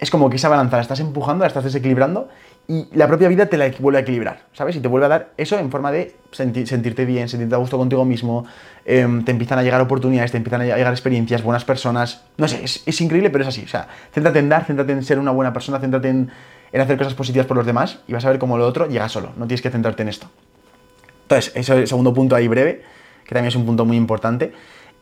es 0.00 0.10
como 0.10 0.28
que 0.30 0.34
esa 0.34 0.48
balanza 0.48 0.74
la 0.74 0.82
estás 0.82 0.98
empujando, 0.98 1.44
la 1.44 1.46
estás 1.46 1.62
desequilibrando 1.62 2.28
y 2.66 2.88
la 2.92 3.06
propia 3.06 3.28
vida 3.28 3.46
te 3.46 3.56
la 3.56 3.70
vuelve 3.78 4.00
a 4.00 4.02
equilibrar, 4.02 4.40
¿sabes? 4.52 4.74
Y 4.74 4.80
te 4.80 4.88
vuelve 4.88 5.06
a 5.06 5.10
dar 5.10 5.30
eso 5.36 5.56
en 5.56 5.70
forma 5.70 5.92
de 5.92 6.16
sentirte 6.32 7.04
bien, 7.04 7.28
sentirte 7.28 7.54
a 7.54 7.58
gusto 7.58 7.78
contigo 7.78 8.04
mismo, 8.04 8.46
em, 8.84 9.24
te 9.24 9.30
empiezan 9.30 9.60
a 9.60 9.62
llegar 9.62 9.80
oportunidades, 9.80 10.32
te 10.32 10.38
empiezan 10.38 10.62
a 10.62 10.64
llegar 10.64 10.92
experiencias, 10.92 11.44
buenas 11.44 11.64
personas, 11.64 12.24
no 12.36 12.48
sé, 12.48 12.64
es, 12.64 13.00
increíble, 13.00 13.30
pero 13.30 13.42
es 13.42 13.48
así, 13.48 13.62
o 13.62 13.68
sea, 13.68 13.86
céntrate 14.12 14.40
en 14.40 14.48
dar, 14.48 14.64
céntrate 14.64 14.90
en 14.90 15.04
ser 15.04 15.20
una 15.20 15.30
buena 15.30 15.52
persona, 15.52 15.78
céntrate 15.78 16.08
en, 16.08 16.32
hacer 16.78 16.96
cosas 16.96 17.14
positivas 17.14 17.46
por 17.46 17.56
los 17.56 17.66
demás 17.66 17.98
y 18.06 18.12
vas 18.12 18.24
a 18.24 18.30
ver 18.30 18.38
cómo 18.38 18.56
lo 18.56 18.66
otro 18.66 18.86
llega 18.86 19.08
solo, 19.08 19.32
no 19.36 19.46
tienes 19.46 19.62
que 19.62 19.70
centrarte 19.70 20.02
en 20.02 20.08
esto. 20.08 20.28
Entonces, 21.22 21.52
ese 21.54 21.72
es 21.72 21.78
el 21.78 21.88
segundo 21.88 22.12
punto 22.12 22.36
ahí 22.36 22.48
breve, 22.48 22.82
que 23.24 23.34
también 23.34 23.48
es 23.48 23.56
un 23.56 23.64
punto 23.64 23.84
muy 23.84 23.96
importante. 23.96 24.52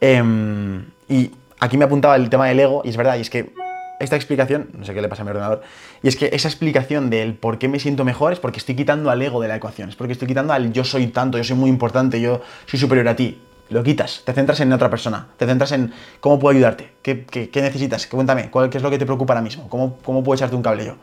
Em, 0.00 0.85
y 1.09 1.31
aquí 1.61 1.76
me 1.76 1.85
apuntaba 1.85 2.16
el 2.16 2.28
tema 2.31 2.46
del 2.46 2.61
ego, 2.61 2.83
y 2.85 2.90
es 2.90 2.96
verdad, 2.96 3.16
y 3.16 3.22
es 3.22 3.31
que 3.31 3.52
esta 3.98 4.16
explicación, 4.16 4.68
no 4.74 4.85
sé 4.85 4.94
qué 4.94 5.02
le 5.02 5.09
pasa 5.09 5.22
a 5.22 5.24
mi 5.24 5.31
ordenador, 5.31 5.62
y 6.02 6.09
es 6.09 6.16
que 6.16 6.31
esa 6.33 6.48
explicación 6.48 7.11
del 7.11 7.35
por 7.35 7.59
qué 7.59 7.68
me 7.68 7.81
siento 7.81 8.04
mejor 8.04 8.33
es 8.33 8.38
porque 8.38 8.59
estoy 8.59 8.76
quitando 8.76 9.11
al 9.11 9.20
ego 9.20 9.40
de 9.40 9.48
la 9.48 9.57
ecuación, 9.57 9.88
es 9.88 9.96
porque 9.96 10.12
estoy 10.12 10.28
quitando 10.28 10.52
al 10.52 10.72
yo 10.72 10.85
soy 10.85 11.09
tanto, 11.09 11.38
yo 11.38 11.44
soy 11.44 11.57
muy 11.57 11.70
importante, 11.70 12.20
yo 12.20 12.40
soy 12.66 12.78
superior 12.78 13.09
a 13.09 13.16
ti. 13.16 13.40
Lo 13.70 13.83
quitas, 13.83 14.22
te 14.24 14.33
centras 14.33 14.61
en 14.61 14.72
otra 14.72 14.88
persona, 14.88 15.28
te 15.37 15.44
centras 15.44 15.72
en 15.72 15.92
cómo 16.20 16.38
puedo 16.38 16.57
ayudarte, 16.57 16.90
qué, 17.02 17.26
qué, 17.26 17.61
necesitas, 17.61 18.07
cuéntame, 18.07 18.50
cuál, 18.50 18.70
qué 18.70 18.78
es 18.78 18.83
lo 18.83 18.88
que 18.88 18.96
te 18.96 19.04
preocupa 19.04 19.35
ahora 19.35 19.42
mismo, 19.42 19.68
cómo, 19.68 19.98
cómo 20.02 20.24
puedo 20.24 20.37
echarte 20.37 20.57
un 20.57 20.62
cable 20.62 20.87
yo, 20.87 20.96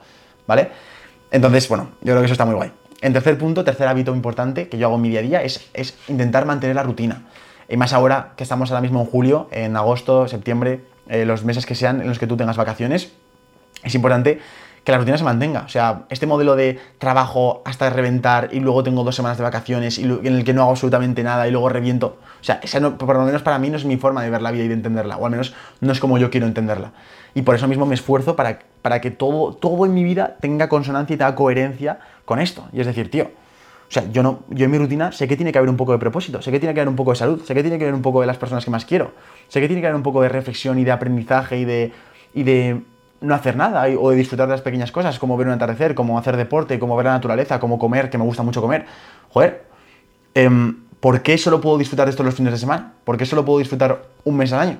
¿vale? 0.47 0.69
Entonces, 1.31 1.67
bueno, 1.67 1.89
yo 2.01 2.13
creo 2.13 2.19
que 2.19 2.25
eso 2.25 2.33
está 2.33 2.45
muy 2.45 2.55
guay. 2.55 2.71
En 3.01 3.13
tercer 3.13 3.37
punto, 3.37 3.63
tercer 3.63 3.87
hábito 3.87 4.13
importante 4.15 4.69
que 4.69 4.77
yo 4.77 4.87
hago 4.87 4.95
en 4.95 5.01
mi 5.01 5.09
día 5.09 5.19
a 5.19 5.23
día 5.23 5.43
es, 5.43 5.69
es 5.73 5.95
intentar 6.07 6.45
mantener 6.45 6.75
la 6.75 6.83
rutina. 6.83 7.23
Y 7.67 7.77
más 7.77 7.93
ahora 7.93 8.33
que 8.35 8.43
estamos 8.43 8.71
ahora 8.71 8.81
mismo 8.81 9.01
en 9.01 9.07
julio, 9.07 9.47
en 9.51 9.75
agosto, 9.75 10.27
septiembre, 10.27 10.81
eh, 11.07 11.25
los 11.25 11.43
meses 11.43 11.65
que 11.65 11.75
sean 11.75 12.01
en 12.01 12.07
los 12.07 12.19
que 12.19 12.27
tú 12.27 12.37
tengas 12.37 12.57
vacaciones, 12.57 13.11
es 13.83 13.95
importante 13.95 14.39
que 14.83 14.91
la 14.91 14.99
rutina 14.99 15.17
se 15.17 15.23
mantenga. 15.23 15.61
O 15.61 15.67
sea, 15.67 16.03
este 16.09 16.27
modelo 16.27 16.55
de 16.55 16.79
trabajo 16.99 17.63
hasta 17.65 17.89
reventar 17.89 18.49
y 18.51 18.59
luego 18.59 18.83
tengo 18.83 19.03
dos 19.03 19.15
semanas 19.15 19.37
de 19.37 19.43
vacaciones 19.43 19.97
y 19.97 20.03
en 20.03 20.25
el 20.27 20.43
que 20.43 20.53
no 20.53 20.61
hago 20.61 20.71
absolutamente 20.71 21.23
nada 21.23 21.47
y 21.47 21.51
luego 21.51 21.69
reviento. 21.69 22.17
O 22.39 22.43
sea, 22.43 22.59
esa 22.61 22.79
por 22.95 23.15
lo 23.15 23.25
menos 23.25 23.41
para 23.41 23.57
mí 23.57 23.69
no 23.69 23.77
es 23.77 23.85
mi 23.85 23.97
forma 23.97 24.23
de 24.23 24.29
ver 24.29 24.43
la 24.43 24.51
vida 24.51 24.63
y 24.63 24.67
de 24.67 24.75
entenderla, 24.75 25.17
o 25.17 25.25
al 25.25 25.31
menos 25.31 25.55
no 25.81 25.91
es 25.91 25.99
como 25.99 26.19
yo 26.19 26.29
quiero 26.29 26.45
entenderla. 26.45 26.91
Y 27.35 27.43
por 27.43 27.53
eso 27.53 27.67
mismo 27.67 27.85
me 27.85 27.93
esfuerzo 27.93 28.35
para, 28.35 28.59
para 28.81 29.01
que 29.01 29.11
todo, 29.11 29.53
todo 29.53 29.85
en 29.85 29.93
mi 29.93 30.03
vida 30.03 30.37
tenga 30.39 30.67
consonancia 30.69 31.13
y 31.13 31.17
tenga 31.17 31.35
coherencia 31.35 31.99
con 32.25 32.39
esto. 32.39 32.67
Y 32.73 32.79
es 32.79 32.87
decir, 32.87 33.11
tío, 33.11 33.29
o 33.87 33.91
sea, 33.91 34.09
yo, 34.11 34.23
no, 34.23 34.39
yo 34.49 34.65
en 34.65 34.71
mi 34.71 34.77
rutina 34.77 35.11
sé 35.11 35.27
que 35.27 35.35
tiene 35.35 35.51
que 35.51 35.59
haber 35.59 35.69
un 35.69 35.77
poco 35.77 35.91
de 35.91 35.99
propósito, 35.99 36.41
sé 36.41 36.51
que 36.51 36.59
tiene 36.59 36.73
que 36.73 36.79
haber 36.79 36.89
un 36.89 36.95
poco 36.95 37.11
de 37.11 37.17
salud, 37.17 37.41
sé 37.43 37.53
que 37.53 37.61
tiene 37.61 37.77
que 37.77 37.83
haber 37.83 37.93
un 37.93 38.01
poco 38.01 38.21
de 38.21 38.27
las 38.27 38.37
personas 38.37 38.65
que 38.65 38.71
más 38.71 38.85
quiero, 38.85 39.11
sé 39.47 39.61
que 39.61 39.67
tiene 39.67 39.81
que 39.81 39.87
haber 39.87 39.95
un 39.95 40.03
poco 40.03 40.21
de 40.21 40.29
reflexión 40.29 40.79
y 40.79 40.83
de 40.83 40.91
aprendizaje 40.91 41.59
y 41.59 41.65
de, 41.65 41.91
y 42.33 42.43
de 42.43 42.81
no 43.21 43.35
hacer 43.35 43.55
nada 43.55 43.85
o 43.99 44.09
de 44.09 44.15
disfrutar 44.15 44.47
de 44.47 44.53
las 44.53 44.61
pequeñas 44.61 44.91
cosas, 44.91 45.19
como 45.19 45.37
ver 45.37 45.47
un 45.47 45.53
atardecer, 45.53 45.93
como 45.93 46.17
hacer 46.17 46.35
deporte, 46.35 46.79
como 46.79 46.95
ver 46.95 47.05
la 47.05 47.13
naturaleza, 47.13 47.59
como 47.59 47.77
comer, 47.77 48.09
que 48.09 48.17
me 48.17 48.23
gusta 48.23 48.43
mucho 48.43 48.61
comer. 48.61 48.85
Joder, 49.29 49.65
em, 50.33 50.83
¿por 50.99 51.21
qué 51.21 51.37
solo 51.37 51.61
puedo 51.61 51.77
disfrutar 51.77 52.05
de 52.05 52.11
esto 52.11 52.23
los 52.23 52.33
fines 52.33 52.53
de 52.53 52.59
semana? 52.59 52.93
¿Por 53.03 53.17
qué 53.17 53.25
solo 53.25 53.45
puedo 53.45 53.59
disfrutar 53.59 54.03
un 54.23 54.37
mes 54.37 54.51
al 54.53 54.59
año? 54.59 54.77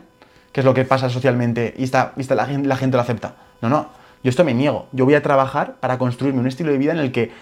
Que 0.56 0.62
es 0.62 0.66
lo 0.66 0.74
que 0.74 0.86
pasa 0.86 1.10
socialmente 1.10 1.74
y 1.78 1.84
está, 1.84 2.14
la, 2.16 2.48
la 2.48 2.78
gente 2.78 2.96
lo 2.96 3.02
acepta. 3.02 3.36
No, 3.62 3.68
no, 3.68 3.90
yo 4.24 4.30
esto 4.30 4.46
me 4.46 4.54
niego. 4.54 4.88
Yo 4.94 5.04
voy 5.04 5.16
a 5.16 5.22
trabajar 5.22 5.76
para 5.82 5.98
construirme 5.98 6.40
un 6.40 6.48
estilo 6.48 6.72
de 6.72 6.78
vida 6.78 6.94
en 6.94 7.00
el 7.00 7.12
que 7.12 7.34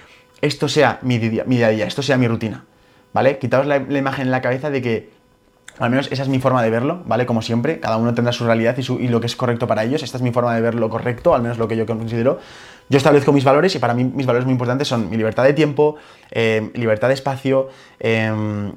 esto 0.42 0.68
sea 0.68 0.98
mi 1.04 1.20
día, 1.20 1.44
mi 1.46 1.58
día 1.58 1.68
a 1.68 1.70
día, 1.70 1.86
esto 1.86 2.02
sea 2.02 2.18
mi 2.18 2.28
rutina, 2.28 2.66
¿vale? 3.14 3.38
Quitaos 3.38 3.68
la, 3.68 3.78
imagen 3.78 4.26
en 4.26 4.32
la 4.32 4.42
cabeza 4.42 4.72
de 4.72 4.82
que, 4.82 5.12
al 5.78 5.92
menos 5.92 6.12
esa 6.12 6.24
es 6.24 6.28
mi 6.28 6.40
forma 6.40 6.64
de 6.64 6.72
verlo, 6.72 7.04
¿vale? 7.06 7.28
Como 7.28 7.44
siempre, 7.44 7.80
cada 7.80 7.98
uno 7.98 8.16
tendrá 8.16 8.34
su 8.34 8.46
realidad 8.46 8.76
y, 8.78 9.08
lo 9.08 9.22
que 9.22 9.28
es 9.28 9.36
correcto 9.36 9.68
para 9.68 9.84
ellos, 9.84 10.02
esta 10.02 10.18
es 10.18 10.24
mi 10.24 10.32
forma 10.32 10.56
de 10.56 10.62
ver 10.62 10.74
lo 10.74 10.90
correcto, 10.90 11.36
al 11.36 11.44
menos 11.44 11.60
lo 11.60 11.68
que 11.68 11.78
yo 11.78 11.86
considero. 11.86 12.40
Yo 12.90 12.98
establezco 12.98 13.32
mis 13.32 13.44
valores 13.44 13.74
y 13.76 13.80
para 13.80 13.94
mí 13.94 14.04
mis 14.04 14.26
valores 14.26 14.46
muy 14.46 14.52
importantes 14.52 14.88
son 14.88 15.10
mi 15.10 15.16
libertad 15.16 15.44
de 15.44 15.54
tiempo, 15.54 15.96
eh, 16.32 16.72
libertad 16.74 17.08
de 17.10 17.14
espacio, 17.14 17.70
eh, 18.00 18.74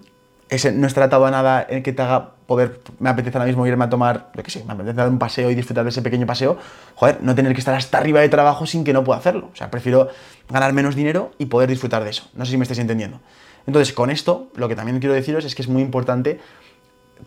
no 0.75 0.87
está 0.87 1.03
tratado 1.03 1.27
a 1.27 1.31
nada 1.31 1.67
en 1.69 1.83
que 1.83 1.93
te 1.93 2.03
haga 2.03 2.31
poder, 2.47 2.81
me 3.01 3.11
apetece 3.11 3.37
ahora 3.37 3.47
mismo 3.47 3.67
irme 3.67 3.85
a 3.85 3.91
tomar, 3.91 4.31
lo 4.35 4.43
que 4.43 4.51
sé, 4.51 4.65
me 4.65 4.73
apetece 4.73 4.95
dar 4.95 5.09
un 5.09 5.19
paseo 5.19 5.51
y 5.51 5.55
disfrutar 5.55 5.85
de 5.85 5.91
ese 5.91 6.03
pequeño 6.03 6.27
paseo, 6.27 6.57
joder, 6.95 7.19
no 7.21 7.35
tener 7.35 7.53
que 7.53 7.59
estar 7.59 7.75
hasta 7.75 7.99
arriba 7.99 8.21
de 8.21 8.29
trabajo 8.29 8.67
sin 8.67 8.85
que 8.85 8.93
no 8.93 9.03
pueda 9.03 9.19
hacerlo. 9.19 9.51
O 9.53 9.57
sea, 9.57 9.71
prefiero 9.71 10.09
ganar 10.49 10.73
menos 10.73 10.95
dinero 10.95 11.33
y 11.39 11.47
poder 11.47 11.69
disfrutar 11.69 12.05
de 12.05 12.11
eso. 12.11 12.29
No 12.35 12.45
sé 12.45 12.53
si 12.53 12.57
me 12.57 12.63
estáis 12.63 12.79
entendiendo. 12.79 13.21
Entonces, 13.67 13.93
con 13.93 14.11
esto, 14.11 14.49
lo 14.55 14.69
que 14.69 14.77
también 14.77 15.01
quiero 15.01 15.15
deciros 15.15 15.45
es 15.45 15.55
que 15.57 15.63
es 15.63 15.69
muy 15.69 15.83
importante 15.83 16.39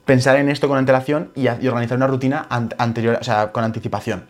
pensar 0.06 0.38
en 0.38 0.50
esto 0.50 0.68
con 0.68 0.78
antelación 0.78 1.32
y, 1.36 1.48
organizar 1.48 1.98
una 1.98 2.08
rutina 2.08 2.48
anterior, 2.50 3.18
o 3.20 3.24
sea, 3.24 3.52
con 3.52 3.64
anticipación. 3.64 4.26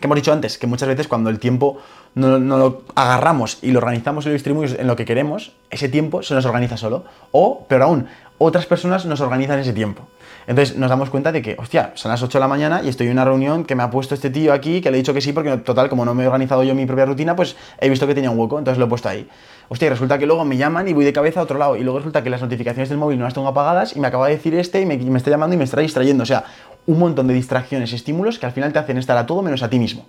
¿Qué 0.00 0.06
hemos 0.06 0.16
dicho 0.16 0.32
antes? 0.32 0.58
Que 0.58 0.66
muchas 0.66 0.88
veces 0.88 1.06
cuando 1.06 1.30
el 1.30 1.38
tiempo 1.38 1.78
no, 2.14 2.38
lo 2.38 2.82
agarramos 2.94 3.58
y 3.62 3.70
lo 3.70 3.78
organizamos 3.78 4.24
y 4.24 4.28
lo 4.28 4.32
distribuimos 4.34 4.78
en 4.78 4.86
lo 4.86 4.96
que 4.96 5.04
queremos, 5.04 5.52
ese 5.70 5.88
tiempo 5.88 6.22
se 6.22 6.34
nos 6.34 6.44
organiza 6.44 6.76
solo. 6.76 7.04
O, 7.32 7.64
peor 7.66 7.82
aún, 7.82 8.06
otras 8.38 8.66
personas 8.66 9.06
nos 9.06 9.20
organizan 9.20 9.58
ese 9.58 9.72
tiempo. 9.72 10.02
Entonces 10.46 10.76
nos 10.76 10.88
damos 10.90 11.10
cuenta 11.10 11.30
de 11.30 11.42
que, 11.42 11.56
hostia, 11.58 11.92
son 11.94 12.10
las 12.10 12.22
8 12.22 12.38
de 12.38 12.40
la 12.40 12.48
mañana 12.48 12.80
y 12.82 12.88
estoy 12.88 13.06
en 13.06 13.12
una 13.12 13.24
reunión 13.24 13.64
que 13.64 13.74
me 13.74 13.82
ha 13.82 13.90
puesto 13.90 14.14
este 14.14 14.30
tío 14.30 14.52
aquí, 14.52 14.80
que 14.80 14.90
le 14.90 14.96
he 14.96 15.00
dicho 15.00 15.14
que 15.14 15.20
sí, 15.20 15.32
porque 15.32 15.56
total, 15.58 15.88
como 15.88 16.04
no 16.04 16.14
me 16.14 16.24
he 16.24 16.26
organizado 16.26 16.62
yo 16.64 16.74
mi 16.74 16.86
propia 16.86 17.04
rutina, 17.04 17.36
pues 17.36 17.54
he 17.78 17.88
visto 17.88 18.06
que 18.06 18.14
tenía 18.14 18.30
un 18.30 18.38
hueco, 18.38 18.58
entonces 18.58 18.78
lo 18.78 18.86
he 18.86 18.88
puesto 18.88 19.08
ahí. 19.08 19.28
Hostia, 19.68 19.86
y 19.86 19.90
resulta 19.90 20.18
que 20.18 20.26
luego 20.26 20.44
me 20.44 20.56
llaman 20.56 20.88
y 20.88 20.92
voy 20.92 21.04
de 21.04 21.12
cabeza 21.12 21.38
a 21.38 21.42
otro 21.44 21.58
lado. 21.58 21.76
Y 21.76 21.84
luego 21.84 21.98
resulta 21.98 22.24
que 22.24 22.30
las 22.30 22.42
notificaciones 22.42 22.88
del 22.88 22.98
móvil 22.98 23.18
no 23.18 23.24
las 23.24 23.34
tengo 23.34 23.46
apagadas 23.46 23.94
y 23.94 24.00
me 24.00 24.08
acaba 24.08 24.26
de 24.26 24.34
decir 24.34 24.54
este 24.56 24.80
y 24.80 24.86
me, 24.86 24.96
me 24.96 25.18
está 25.18 25.30
llamando 25.30 25.54
y 25.54 25.58
me 25.58 25.64
está 25.64 25.80
distrayendo. 25.80 26.24
O 26.24 26.26
sea, 26.26 26.44
un 26.86 26.98
montón 26.98 27.28
de 27.28 27.34
distracciones 27.34 27.92
y 27.92 27.94
estímulos 27.94 28.38
que 28.40 28.46
al 28.46 28.52
final 28.52 28.72
te 28.72 28.80
hacen 28.80 28.98
estar 28.98 29.16
a 29.16 29.26
todo 29.26 29.42
menos 29.42 29.62
a 29.62 29.70
ti 29.70 29.78
mismo. 29.78 30.06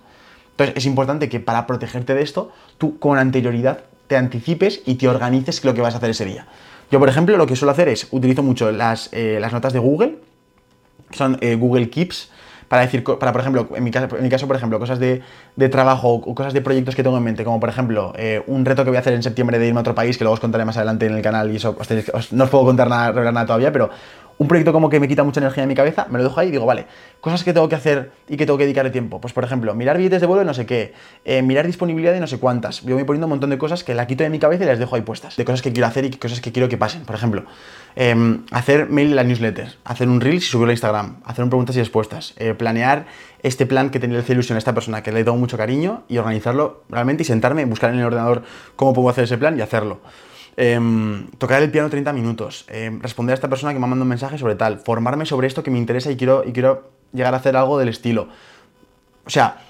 Entonces 0.52 0.76
es 0.76 0.86
importante 0.86 1.28
que 1.28 1.40
para 1.40 1.66
protegerte 1.66 2.14
de 2.14 2.22
esto, 2.22 2.52
tú 2.78 2.98
con 2.98 3.18
anterioridad 3.18 3.80
te 4.06 4.16
anticipes 4.16 4.82
y 4.86 4.96
te 4.96 5.08
organices 5.08 5.64
lo 5.64 5.74
que 5.74 5.80
vas 5.80 5.94
a 5.94 5.98
hacer 5.98 6.10
ese 6.10 6.24
día. 6.24 6.46
Yo, 6.90 6.98
por 6.98 7.08
ejemplo, 7.08 7.36
lo 7.38 7.46
que 7.46 7.56
suelo 7.56 7.72
hacer 7.72 7.88
es, 7.88 8.06
utilizo 8.10 8.42
mucho 8.42 8.70
las, 8.70 9.08
eh, 9.12 9.40
notas 9.50 9.72
de 9.72 9.78
Google, 9.78 10.18
son 11.10 11.38
eh, 11.40 11.54
Google 11.54 11.88
Keeps, 11.88 12.30
para 12.72 12.82
decir, 12.84 13.04
para 13.04 13.32
por 13.32 13.40
ejemplo, 13.42 13.68
en 13.74 13.84
mi 13.84 13.90
caso, 13.90 14.46
por 14.46 14.56
ejemplo, 14.56 14.78
cosas 14.78 14.98
de, 14.98 15.22
trabajo 15.70 16.14
o 16.14 16.34
cosas 16.34 16.54
de 16.54 16.62
proyectos 16.62 16.94
que 16.94 17.02
tengo 17.02 17.18
en 17.18 17.22
mente, 17.22 17.44
como 17.44 17.60
por 17.60 17.68
ejemplo, 17.68 18.14
eh, 18.16 18.42
un 18.46 18.64
reto 18.64 18.82
que 18.82 18.88
voy 18.88 18.96
a 18.96 19.00
hacer 19.00 19.12
en 19.12 19.22
septiembre 19.22 19.58
de 19.58 19.66
irme 19.66 19.80
a 19.80 19.82
otro 19.82 19.94
país, 19.94 20.16
que 20.16 20.24
luego 20.24 20.32
os 20.32 20.40
contaré 20.40 20.64
más 20.64 20.78
adelante 20.78 21.04
en 21.04 21.14
el 21.14 21.20
canal 21.20 21.50
y 21.52 21.56
eso, 21.56 21.76
no 22.30 22.44
os 22.44 22.50
puedo 22.50 22.64
contar 22.64 22.88
nada, 22.88 23.12
nada 23.12 23.44
todavía, 23.44 23.72
pero 23.72 23.90
un 24.38 24.48
proyecto 24.48 24.72
como 24.72 24.88
que 24.88 25.00
me 25.00 25.08
quita 25.08 25.24
mucha 25.24 25.40
energía 25.40 25.62
de 25.62 25.66
mi 25.66 25.74
cabeza, 25.74 26.06
me 26.10 26.18
lo 26.18 26.24
dejo 26.24 26.40
ahí 26.40 26.48
y 26.48 26.50
digo, 26.50 26.66
vale, 26.66 26.86
cosas 27.20 27.44
que 27.44 27.52
tengo 27.52 27.68
que 27.68 27.74
hacer 27.74 28.12
y 28.28 28.36
que 28.36 28.46
tengo 28.46 28.58
que 28.58 28.64
dedicarle 28.64 28.90
tiempo. 28.90 29.20
Pues 29.20 29.32
por 29.32 29.44
ejemplo, 29.44 29.74
mirar 29.74 29.96
billetes 29.96 30.20
de 30.20 30.26
vuelo 30.26 30.40
de 30.40 30.46
no 30.46 30.54
sé 30.54 30.66
qué, 30.66 30.92
eh, 31.24 31.42
mirar 31.42 31.66
disponibilidad 31.66 32.12
de 32.12 32.20
no 32.20 32.26
sé 32.26 32.38
cuántas. 32.38 32.82
Yo 32.82 32.94
voy 32.94 33.04
poniendo 33.04 33.26
un 33.26 33.30
montón 33.30 33.50
de 33.50 33.58
cosas 33.58 33.84
que 33.84 33.94
la 33.94 34.06
quito 34.06 34.24
de 34.24 34.30
mi 34.30 34.38
cabeza 34.38 34.64
y 34.64 34.66
las 34.66 34.78
dejo 34.78 34.96
ahí 34.96 35.02
puestas. 35.02 35.36
De 35.36 35.44
cosas 35.44 35.62
que 35.62 35.72
quiero 35.72 35.86
hacer 35.86 36.04
y 36.04 36.10
cosas 36.10 36.40
que 36.40 36.52
quiero 36.52 36.68
que 36.68 36.76
pasen. 36.76 37.02
Por 37.02 37.14
ejemplo, 37.14 37.44
em, 37.94 38.44
hacer 38.50 38.88
mail 38.88 39.10
en 39.10 39.16
la 39.16 39.24
newsletter, 39.24 39.76
hacer 39.84 40.08
un 40.08 40.20
reel 40.20 40.36
y 40.36 40.40
subirlo 40.40 40.70
a 40.70 40.72
Instagram, 40.72 41.16
hacer 41.24 41.44
un 41.44 41.50
preguntas 41.50 41.76
y 41.76 41.80
respuestas, 41.80 42.34
eh, 42.38 42.54
planear 42.54 43.06
este 43.42 43.66
plan 43.66 43.90
que 43.90 43.98
tenía 43.98 44.18
el 44.18 44.24
ilusión 44.28 44.56
a 44.56 44.58
esta 44.58 44.72
persona 44.72 45.02
que 45.02 45.12
le 45.12 45.24
tengo 45.24 45.36
mucho 45.36 45.56
cariño 45.56 46.04
y 46.08 46.18
organizarlo 46.18 46.84
realmente 46.88 47.22
y 47.22 47.26
sentarme, 47.26 47.64
buscar 47.64 47.92
en 47.92 47.98
el 47.98 48.06
ordenador 48.06 48.42
cómo 48.76 48.92
puedo 48.92 49.08
hacer 49.08 49.24
ese 49.24 49.36
plan 49.36 49.58
y 49.58 49.60
hacerlo. 49.60 50.00
Em, 50.56 51.28
tocar 51.38 51.62
el 51.62 51.70
piano 51.70 51.88
30 51.88 52.12
minutos, 52.12 52.66
em, 52.68 53.00
responder 53.00 53.32
a 53.32 53.34
esta 53.34 53.48
persona 53.48 53.72
que 53.72 53.78
me 53.78 53.86
ha 53.86 53.88
mandado 53.88 54.04
un 54.04 54.08
mensaje 54.08 54.36
sobre 54.36 54.54
tal, 54.54 54.78
formarme 54.78 55.24
sobre 55.24 55.46
esto 55.46 55.62
que 55.62 55.70
me 55.70 55.78
interesa 55.78 56.10
y 56.10 56.16
quiero, 56.16 56.44
y 56.46 56.52
quiero 56.52 56.90
llegar 57.12 57.32
a 57.32 57.38
hacer 57.38 57.56
algo 57.56 57.78
del 57.78 57.88
estilo. 57.88 58.28
O 59.24 59.30
sea, 59.30 59.62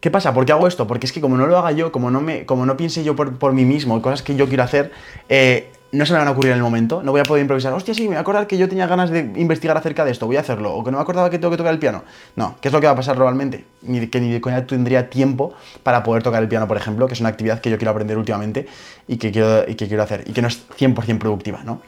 ¿qué 0.00 0.10
pasa? 0.10 0.34
¿Por 0.34 0.44
qué 0.44 0.52
hago 0.52 0.66
esto? 0.66 0.88
Porque 0.88 1.06
es 1.06 1.12
que 1.12 1.20
como 1.20 1.36
no 1.36 1.46
lo 1.46 1.56
haga 1.56 1.70
yo, 1.70 1.92
como 1.92 2.10
no, 2.10 2.20
me, 2.20 2.46
como 2.46 2.66
no 2.66 2.76
piense 2.76 3.04
yo 3.04 3.14
por, 3.14 3.38
por 3.38 3.52
mí 3.52 3.64
mismo, 3.64 4.02
cosas 4.02 4.22
que 4.22 4.34
yo 4.34 4.48
quiero 4.48 4.64
hacer, 4.64 4.90
eh, 5.28 5.70
no 5.94 6.04
se 6.04 6.12
me 6.12 6.18
van 6.18 6.26
a 6.26 6.32
ocurrir 6.32 6.50
en 6.50 6.58
el 6.58 6.62
momento, 6.62 7.02
no 7.02 7.12
voy 7.12 7.20
a 7.20 7.24
poder 7.24 7.42
improvisar, 7.42 7.72
hostia, 7.72 7.94
sí, 7.94 8.02
me 8.02 8.08
voy 8.08 8.16
acordar 8.16 8.46
que 8.46 8.58
yo 8.58 8.68
tenía 8.68 8.86
ganas 8.86 9.10
de 9.10 9.20
investigar 9.36 9.76
acerca 9.76 10.04
de 10.04 10.10
esto, 10.10 10.26
voy 10.26 10.36
a 10.36 10.40
hacerlo, 10.40 10.74
o 10.74 10.82
que 10.82 10.90
no 10.90 10.98
me 10.98 11.02
acordaba 11.02 11.30
que 11.30 11.38
tengo 11.38 11.52
que 11.52 11.56
tocar 11.56 11.72
el 11.72 11.78
piano. 11.78 12.02
No, 12.34 12.56
¿qué 12.60 12.68
es 12.68 12.74
lo 12.74 12.80
que 12.80 12.86
va 12.86 12.92
a 12.92 12.96
pasar 12.96 13.16
realmente? 13.16 13.64
Ni, 13.82 14.04
que 14.08 14.20
ni 14.20 14.32
de 14.32 14.40
coña 14.40 14.66
tendría 14.66 15.08
tiempo 15.08 15.54
para 15.84 16.02
poder 16.02 16.22
tocar 16.22 16.42
el 16.42 16.48
piano, 16.48 16.66
por 16.66 16.76
ejemplo, 16.76 17.06
que 17.06 17.14
es 17.14 17.20
una 17.20 17.28
actividad 17.28 17.60
que 17.60 17.70
yo 17.70 17.78
quiero 17.78 17.92
aprender 17.92 18.18
últimamente 18.18 18.66
y 19.06 19.18
que 19.18 19.30
quiero, 19.30 19.68
y 19.68 19.76
que 19.76 19.86
quiero 19.86 20.02
hacer, 20.02 20.24
y 20.26 20.32
que 20.32 20.42
no 20.42 20.48
es 20.48 20.66
100% 20.76 21.18
productiva, 21.18 21.60
¿no? 21.64 21.80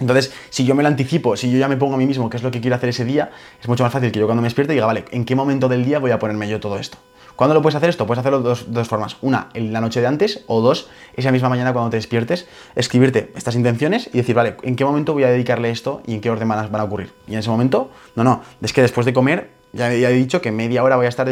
Entonces, 0.00 0.32
si 0.50 0.64
yo 0.64 0.74
me 0.74 0.82
lo 0.82 0.88
anticipo, 0.88 1.36
si 1.36 1.50
yo 1.50 1.58
ya 1.58 1.68
me 1.68 1.76
pongo 1.76 1.94
a 1.94 1.96
mí 1.96 2.06
mismo 2.06 2.28
qué 2.28 2.36
es 2.36 2.42
lo 2.42 2.50
que 2.50 2.60
quiero 2.60 2.76
hacer 2.76 2.88
ese 2.88 3.04
día, 3.04 3.30
es 3.60 3.68
mucho 3.68 3.84
más 3.84 3.92
fácil 3.92 4.10
que 4.10 4.18
yo 4.18 4.26
cuando 4.26 4.42
me 4.42 4.46
despierte 4.46 4.72
diga, 4.72 4.86
vale, 4.86 5.04
¿en 5.10 5.24
qué 5.24 5.34
momento 5.34 5.68
del 5.68 5.84
día 5.84 5.98
voy 5.98 6.10
a 6.10 6.18
ponerme 6.18 6.48
yo 6.48 6.60
todo 6.60 6.78
esto? 6.78 6.98
¿Cuándo 7.36 7.54
lo 7.54 7.62
puedes 7.62 7.74
hacer 7.74 7.88
esto? 7.88 8.06
Puedes 8.06 8.20
hacerlo 8.20 8.42
de 8.42 8.56
dos, 8.66 8.88
formas. 8.88 9.16
Una, 9.20 9.48
en 9.54 9.72
la 9.72 9.80
noche 9.80 10.00
de 10.00 10.06
antes, 10.06 10.44
o 10.46 10.60
dos, 10.60 10.88
esa 11.16 11.32
misma 11.32 11.48
mañana 11.48 11.72
cuando 11.72 11.90
te 11.90 11.96
despiertes, 11.96 12.46
escribirte 12.76 13.32
estas 13.34 13.56
intenciones 13.56 14.08
y 14.12 14.18
decir, 14.18 14.36
vale, 14.36 14.56
¿en 14.62 14.76
qué 14.76 14.84
momento 14.84 15.14
voy 15.14 15.24
a 15.24 15.30
dedicarle 15.30 15.70
esto 15.70 16.00
y 16.06 16.14
en 16.14 16.20
qué 16.20 16.30
orden 16.30 16.48
van 16.48 16.72
a 16.72 16.84
ocurrir? 16.84 17.12
Y 17.26 17.32
en 17.32 17.40
ese 17.40 17.50
momento, 17.50 17.90
no, 18.14 18.22
no, 18.22 18.42
es 18.62 18.72
que 18.72 18.82
después 18.82 19.04
de 19.04 19.12
comer, 19.12 19.50
ya, 19.72 19.92
he 19.92 20.12
dicho 20.12 20.40
que 20.40 20.52
media 20.52 20.84
hora 20.84 20.94
voy 20.94 21.06
a 21.06 21.08
estar 21.08 21.26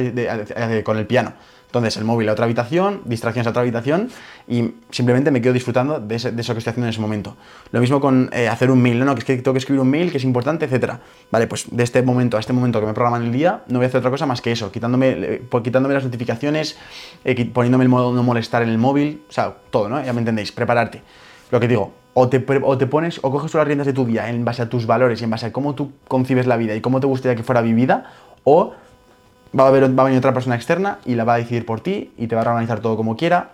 con 0.83 0.99
el 0.99 1.07
piano. 1.07 1.35
Entonces, 1.73 1.97
el 1.97 2.05
móvil 2.05 2.29
a 2.29 2.33
otra 2.33 2.45
habitación, 2.45 3.01
distracciones 3.07 3.47
a 3.47 3.51
otra 3.51 3.63
habitación 3.63 4.11
y 4.47 4.75
simplemente 4.91 5.31
me 5.31 5.41
quedo 5.41 5.55
disfrutando 5.55 6.01
de, 6.01 6.17
eso 6.17 6.31
que 6.31 6.41
estoy 6.43 6.59
haciendo 6.59 6.83
en 6.83 6.91
ese 6.91 7.01
momento. 7.01 7.35
Lo 7.71 7.81
mismo 7.81 7.99
con 7.99 8.29
eh, 8.31 8.47
hacer 8.47 8.71
un 8.71 8.83
mail, 8.83 8.99
¿no? 8.99 9.07
no, 9.07 9.15
que 9.15 9.21
es 9.21 9.25
que 9.25 9.37
tengo 9.37 9.55
que 9.55 9.61
escribir 9.61 9.81
un 9.81 9.89
mail, 9.89 10.11
que 10.11 10.19
es 10.19 10.25
importante, 10.25 10.67
etcétera. 10.67 11.01
Vale, 11.31 11.47
pues 11.47 11.65
de 11.71 11.83
este 11.83 12.03
momento 12.03 12.37
a 12.37 12.41
este 12.41 12.53
momento 12.53 12.79
que 12.79 12.85
me 12.85 12.93
programan 12.93 13.23
el 13.23 13.33
día, 13.33 13.63
no 13.69 13.79
voy 13.79 13.87
a 13.87 13.89
hacer 13.89 14.01
otra 14.01 14.11
cosa 14.11 14.27
más 14.27 14.43
que 14.43 14.53
eso, 14.53 14.71
quitándome, 14.71 15.13
eh, 15.13 15.43
quitándome 15.65 15.95
las 15.95 16.05
notificaciones, 16.05 16.77
eh, 17.25 17.43
poniéndome 17.47 17.85
el 17.85 17.89
modo 17.89 18.13
no 18.13 18.23
molestar 18.23 18.63
en 18.63 18.69
el 18.69 18.77
móvil, 18.77 19.23
o 19.31 19.33
sea, 19.33 19.55
todo, 19.71 19.89
¿no? 19.89 20.05
Ya 20.05 20.13
me 20.13 20.19
entendéis, 20.19 20.53
prepararte. 20.53 21.01
Lo 21.51 21.59
que 21.59 21.69
digo, 21.69 21.95
o 22.13 22.29
te, 22.29 22.45
o 22.63 22.77
te 22.77 22.87
pones, 22.87 23.19
o 23.23 23.31
coges 23.31 23.55
las 23.55 23.67
riendas 23.67 23.87
de 23.87 23.95
tu 23.95 24.05
día 24.05 24.29
en 24.29 24.45
base 24.45 24.61
a 24.61 24.69
tus 24.69 24.85
valores 24.85 25.23
y 25.23 25.25
en 25.25 25.31
base 25.31 25.47
a 25.47 25.53
cómo 25.53 25.75
tú 25.75 25.93
concibes 26.07 26.47
la 26.47 26.59
vida 26.59 26.75
y 26.75 26.83
cómo 26.83 27.01
te 27.01 27.07
gustaría 27.07 27.35
que 27.35 27.43
fuera 27.43 27.63
vivida, 27.63 28.13
o 28.45 28.75
va 29.59 29.65
a, 29.65 29.69
haber, 29.69 29.99
va 29.99 30.03
a 30.03 30.07
venir 30.07 30.19
otra 30.19 30.33
persona 30.33 30.57
externa 30.57 30.99
y 31.05 31.15
la 31.15 31.25
va 31.25 31.35
a 31.35 31.39
decidir 31.39 31.67
por 31.67 31.81
ti 31.81 32.13
y 32.17 32.27
te 32.27 32.35
va 32.35 32.43
a 32.43 32.45
organizar 32.49 32.81
todo 32.81 32.97
como 32.97 33.17
quiera 33.17 33.53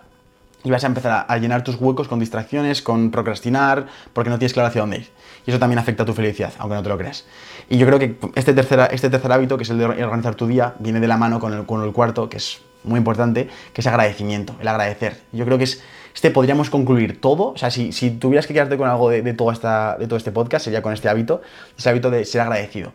y 0.63 0.71
vas 0.71 0.83
a 0.83 0.87
empezar 0.87 1.25
a, 1.27 1.37
llenar 1.37 1.63
tus 1.63 1.75
huecos 1.75 2.07
con 2.07 2.19
distracciones, 2.19 2.81
con 2.81 3.11
procrastinar, 3.11 3.87
porque 4.13 4.29
no 4.29 4.37
tienes 4.37 4.53
claro 4.53 4.67
hacia 4.67 4.81
dónde 4.81 4.97
ir. 4.97 5.09
Y 5.45 5.51
eso 5.51 5.59
también 5.59 5.79
afecta 5.79 6.03
a 6.03 6.05
tu 6.05 6.13
felicidad, 6.13 6.51
aunque 6.59 6.75
no 6.75 6.83
te 6.83 6.89
lo 6.89 6.97
creas. 6.97 7.25
Y 7.69 7.77
yo 7.77 7.85
creo 7.85 7.97
que 7.97 8.17
este 8.35 8.53
tercer, 8.53 8.89
este 8.91 9.09
tercer 9.09 9.31
hábito, 9.31 9.55
que 9.57 9.63
es 9.63 9.69
el 9.69 9.77
de 9.77 9.85
organizar 9.85 10.35
tu 10.35 10.47
día, 10.47 10.73
viene 10.79 10.99
de 10.99 11.07
la 11.07 11.17
mano 11.17 11.39
con 11.39 11.53
el, 11.53 11.65
con 11.65 11.81
el 11.83 11.93
cuarto, 11.93 12.27
que 12.27 12.37
es 12.37 12.59
muy 12.83 12.97
importante, 12.97 13.49
que 13.73 13.81
es 13.81 13.87
agradecimiento, 13.87 14.55
el 14.59 14.67
agradecer. 14.67 15.21
Yo 15.31 15.45
creo 15.45 15.57
que 15.57 15.63
es, 15.63 15.81
este 16.13 16.29
podríamos 16.31 16.69
concluir 16.69 17.21
todo, 17.21 17.51
o 17.51 17.57
sea, 17.57 17.71
si, 17.71 17.93
si 17.93 18.11
tuvieras 18.11 18.45
que 18.45 18.53
quedarte 18.53 18.77
con 18.77 18.89
algo 18.89 19.09
de, 19.09 19.21
de, 19.21 19.33
todo 19.33 19.51
esta, 19.51 19.95
de 19.97 20.07
todo 20.07 20.17
este 20.17 20.31
podcast, 20.31 20.65
sería 20.65 20.81
con 20.81 20.91
este 20.91 21.07
hábito, 21.07 21.41
ese 21.77 21.89
hábito 21.89 22.11
de 22.11 22.25
ser 22.25 22.41
agradecido 22.41 22.91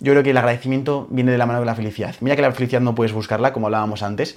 yo 0.00 0.12
creo 0.12 0.22
que 0.22 0.30
el 0.30 0.36
agradecimiento 0.36 1.06
viene 1.10 1.32
de 1.32 1.38
la 1.38 1.46
mano 1.46 1.60
de 1.60 1.66
la 1.66 1.74
felicidad. 1.74 2.14
Mira 2.20 2.36
que 2.36 2.42
la 2.42 2.52
felicidad 2.52 2.80
no 2.80 2.94
puedes 2.94 3.12
buscarla, 3.12 3.52
como 3.52 3.66
hablábamos 3.66 4.02
antes, 4.02 4.36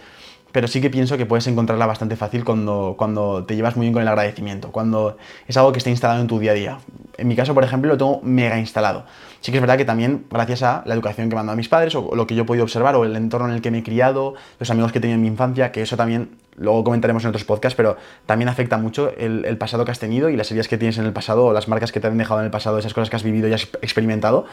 pero 0.51 0.67
sí 0.67 0.81
que 0.81 0.89
pienso 0.89 1.17
que 1.17 1.25
puedes 1.25 1.45
encontrarla 1.47 1.85
bastante 1.85 2.15
fácil 2.15 2.43
cuando, 2.43 2.95
cuando 2.97 3.43
te 3.45 3.55
llevas 3.55 3.75
muy 3.75 3.85
bien 3.85 3.93
con 3.93 4.01
el 4.01 4.07
agradecimiento, 4.07 4.71
cuando 4.71 5.17
es 5.47 5.57
algo 5.57 5.71
que 5.71 5.79
está 5.79 5.89
instalado 5.89 6.21
en 6.21 6.27
tu 6.27 6.39
día 6.39 6.51
a 6.51 6.55
día. 6.55 6.77
En 7.17 7.27
mi 7.27 7.35
caso, 7.35 7.53
por 7.53 7.63
ejemplo, 7.63 7.91
lo 7.91 7.97
tengo 7.97 8.21
mega 8.23 8.57
instalado. 8.57 9.05
Sí 9.41 9.51
que 9.51 9.57
es 9.57 9.61
verdad 9.61 9.77
que 9.77 9.85
también, 9.85 10.25
gracias 10.29 10.63
a 10.63 10.83
la 10.85 10.93
educación 10.93 11.29
que 11.29 11.35
me 11.35 11.41
han 11.41 11.47
dado 11.47 11.57
mis 11.57 11.69
padres, 11.69 11.95
o 11.95 12.15
lo 12.15 12.27
que 12.27 12.35
yo 12.35 12.43
he 12.43 12.45
podido 12.45 12.63
observar, 12.63 12.95
o 12.95 13.05
el 13.05 13.15
entorno 13.15 13.47
en 13.47 13.53
el 13.53 13.61
que 13.61 13.71
me 13.71 13.79
he 13.79 13.83
criado, 13.83 14.35
los 14.59 14.69
amigos 14.69 14.91
que 14.91 14.99
he 14.99 15.01
tenido 15.01 15.15
en 15.15 15.21
mi 15.21 15.27
infancia, 15.27 15.71
que 15.71 15.81
eso 15.81 15.97
también, 15.97 16.31
luego 16.55 16.83
comentaremos 16.83 17.23
en 17.23 17.29
otros 17.29 17.43
podcasts, 17.43 17.75
pero 17.75 17.97
también 18.25 18.49
afecta 18.49 18.77
mucho 18.77 19.11
el, 19.17 19.57
pasado 19.57 19.85
que 19.85 19.91
has 19.91 19.99
tenido 19.99 20.29
y 20.29 20.37
las 20.37 20.49
heridas 20.51 20.67
que 20.67 20.77
tienes 20.77 20.97
en 20.97 21.05
el 21.05 21.13
pasado, 21.13 21.45
o 21.45 21.53
las 21.53 21.67
marcas 21.67 21.91
que 21.91 21.99
te 21.99 22.07
han 22.07 22.17
dejado 22.17 22.39
en 22.39 22.45
el 22.45 22.51
pasado, 22.51 22.79
esas 22.79 22.93
cosas 22.93 23.09
que 23.09 23.15
has 23.15 23.23
vivido 23.23 23.47
y 23.47 23.53
has 23.53 23.63
experimentado. 23.81 24.45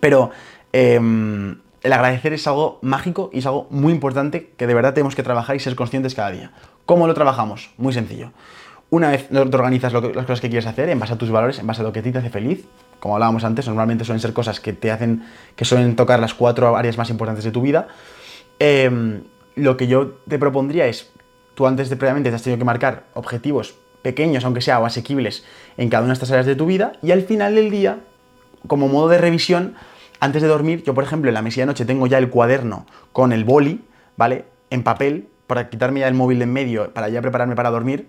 Pero 0.00 0.30
em, 0.72 1.56
el 1.82 1.92
agradecer 1.92 2.32
es 2.32 2.46
algo 2.46 2.78
mágico 2.82 3.30
y 3.32 3.38
es 3.38 3.46
algo 3.46 3.66
muy 3.70 3.92
importante 3.92 4.50
que 4.56 4.66
de 4.66 4.74
verdad 4.74 4.94
tenemos 4.94 5.14
que 5.14 5.22
trabajar 5.22 5.56
y 5.56 5.60
ser 5.60 5.76
conscientes 5.76 6.14
cada 6.14 6.30
día. 6.30 6.50
¿Cómo 6.86 7.06
lo 7.06 7.14
trabajamos? 7.14 7.70
Muy 7.76 7.92
sencillo. 7.92 8.32
Una 8.90 9.10
vez 9.10 9.28
te 9.28 9.38
organizas 9.38 9.92
las 9.92 10.02
cosas 10.26 10.40
que 10.40 10.48
quieres 10.48 10.66
hacer 10.66 10.88
en 10.88 11.00
base 11.00 11.14
a 11.14 11.18
tus 11.18 11.30
valores, 11.30 11.58
en 11.58 11.66
base 11.66 11.80
a 11.80 11.84
lo 11.84 11.92
que 11.92 12.00
a 12.00 12.02
ti 12.02 12.12
te 12.12 12.18
hace 12.18 12.30
feliz, 12.30 12.64
como 13.04 13.16
hablábamos 13.16 13.44
antes, 13.44 13.66
normalmente 13.66 14.04
suelen 14.04 14.20
ser 14.20 14.32
cosas 14.32 14.60
que 14.60 14.72
te 14.72 14.90
hacen, 14.90 15.24
que 15.56 15.66
suelen 15.66 15.94
tocar 15.94 16.20
las 16.20 16.32
cuatro 16.32 16.74
áreas 16.74 16.96
más 16.96 17.10
importantes 17.10 17.44
de 17.44 17.50
tu 17.50 17.60
vida. 17.60 17.88
Em, 18.58 19.24
lo 19.56 19.76
que 19.76 19.86
yo 19.88 20.12
te 20.26 20.38
propondría 20.38 20.86
es, 20.86 21.12
tú 21.54 21.66
antes 21.66 21.90
de 21.90 21.96
previamente 21.96 22.30
te 22.30 22.36
has 22.36 22.42
tenido 22.42 22.58
que 22.58 22.64
marcar 22.64 23.04
objetivos 23.12 23.74
pequeños, 24.00 24.44
aunque 24.46 24.62
sea 24.62 24.78
o 24.80 24.86
asequibles, 24.86 25.44
en 25.76 25.90
cada 25.90 26.02
una 26.02 26.12
de 26.12 26.14
estas 26.14 26.30
áreas 26.30 26.46
de 26.46 26.56
tu 26.56 26.64
vida, 26.64 26.92
y 27.02 27.10
al 27.10 27.20
final 27.22 27.56
del 27.56 27.70
día 27.70 27.98
como 28.66 28.88
modo 28.88 29.08
de 29.08 29.18
revisión, 29.18 29.74
antes 30.20 30.42
de 30.42 30.48
dormir, 30.48 30.82
yo 30.84 30.94
por 30.94 31.04
ejemplo 31.04 31.28
en 31.28 31.34
la 31.34 31.42
mesilla 31.42 31.62
de 31.62 31.66
noche 31.66 31.84
tengo 31.84 32.06
ya 32.06 32.18
el 32.18 32.30
cuaderno 32.30 32.86
con 33.12 33.32
el 33.32 33.44
boli, 33.44 33.84
¿vale? 34.16 34.46
En 34.70 34.82
papel, 34.82 35.28
para 35.46 35.68
quitarme 35.68 36.00
ya 36.00 36.08
el 36.08 36.14
móvil 36.14 36.38
de 36.38 36.44
en 36.44 36.52
medio, 36.52 36.92
para 36.92 37.08
ya 37.08 37.20
prepararme 37.20 37.54
para 37.56 37.70
dormir. 37.70 38.08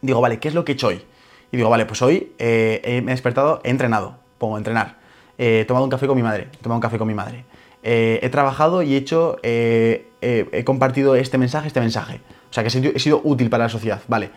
Digo, 0.00 0.20
vale, 0.20 0.38
¿qué 0.38 0.48
es 0.48 0.54
lo 0.54 0.64
que 0.64 0.72
he 0.72 0.74
hecho 0.74 0.88
hoy? 0.88 1.02
Y 1.50 1.56
digo, 1.56 1.70
vale, 1.70 1.86
pues 1.86 2.02
hoy 2.02 2.32
eh, 2.38 3.00
me 3.04 3.12
he 3.12 3.14
despertado, 3.14 3.60
he 3.64 3.70
entrenado, 3.70 4.16
pongo 4.38 4.58
entrenar. 4.58 4.96
he 5.38 5.64
tomado 5.66 5.84
un 5.84 5.90
café 5.90 6.06
con 6.06 6.16
mi 6.16 6.22
madre, 6.22 6.48
he 6.52 6.62
tomado 6.62 6.76
un 6.76 6.82
café 6.82 6.98
con 6.98 7.08
mi 7.08 7.14
madre. 7.14 7.44
Eh, 7.82 8.20
he 8.22 8.28
trabajado 8.28 8.82
y 8.82 8.94
he 8.94 8.96
hecho, 8.96 9.36
eh, 9.42 10.06
he 10.20 10.64
compartido 10.64 11.14
este 11.14 11.38
mensaje, 11.38 11.68
este 11.68 11.80
mensaje. 11.80 12.20
O 12.50 12.52
sea, 12.52 12.62
que 12.64 12.68
he 12.68 12.98
sido, 12.98 13.20
útil 13.24 13.50
para 13.50 13.64
la 13.64 13.70
sociedad, 13.70 14.00
vale. 14.08 14.30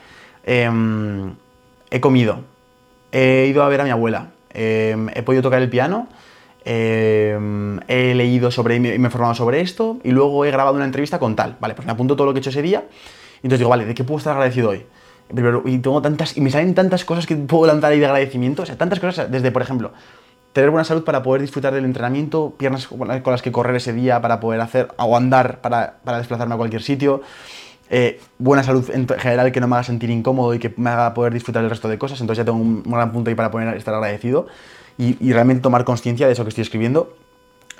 Em, 0.44 1.36
he 1.90 2.00
comido, 2.00 2.42
he 3.12 3.48
ido 3.50 3.64
a 3.64 3.70
ver 3.70 3.82
a 3.82 3.84
mi 3.84 3.90
abuela, 3.90 4.32
Em, 4.54 5.10
he 5.14 5.24
podido 5.24 5.42
tocar 5.42 5.62
el 5.62 5.70
piano, 5.70 6.08
em, 6.66 7.80
he 7.88 8.14
leído 8.16 8.52
sobre 8.52 8.76
y 8.76 8.80
me 8.80 9.08
he 9.08 9.10
formado 9.10 9.36
sobre 9.36 9.62
esto 9.62 9.98
y 10.04 10.12
luego 10.12 10.46
he 10.46 10.52
grabado 10.52 10.76
una 10.76 10.86
entrevista 10.86 11.20
con 11.20 11.36
tal. 11.36 11.58
Vale, 11.60 11.74
pues 11.74 11.86
me 11.86 11.92
apunto 11.92 12.16
todo 12.16 12.28
lo 12.28 12.34
que 12.34 12.40
he 12.40 12.42
hecho 12.42 12.50
ese 12.50 12.62
día 12.62 12.84
y 13.42 13.48
entonces 13.48 13.60
digo, 13.60 13.70
vale, 13.70 13.86
¿de 13.86 13.94
qué 13.94 14.04
puedo 14.04 14.20
estar 14.20 14.34
agradecido 14.34 14.70
hoy? 14.70 14.86
y 15.66 15.78
tengo 15.78 16.02
tantas, 16.02 16.36
y 16.38 16.42
me 16.42 16.50
salen 16.50 16.76
tantas 16.76 17.06
cosas 17.06 17.26
que 17.26 17.36
puedo 17.36 17.66
lanzar 17.66 17.92
ahí 17.92 18.00
de 18.00 18.06
agradecimiento, 18.06 18.64
o 18.64 18.66
sea, 18.66 18.78
tantas 18.78 19.00
cosas, 19.00 19.32
desde, 19.32 19.52
por 19.52 19.62
ejemplo, 19.62 19.94
tener 20.54 20.70
buena 20.70 20.84
salud 20.84 21.04
para 21.04 21.24
poder 21.24 21.42
disfrutar 21.42 21.74
del 21.74 21.86
entrenamiento, 21.86 22.54
piernas 22.58 22.88
con 22.88 23.08
las 23.08 23.42
que 23.42 23.52
correr 23.52 23.76
ese 23.78 23.94
día 23.94 24.22
para 24.22 24.40
poder 24.40 24.60
hacer, 24.62 24.90
o 24.98 25.16
andar 25.16 25.62
para, 25.62 26.00
para 26.04 26.18
desplazarme 26.18 26.56
a 26.56 26.58
cualquier 26.58 26.82
sitio, 26.82 27.22
eh, 27.94 28.22
buena 28.40 28.64
salud 28.64 28.90
en 28.90 29.06
general 29.06 29.52
que 29.52 29.60
no 29.60 29.68
me 29.68 29.76
haga 29.76 29.84
sentir 29.84 30.10
incómodo 30.10 30.54
y 30.54 30.60
que 30.60 30.74
me 30.78 30.90
haga 30.90 31.14
poder 31.14 31.34
disfrutar 31.34 31.62
el 31.62 31.70
resto 31.70 31.90
de 31.90 31.98
cosas. 31.98 32.22
Entonces 32.22 32.38
ya 32.38 32.46
tengo 32.46 32.58
un, 32.58 32.84
gran 32.84 33.12
punto 33.12 33.30
ahí 33.30 33.36
para 33.36 33.52
poder 33.52 33.76
estar 33.76 33.94
agradecido 33.94 34.48
y, 34.98 35.18
y 35.20 35.34
realmente 35.34 35.62
tomar 35.62 35.84
conciencia 35.84 36.26
de 36.26 36.34
eso 36.34 36.44
que 36.44 36.50
estoy 36.50 36.62
escribiendo. 36.62 37.14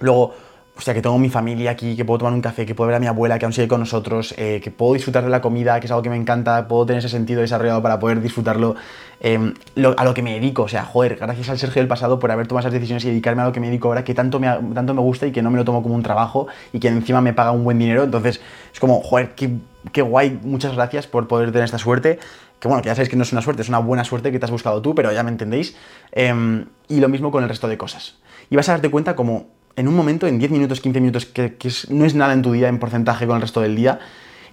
Luego, 0.02 0.34
o 0.76 0.82
sea, 0.82 0.94
que 0.94 1.02
tengo 1.02 1.18
mi 1.20 1.30
familia 1.30 1.72
aquí, 1.72 1.96
que 1.96 2.06
puedo 2.06 2.20
tomar 2.20 2.34
un 2.34 2.42
café, 2.42 2.66
que 2.66 2.74
puedo 2.74 2.88
ver 2.88 2.96
a 2.96 3.00
mi 3.00 3.08
abuela 3.08 3.38
que 3.38 3.46
aún 3.46 3.54
sigue 3.54 3.68
con 3.68 3.82
nosotros, 3.82 4.34
eh, 4.38 4.62
que 4.64 4.72
puedo 4.72 4.94
disfrutar 4.94 5.24
de 5.24 5.30
la 5.30 5.42
comida, 5.42 5.80
que 5.80 5.86
es 5.86 5.92
algo 5.92 6.02
que 6.02 6.10
me 6.10 6.16
encanta, 6.16 6.68
puedo 6.68 6.86
tener 6.86 7.00
ese 7.00 7.10
sentido 7.10 7.42
desarrollado 7.42 7.82
para 7.82 8.00
poder 8.00 8.22
disfrutarlo 8.22 8.76
em, 9.20 9.54
a 9.98 10.06
lo 10.06 10.14
que 10.14 10.24
me 10.24 10.34
dedico. 10.34 10.64
O 10.64 10.68
sea, 10.68 10.84
joder, 10.86 11.18
gracias 11.18 11.50
al 11.50 11.60
Sergio 11.60 11.82
del 11.82 11.88
pasado 11.88 12.20
por 12.20 12.32
haber 12.32 12.48
tomado 12.48 12.68
esas 12.68 12.74
decisiones 12.74 13.04
y 13.06 13.10
dedicarme 13.10 13.42
a 13.42 13.46
lo 13.46 13.52
que 13.52 13.60
me 13.60 13.68
dedico 13.68 13.90
ahora, 13.90 14.04
que 14.04 14.14
tanto 14.14 14.40
me, 14.40 14.48
tanto 14.74 14.94
me 14.94 15.02
gusta 15.02 15.28
y 15.28 15.32
que 15.32 15.42
no 15.42 15.52
me 15.52 15.58
lo 15.58 15.66
tomo 15.66 15.84
como 15.84 15.94
un 15.94 16.04
trabajo 16.04 16.48
y 16.74 16.80
que 16.80 16.88
encima 16.88 17.22
me 17.22 17.34
paga 17.34 17.52
un 17.52 17.64
buen 17.64 17.78
dinero. 17.78 18.04
Entonces, 18.04 18.42
es 18.74 18.80
como, 18.80 19.02
joder, 19.02 19.36
qué, 19.36 19.52
qué 19.92 20.02
guay, 20.02 20.40
muchas 20.42 20.74
gracias 20.74 21.06
por 21.06 21.28
poder 21.28 21.52
tener 21.52 21.66
esta 21.66 21.78
suerte 21.78 22.20
que 22.60 22.68
bueno, 22.68 22.84
que 22.84 22.90
ya 22.90 22.96
sabéis 22.96 23.10
que 23.10 23.16
no 23.16 23.24
es 23.24 23.32
una 23.32 23.42
suerte, 23.42 23.64
es 23.64 23.70
una 23.70 23.80
buena 23.80 24.04
suerte 24.04 24.32
que 24.32 24.38
te 24.38 24.46
has 24.46 24.52
buscado 24.52 24.84
tú, 24.84 24.94
pero 24.94 25.12
ya 25.12 25.24
me 25.24 25.32
entendéis. 25.32 25.76
Em, 26.12 26.68
y 26.88 27.00
lo 27.00 27.10
mismo 27.10 27.32
con 27.32 27.42
el 27.42 27.50
resto 27.50 27.68
de 27.68 27.76
cosas. 27.76 28.20
Y 28.52 28.56
vas 28.56 28.70
a 28.70 28.74
darte 28.74 28.92
cuenta 28.92 29.16
como 29.16 29.48
en 29.76 29.88
un 29.88 29.96
momento, 29.96 30.28
en 30.28 30.40
10 30.40 30.52
minutos, 30.52 30.82
15 30.82 31.00
minutos, 31.02 31.26
que, 31.26 31.56
no 31.90 32.06
es 32.06 32.16
nada 32.16 32.34
en 32.34 32.42
tu 32.42 32.52
día 32.52 32.68
en 32.68 32.80
porcentaje 32.80 33.26
con 33.26 33.36
el 33.36 33.42
resto 33.42 33.62
del 33.62 33.76
día, 33.76 34.00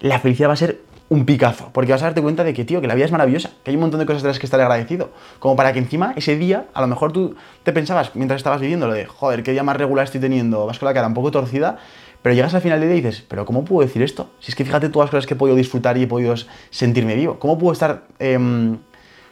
la 0.00 0.20
felicidad 0.20 0.48
va 0.48 0.54
a 0.54 0.56
ser 0.56 0.80
un 1.10 1.24
picazo, 1.24 1.70
porque 1.72 1.92
vas 1.92 2.02
a 2.02 2.06
darte 2.06 2.20
cuenta 2.20 2.44
de 2.44 2.52
que, 2.52 2.64
tío, 2.64 2.80
que 2.80 2.86
la 2.86 2.94
vida 2.94 3.06
es 3.06 3.12
maravillosa, 3.12 3.50
que 3.64 3.70
hay 3.70 3.76
un 3.76 3.80
montón 3.80 3.98
de 3.98 4.06
cosas 4.06 4.22
de 4.22 4.28
las 4.28 4.38
que 4.38 4.46
estar 4.46 4.60
agradecido, 4.60 5.10
como 5.38 5.56
para 5.56 5.72
que 5.72 5.78
encima 5.78 6.12
ese 6.16 6.36
día, 6.36 6.66
a 6.74 6.82
lo 6.82 6.86
mejor 6.86 7.12
tú 7.12 7.34
te 7.62 7.72
pensabas 7.72 8.14
mientras 8.14 8.38
estabas 8.38 8.60
viviendo 8.60 8.86
lo 8.86 8.92
de, 8.92 9.06
joder, 9.06 9.42
qué 9.42 9.52
día 9.52 9.62
más 9.62 9.76
regular 9.76 10.04
estoy 10.04 10.20
teniendo, 10.20 10.66
vas 10.66 10.78
con 10.78 10.86
la 10.86 10.94
cara 10.94 11.06
un 11.06 11.14
poco 11.14 11.30
torcida, 11.30 11.78
pero 12.20 12.34
llegas 12.34 12.52
al 12.54 12.60
final 12.60 12.80
del 12.80 12.90
día 12.90 12.98
y 12.98 13.00
dices, 13.00 13.24
pero 13.26 13.46
¿cómo 13.46 13.64
puedo 13.64 13.86
decir 13.86 14.02
esto? 14.02 14.30
Si 14.40 14.50
es 14.50 14.54
que 14.54 14.64
fíjate 14.64 14.90
todas 14.90 15.06
las 15.06 15.10
cosas 15.10 15.26
que 15.26 15.34
he 15.34 15.36
podido 15.36 15.56
disfrutar 15.56 15.96
y 15.96 16.02
he 16.02 16.06
podido 16.06 16.34
sentirme 16.70 17.14
vivo, 17.14 17.38
¿cómo 17.38 17.56
puedo 17.58 17.72
estar 17.72 18.02
em, 18.18 18.76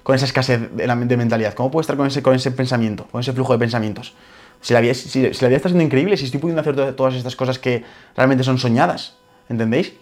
con 0.03 0.15
esa 0.15 0.25
escasez 0.25 0.75
de, 0.75 0.87
de, 0.87 1.17
mentalidad? 1.17 1.53
¿Cómo 1.53 1.71
puedo 1.71 1.83
estar 1.83 1.97
con 1.97 2.07
ese, 2.07 2.23
con 2.23 2.35
ese 2.35 2.53
pensamiento, 2.53 3.07
con 3.11 3.21
ese 3.21 3.35
flujo 3.35 3.53
de 3.53 3.59
pensamientos? 3.59 4.15
Si 4.61 4.75
la, 4.75 4.81
vida, 4.81 4.95
si, 4.95 5.25
está 5.25 5.41
siendo 5.41 5.83
increíble, 5.83 6.17
si 6.17 6.25
estoy 6.25 6.41
pudiendo 6.41 6.61
hacer 6.61 6.95
todas 6.95 7.15
estas 7.15 7.37
cosas 7.37 7.59
que 7.59 7.85
realmente 8.17 8.45
son 8.45 8.59
soñadas, 8.59 9.17
¿entendéis? 9.49 9.93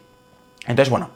Entonces, 0.67 0.91
bueno, 0.91 1.11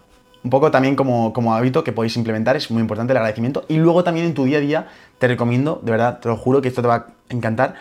un 0.44 0.50
poco 0.50 0.70
también 0.70 0.96
como, 0.96 1.32
como 1.32 1.54
hábito 1.54 1.84
que 1.84 1.92
podéis 1.92 2.16
implementar, 2.16 2.56
es 2.56 2.70
muy 2.70 2.80
importante 2.80 3.12
el 3.12 3.16
agradecimiento. 3.16 3.64
Y 3.68 3.76
luego 3.76 4.04
también 4.04 4.26
en 4.26 4.34
tu 4.34 4.44
día 4.44 4.58
a 4.58 4.60
día 4.60 4.88
te 5.18 5.28
recomiendo, 5.28 5.80
de 5.82 5.90
verdad, 5.90 6.20
te 6.20 6.28
lo 6.28 6.36
juro 6.36 6.60
que 6.60 6.68
esto 6.68 6.82
te 6.82 6.88
va 6.88 6.94
a 6.94 7.06
encantar, 7.28 7.74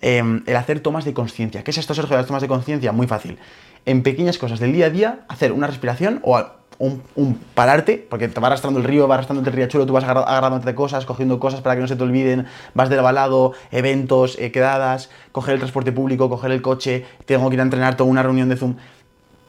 em, 0.00 0.42
el 0.46 0.56
hacer 0.56 0.80
tomas 0.80 1.04
de 1.04 1.14
conciencia. 1.14 1.64
¿Qué 1.64 1.70
es 1.70 1.78
esto, 1.78 1.94
Sergio? 1.94 2.16
Las 2.16 2.26
tomas 2.26 2.42
de 2.42 2.48
conciencia, 2.48 2.92
muy 2.92 3.06
fácil. 3.06 3.38
En 3.86 4.02
pequeñas 4.02 4.38
cosas 4.38 4.60
del 4.60 4.72
día 4.72 4.86
a 4.86 4.90
día, 4.90 5.20
hacer 5.28 5.52
una 5.52 5.66
respiración 5.66 6.20
o 6.22 6.36
un, 6.78 7.38
pararte, 7.54 8.06
porque 8.08 8.28
te 8.28 8.40
va 8.40 8.48
arrastrando 8.48 8.80
el 8.80 8.84
río, 8.84 9.06
va 9.08 9.14
arrastrando 9.14 9.48
el 9.48 9.54
riachuelo, 9.54 9.86
tú 9.86 9.92
vas 9.92 10.04
agarrándote 10.04 10.74
cosas, 10.74 11.06
cogiendo 11.06 11.38
cosas 11.38 11.60
para 11.60 11.74
que 11.76 11.80
no 11.80 11.88
se 11.88 11.96
te 11.96 12.02
olviden, 12.02 12.46
vas 12.74 12.88
del 12.88 13.00
balado, 13.00 13.52
eventos, 13.70 14.38
eh, 14.38 14.50
quedadas, 14.50 15.10
coger 15.32 15.54
el 15.54 15.60
transporte 15.60 15.92
público, 15.92 16.28
coger 16.28 16.50
el 16.50 16.62
coche, 16.62 17.04
tengo 17.26 17.48
que 17.48 17.54
ir 17.54 17.60
a 17.60 17.64
entrenar, 17.64 17.96
toda 17.96 18.10
una 18.10 18.22
reunión 18.22 18.48
de 18.48 18.56
Zoom, 18.56 18.76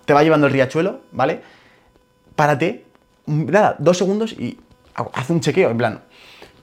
te 0.06 0.14
va 0.14 0.24
llevando 0.24 0.48
el 0.48 0.54
riachuelo, 0.54 1.02
¿vale? 1.12 1.42
Párate, 2.36 2.86
nada, 3.26 3.76
dos 3.80 3.98
segundos 3.98 4.34
y 4.34 4.60
haz 4.94 5.30
un 5.30 5.42
chequeo, 5.42 5.72
en 5.72 5.78
plan, 5.78 6.02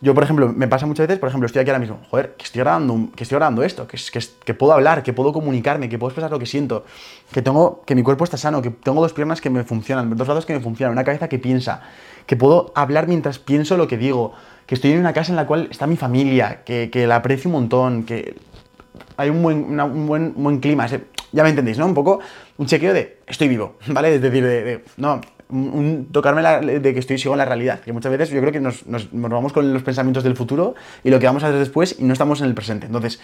yo, 0.03 0.15
por 0.15 0.25
ejemplo, 0.25 0.53
me 0.53 0.67
pasa 0.67 0.85
muchas 0.85 1.07
veces, 1.07 1.21
por 1.21 1.29
ejemplo, 1.29 1.47
estoy 1.47 1.61
aquí 1.61 1.71
ahora 1.71 1.79
mismo, 1.79 2.01
joder, 2.11 2.35
que 2.37 2.43
estoy 2.43 2.59
grabando, 2.61 3.11
que 3.15 3.23
estoy 3.23 3.37
grabando 3.37 3.63
esto, 3.63 3.87
que, 3.87 3.97
que, 4.45 4.53
puedo 4.53 4.73
hablar, 4.73 5.05
que 5.05 5.13
puedo 5.13 5.33
comunicarme, 5.33 5.89
que 5.89 5.97
puedo 5.97 6.11
expresar 6.11 6.29
lo 6.29 6.41
que 6.41 6.47
siento, 6.47 6.85
que 7.31 7.41
tengo, 7.41 7.85
que 7.87 7.95
mi 7.95 8.03
cuerpo 8.03 8.25
está 8.25 8.37
sano, 8.37 8.61
que 8.63 8.71
tengo 8.71 9.01
dos 9.01 9.13
piernas 9.13 9.41
que 9.41 9.49
me 9.49 9.63
funcionan, 9.63 10.17
dos 10.17 10.27
lados 10.27 10.45
que 10.45 10.55
me 10.55 10.61
funcionan, 10.61 10.93
una 10.93 11.05
cabeza 11.05 11.29
que 11.29 11.39
piensa, 11.39 11.83
que 12.27 12.35
puedo 12.35 12.73
hablar 12.75 13.07
mientras 13.07 13.39
pienso 13.39 13.77
lo 13.77 13.87
que 13.87 13.97
digo, 13.97 14.33
que 14.67 14.75
estoy 14.75 14.91
en 14.91 14.99
una 14.99 15.13
casa 15.13 15.31
en 15.31 15.37
la 15.37 15.47
cual 15.47 15.69
está 15.71 15.87
mi 15.87 15.97
familia, 15.97 16.65
que, 16.65 16.91
la 17.07 17.15
aprecio 17.15 17.49
un 17.49 17.53
montón, 17.53 18.03
que 18.03 18.35
hay 19.17 19.31
un 19.31 19.41
buen, 19.41 19.81
un 19.81 20.07
buen, 20.09 20.35
buen 20.35 20.59
clima, 20.59 20.89
ya 20.89 21.45
me 21.45 21.51
entendéis, 21.51 21.79
¿no? 21.79 21.87
Un 21.87 21.95
poco 21.95 22.19
un 22.59 22.67
chequeo 22.67 22.93
de 22.93 23.19
estoy 23.25 23.47
vivo, 23.47 23.77
¿vale? 23.87 24.17
Es 24.17 24.21
decir, 24.21 24.43
de, 24.43 24.65
de 24.65 24.85
no, 24.97 25.21
tocarme 26.13 26.43
de 26.43 26.95
que 26.95 26.99
estoy 26.99 27.19
sigo 27.19 27.35
en 27.35 27.39
la 27.39 27.45
realidad. 27.45 27.81
Que 27.81 27.93
muchas 27.93 28.11
veces 28.11 28.31
yo 28.31 28.41
creo 28.41 28.53
que 28.53 28.61
nos, 28.61 28.87
nos, 28.87 29.09
vamos 29.13 29.53
con 29.53 29.73
los 29.73 29.83
pensamientos 29.83 30.25
del 30.25 30.37
futuro 30.37 30.75
y 31.05 31.11
lo 31.11 31.19
que 31.19 31.27
vamos 31.27 31.45
a 31.45 31.49
hacer 31.49 31.59
después 31.59 31.97
y 31.99 32.05
no 32.05 32.13
estamos 32.13 32.41
en 32.41 32.47
el 32.47 32.55
presente. 32.55 32.87
Entonces, 32.87 33.21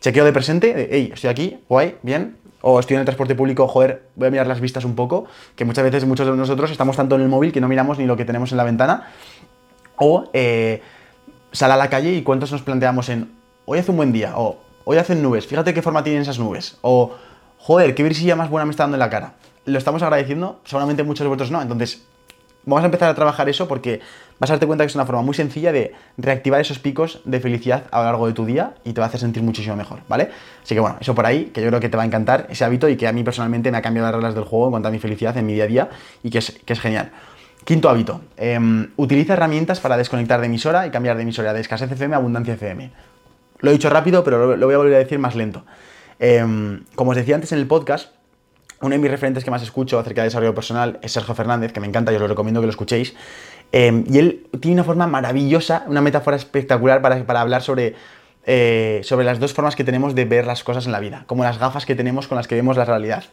chequeo 0.00 0.24
de 0.24 0.32
presente, 0.32 0.88
hey, 0.90 1.10
estoy 1.14 1.30
aquí, 1.30 1.58
guay, 1.68 1.96
bien. 2.02 2.36
O 2.62 2.78
estoy 2.78 2.96
en 2.96 3.00
el 3.00 3.06
transporte 3.06 3.34
público, 3.34 3.66
joder, 3.66 4.02
voy 4.16 4.28
a 4.28 4.30
mirar 4.30 4.46
las 4.46 4.60
vistas 4.60 4.84
un 4.84 4.94
poco. 4.94 5.26
Que 5.56 5.64
muchas 5.64 5.82
veces 5.82 6.04
muchos 6.04 6.26
de 6.26 6.36
nosotros 6.36 6.70
estamos 6.70 6.96
tanto 6.96 7.14
en 7.14 7.22
el 7.22 7.28
móvil 7.28 7.52
que 7.52 7.60
no 7.60 7.68
miramos 7.68 7.98
ni 7.98 8.04
lo 8.04 8.16
que 8.16 8.26
tenemos 8.26 8.52
en 8.52 8.58
la 8.58 8.64
ventana. 8.64 9.08
O 9.96 10.28
eh, 10.34 10.82
sal 11.52 11.72
a 11.72 11.76
la 11.76 11.88
calle 11.88 12.12
y 12.12 12.22
cuántos 12.22 12.52
nos 12.52 12.60
planteamos 12.62 13.08
en 13.08 13.30
hoy 13.64 13.78
hace 13.78 13.90
un 13.90 13.96
buen 13.96 14.12
día. 14.12 14.34
O 14.36 14.58
hoy 14.84 14.98
hacen 14.98 15.22
nubes, 15.22 15.46
fíjate 15.46 15.72
qué 15.72 15.80
forma 15.80 16.04
tienen 16.04 16.22
esas 16.22 16.38
nubes. 16.38 16.76
O 16.82 17.14
joder, 17.56 17.94
qué 17.94 18.02
brisilla 18.02 18.36
más 18.36 18.50
buena 18.50 18.66
me 18.66 18.72
está 18.72 18.82
dando 18.82 18.96
en 18.96 19.00
la 19.00 19.08
cara 19.08 19.34
lo 19.64 19.78
estamos 19.78 20.02
agradeciendo, 20.02 20.60
seguramente 20.64 21.02
muchos 21.02 21.24
de 21.24 21.28
vosotros 21.28 21.50
no. 21.50 21.60
Entonces, 21.62 22.02
vamos 22.64 22.82
a 22.82 22.86
empezar 22.86 23.08
a 23.08 23.14
trabajar 23.14 23.48
eso 23.48 23.68
porque 23.68 24.00
vas 24.38 24.50
a 24.50 24.54
darte 24.54 24.66
cuenta 24.66 24.84
que 24.84 24.88
es 24.88 24.94
una 24.94 25.06
forma 25.06 25.22
muy 25.22 25.34
sencilla 25.34 25.72
de 25.72 25.92
reactivar 26.16 26.60
esos 26.60 26.78
picos 26.78 27.20
de 27.24 27.40
felicidad 27.40 27.84
a 27.90 27.98
lo 27.98 28.04
largo 28.04 28.26
de 28.26 28.32
tu 28.32 28.44
día 28.44 28.74
y 28.84 28.92
te 28.92 29.00
va 29.00 29.06
a 29.06 29.08
hacer 29.08 29.20
sentir 29.20 29.42
muchísimo 29.42 29.76
mejor, 29.76 30.00
¿vale? 30.08 30.30
Así 30.62 30.74
que 30.74 30.80
bueno, 30.80 30.96
eso 31.00 31.14
por 31.14 31.26
ahí, 31.26 31.46
que 31.46 31.62
yo 31.62 31.68
creo 31.68 31.80
que 31.80 31.88
te 31.88 31.96
va 31.96 32.02
a 32.02 32.06
encantar 32.06 32.46
ese 32.50 32.64
hábito 32.64 32.88
y 32.88 32.96
que 32.96 33.06
a 33.06 33.12
mí 33.12 33.22
personalmente 33.22 33.70
me 33.70 33.78
ha 33.78 33.82
cambiado 33.82 34.08
las 34.08 34.14
reglas 34.14 34.34
del 34.34 34.44
juego 34.44 34.66
en 34.66 34.70
cuanto 34.72 34.88
a 34.88 34.90
mi 34.90 34.98
felicidad 34.98 35.36
en 35.36 35.46
mi 35.46 35.54
día 35.54 35.64
a 35.64 35.66
día 35.66 35.88
y 36.22 36.30
que 36.30 36.38
es, 36.38 36.58
que 36.64 36.72
es 36.72 36.80
genial. 36.80 37.10
Quinto 37.64 37.90
hábito, 37.90 38.22
em, 38.36 38.90
utiliza 38.96 39.34
herramientas 39.34 39.80
para 39.80 39.96
desconectar 39.96 40.40
de 40.40 40.46
emisora 40.46 40.86
y 40.86 40.90
cambiar 40.90 41.16
de 41.16 41.22
emisora 41.22 41.52
de 41.52 41.60
escasez 41.60 41.92
FM 41.92 42.14
a 42.14 42.18
abundancia 42.18 42.54
FM. 42.54 42.90
Lo 43.58 43.70
he 43.70 43.72
dicho 43.74 43.90
rápido, 43.90 44.24
pero 44.24 44.56
lo, 44.56 44.66
voy 44.66 44.74
a 44.74 44.78
volver 44.78 44.94
a 44.94 44.98
decir 44.98 45.18
más 45.18 45.34
lento. 45.34 45.64
Em, 46.18 46.84
como 46.94 47.10
os 47.10 47.16
decía 47.16 47.34
antes 47.34 47.52
en 47.52 47.58
el 47.58 47.66
podcast, 47.66 48.14
uno 48.80 48.94
de 48.94 48.98
mis 48.98 49.10
referentes 49.10 49.44
que 49.44 49.50
más 49.50 49.62
escucho 49.62 49.98
acerca 49.98 50.22
de 50.22 50.28
desarrollo 50.28 50.54
personal 50.54 50.98
es 51.02 51.12
Sergio 51.12 51.34
Fernández, 51.34 51.72
que 51.72 51.80
me 51.80 51.86
encanta 51.86 52.12
y 52.12 52.14
os 52.14 52.20
lo 52.20 52.28
recomiendo 52.28 52.60
que 52.60 52.66
lo 52.66 52.70
escuchéis. 52.70 53.14
Em, 53.72 54.04
y 54.08 54.18
él 54.18 54.46
tiene 54.60 54.76
una 54.76 54.84
forma 54.84 55.06
maravillosa, 55.06 55.84
una 55.86 56.00
metáfora 56.00 56.36
espectacular 56.36 57.02
para, 57.02 57.40
hablar 57.40 57.62
sobre, 57.62 57.94
eh, 58.46 59.00
sobre 59.04 59.24
las 59.24 59.38
dos 59.38 59.52
formas 59.52 59.76
que 59.76 59.84
tenemos 59.84 60.14
de 60.14 60.24
ver 60.24 60.46
las 60.46 60.64
cosas 60.64 60.86
en 60.86 60.92
la 60.92 61.00
vida, 61.00 61.24
como 61.26 61.44
las 61.44 61.58
gafas 61.58 61.84
que 61.84 61.94
tenemos 61.94 62.26
con 62.26 62.36
las 62.36 62.48
que 62.48 62.54
vemos 62.54 62.76
la 62.76 62.86
realidad. 62.86 63.24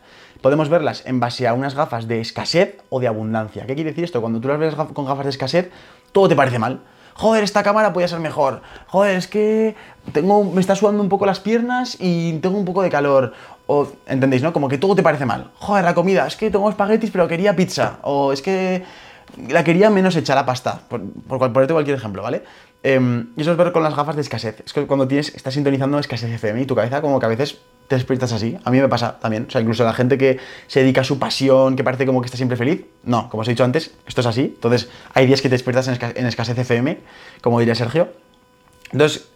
Podemos 0.41 0.69
verlas 0.69 1.03
en 1.05 1.19
base 1.19 1.47
a 1.47 1.53
unas 1.53 1.75
gafas 1.75 2.07
de 2.07 2.19
escasez 2.19 2.77
o 2.89 2.99
de 2.99 3.07
abundancia. 3.07 3.65
¿Qué 3.65 3.73
quiere 3.73 3.91
decir 3.91 4.03
esto? 4.03 4.21
Cuando 4.21 4.41
tú 4.41 4.49
las 4.49 4.59
ves 4.59 4.75
con 4.75 5.05
gafas 5.05 5.25
de 5.25 5.31
escasez, 5.31 5.71
todo 6.11 6.27
te 6.27 6.35
parece 6.35 6.59
mal 6.59 6.81
joder, 7.17 7.43
esta 7.43 7.63
cámara 7.63 7.93
podría 7.93 8.07
ser 8.07 8.19
mejor, 8.19 8.61
joder, 8.87 9.17
es 9.17 9.27
que 9.27 9.75
tengo, 10.13 10.43
me 10.43 10.61
está 10.61 10.75
sudando 10.75 11.01
un 11.01 11.09
poco 11.09 11.25
las 11.25 11.39
piernas 11.39 11.97
y 11.99 12.37
tengo 12.39 12.57
un 12.57 12.65
poco 12.65 12.83
de 12.83 12.89
calor, 12.89 13.33
o, 13.67 13.87
¿entendéis, 14.07 14.41
no? 14.41 14.53
Como 14.53 14.67
que 14.67 14.77
todo 14.77 14.95
te 14.95 15.03
parece 15.03 15.25
mal. 15.25 15.51
Joder, 15.55 15.83
la 15.83 15.93
comida, 15.93 16.25
es 16.25 16.35
que 16.35 16.49
tengo 16.49 16.69
espaguetis 16.69 17.11
pero 17.11 17.27
quería 17.27 17.55
pizza. 17.55 17.99
O 18.03 18.33
es 18.33 18.41
que 18.41 18.83
la 19.49 19.63
quería 19.63 19.89
menos 19.89 20.15
hecha 20.15 20.33
la 20.35 20.45
pasta. 20.45 20.81
Por, 20.87 21.01
por 21.27 21.39
ponerte 21.53 21.73
cualquier 21.73 21.97
ejemplo, 21.97 22.23
¿vale? 22.23 22.43
Em, 22.83 23.33
y 23.35 23.41
eso 23.41 23.51
es 23.51 23.57
ver 23.57 23.71
con 23.71 23.83
las 23.83 23.95
gafas 23.95 24.15
de 24.15 24.21
escasez. 24.21 24.61
Es 24.65 24.73
que 24.73 24.85
cuando 24.87 25.07
tienes, 25.07 25.35
estás 25.35 25.53
sintonizando 25.53 25.99
escasez 25.99 26.31
FM 26.31 26.61
y 26.61 26.65
tu 26.65 26.75
cabeza 26.75 27.01
como 27.01 27.19
que 27.19 27.25
a 27.25 27.29
veces 27.29 27.57
te 27.87 27.95
despiertas 27.95 28.31
así. 28.33 28.57
A 28.63 28.71
mí 28.71 28.79
me 28.79 28.87
pasa 28.87 29.17
también. 29.19 29.45
O 29.47 29.51
sea, 29.51 29.61
incluso 29.61 29.83
la 29.83 29.93
gente 29.93 30.17
que 30.17 30.39
se 30.67 30.81
dedica 30.81 31.01
a 31.01 31.03
su 31.03 31.19
pasión, 31.19 31.75
que 31.75 31.83
parece 31.83 32.05
como 32.05 32.21
que 32.21 32.25
está 32.25 32.37
siempre 32.37 32.57
feliz. 32.57 32.85
No, 33.03 33.29
como 33.29 33.41
os 33.41 33.47
he 33.47 33.51
dicho 33.51 33.63
antes, 33.63 33.91
esto 34.05 34.21
es 34.21 34.27
así. 34.27 34.53
Entonces, 34.55 34.89
hay 35.13 35.25
días 35.25 35.41
que 35.41 35.49
te 35.49 35.55
despiertas 35.55 35.87
en, 35.87 36.25
escasez 36.25 36.57
FM, 36.57 36.99
como 37.41 37.59
diría 37.59 37.75
Sergio. 37.75 38.09
Entonces, 38.91 39.27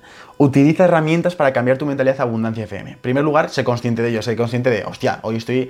Utiliza 0.44 0.86
herramientas 0.86 1.36
para 1.36 1.54
cambiar 1.54 1.78
tu 1.78 1.86
mentalidad 1.86 2.20
a 2.20 2.24
abundancia 2.24 2.64
FM. 2.64 2.94
En 2.94 2.98
primer 2.98 3.24
lugar, 3.24 3.52
sé 3.52 3.64
consciente 3.64 4.02
de 4.02 4.10
ello, 4.10 4.24
sé 4.24 4.36
consciente 4.36 4.72
de, 4.72 4.84
hostia, 4.86 5.20
hoy 5.22 5.36
estoy, 5.36 5.70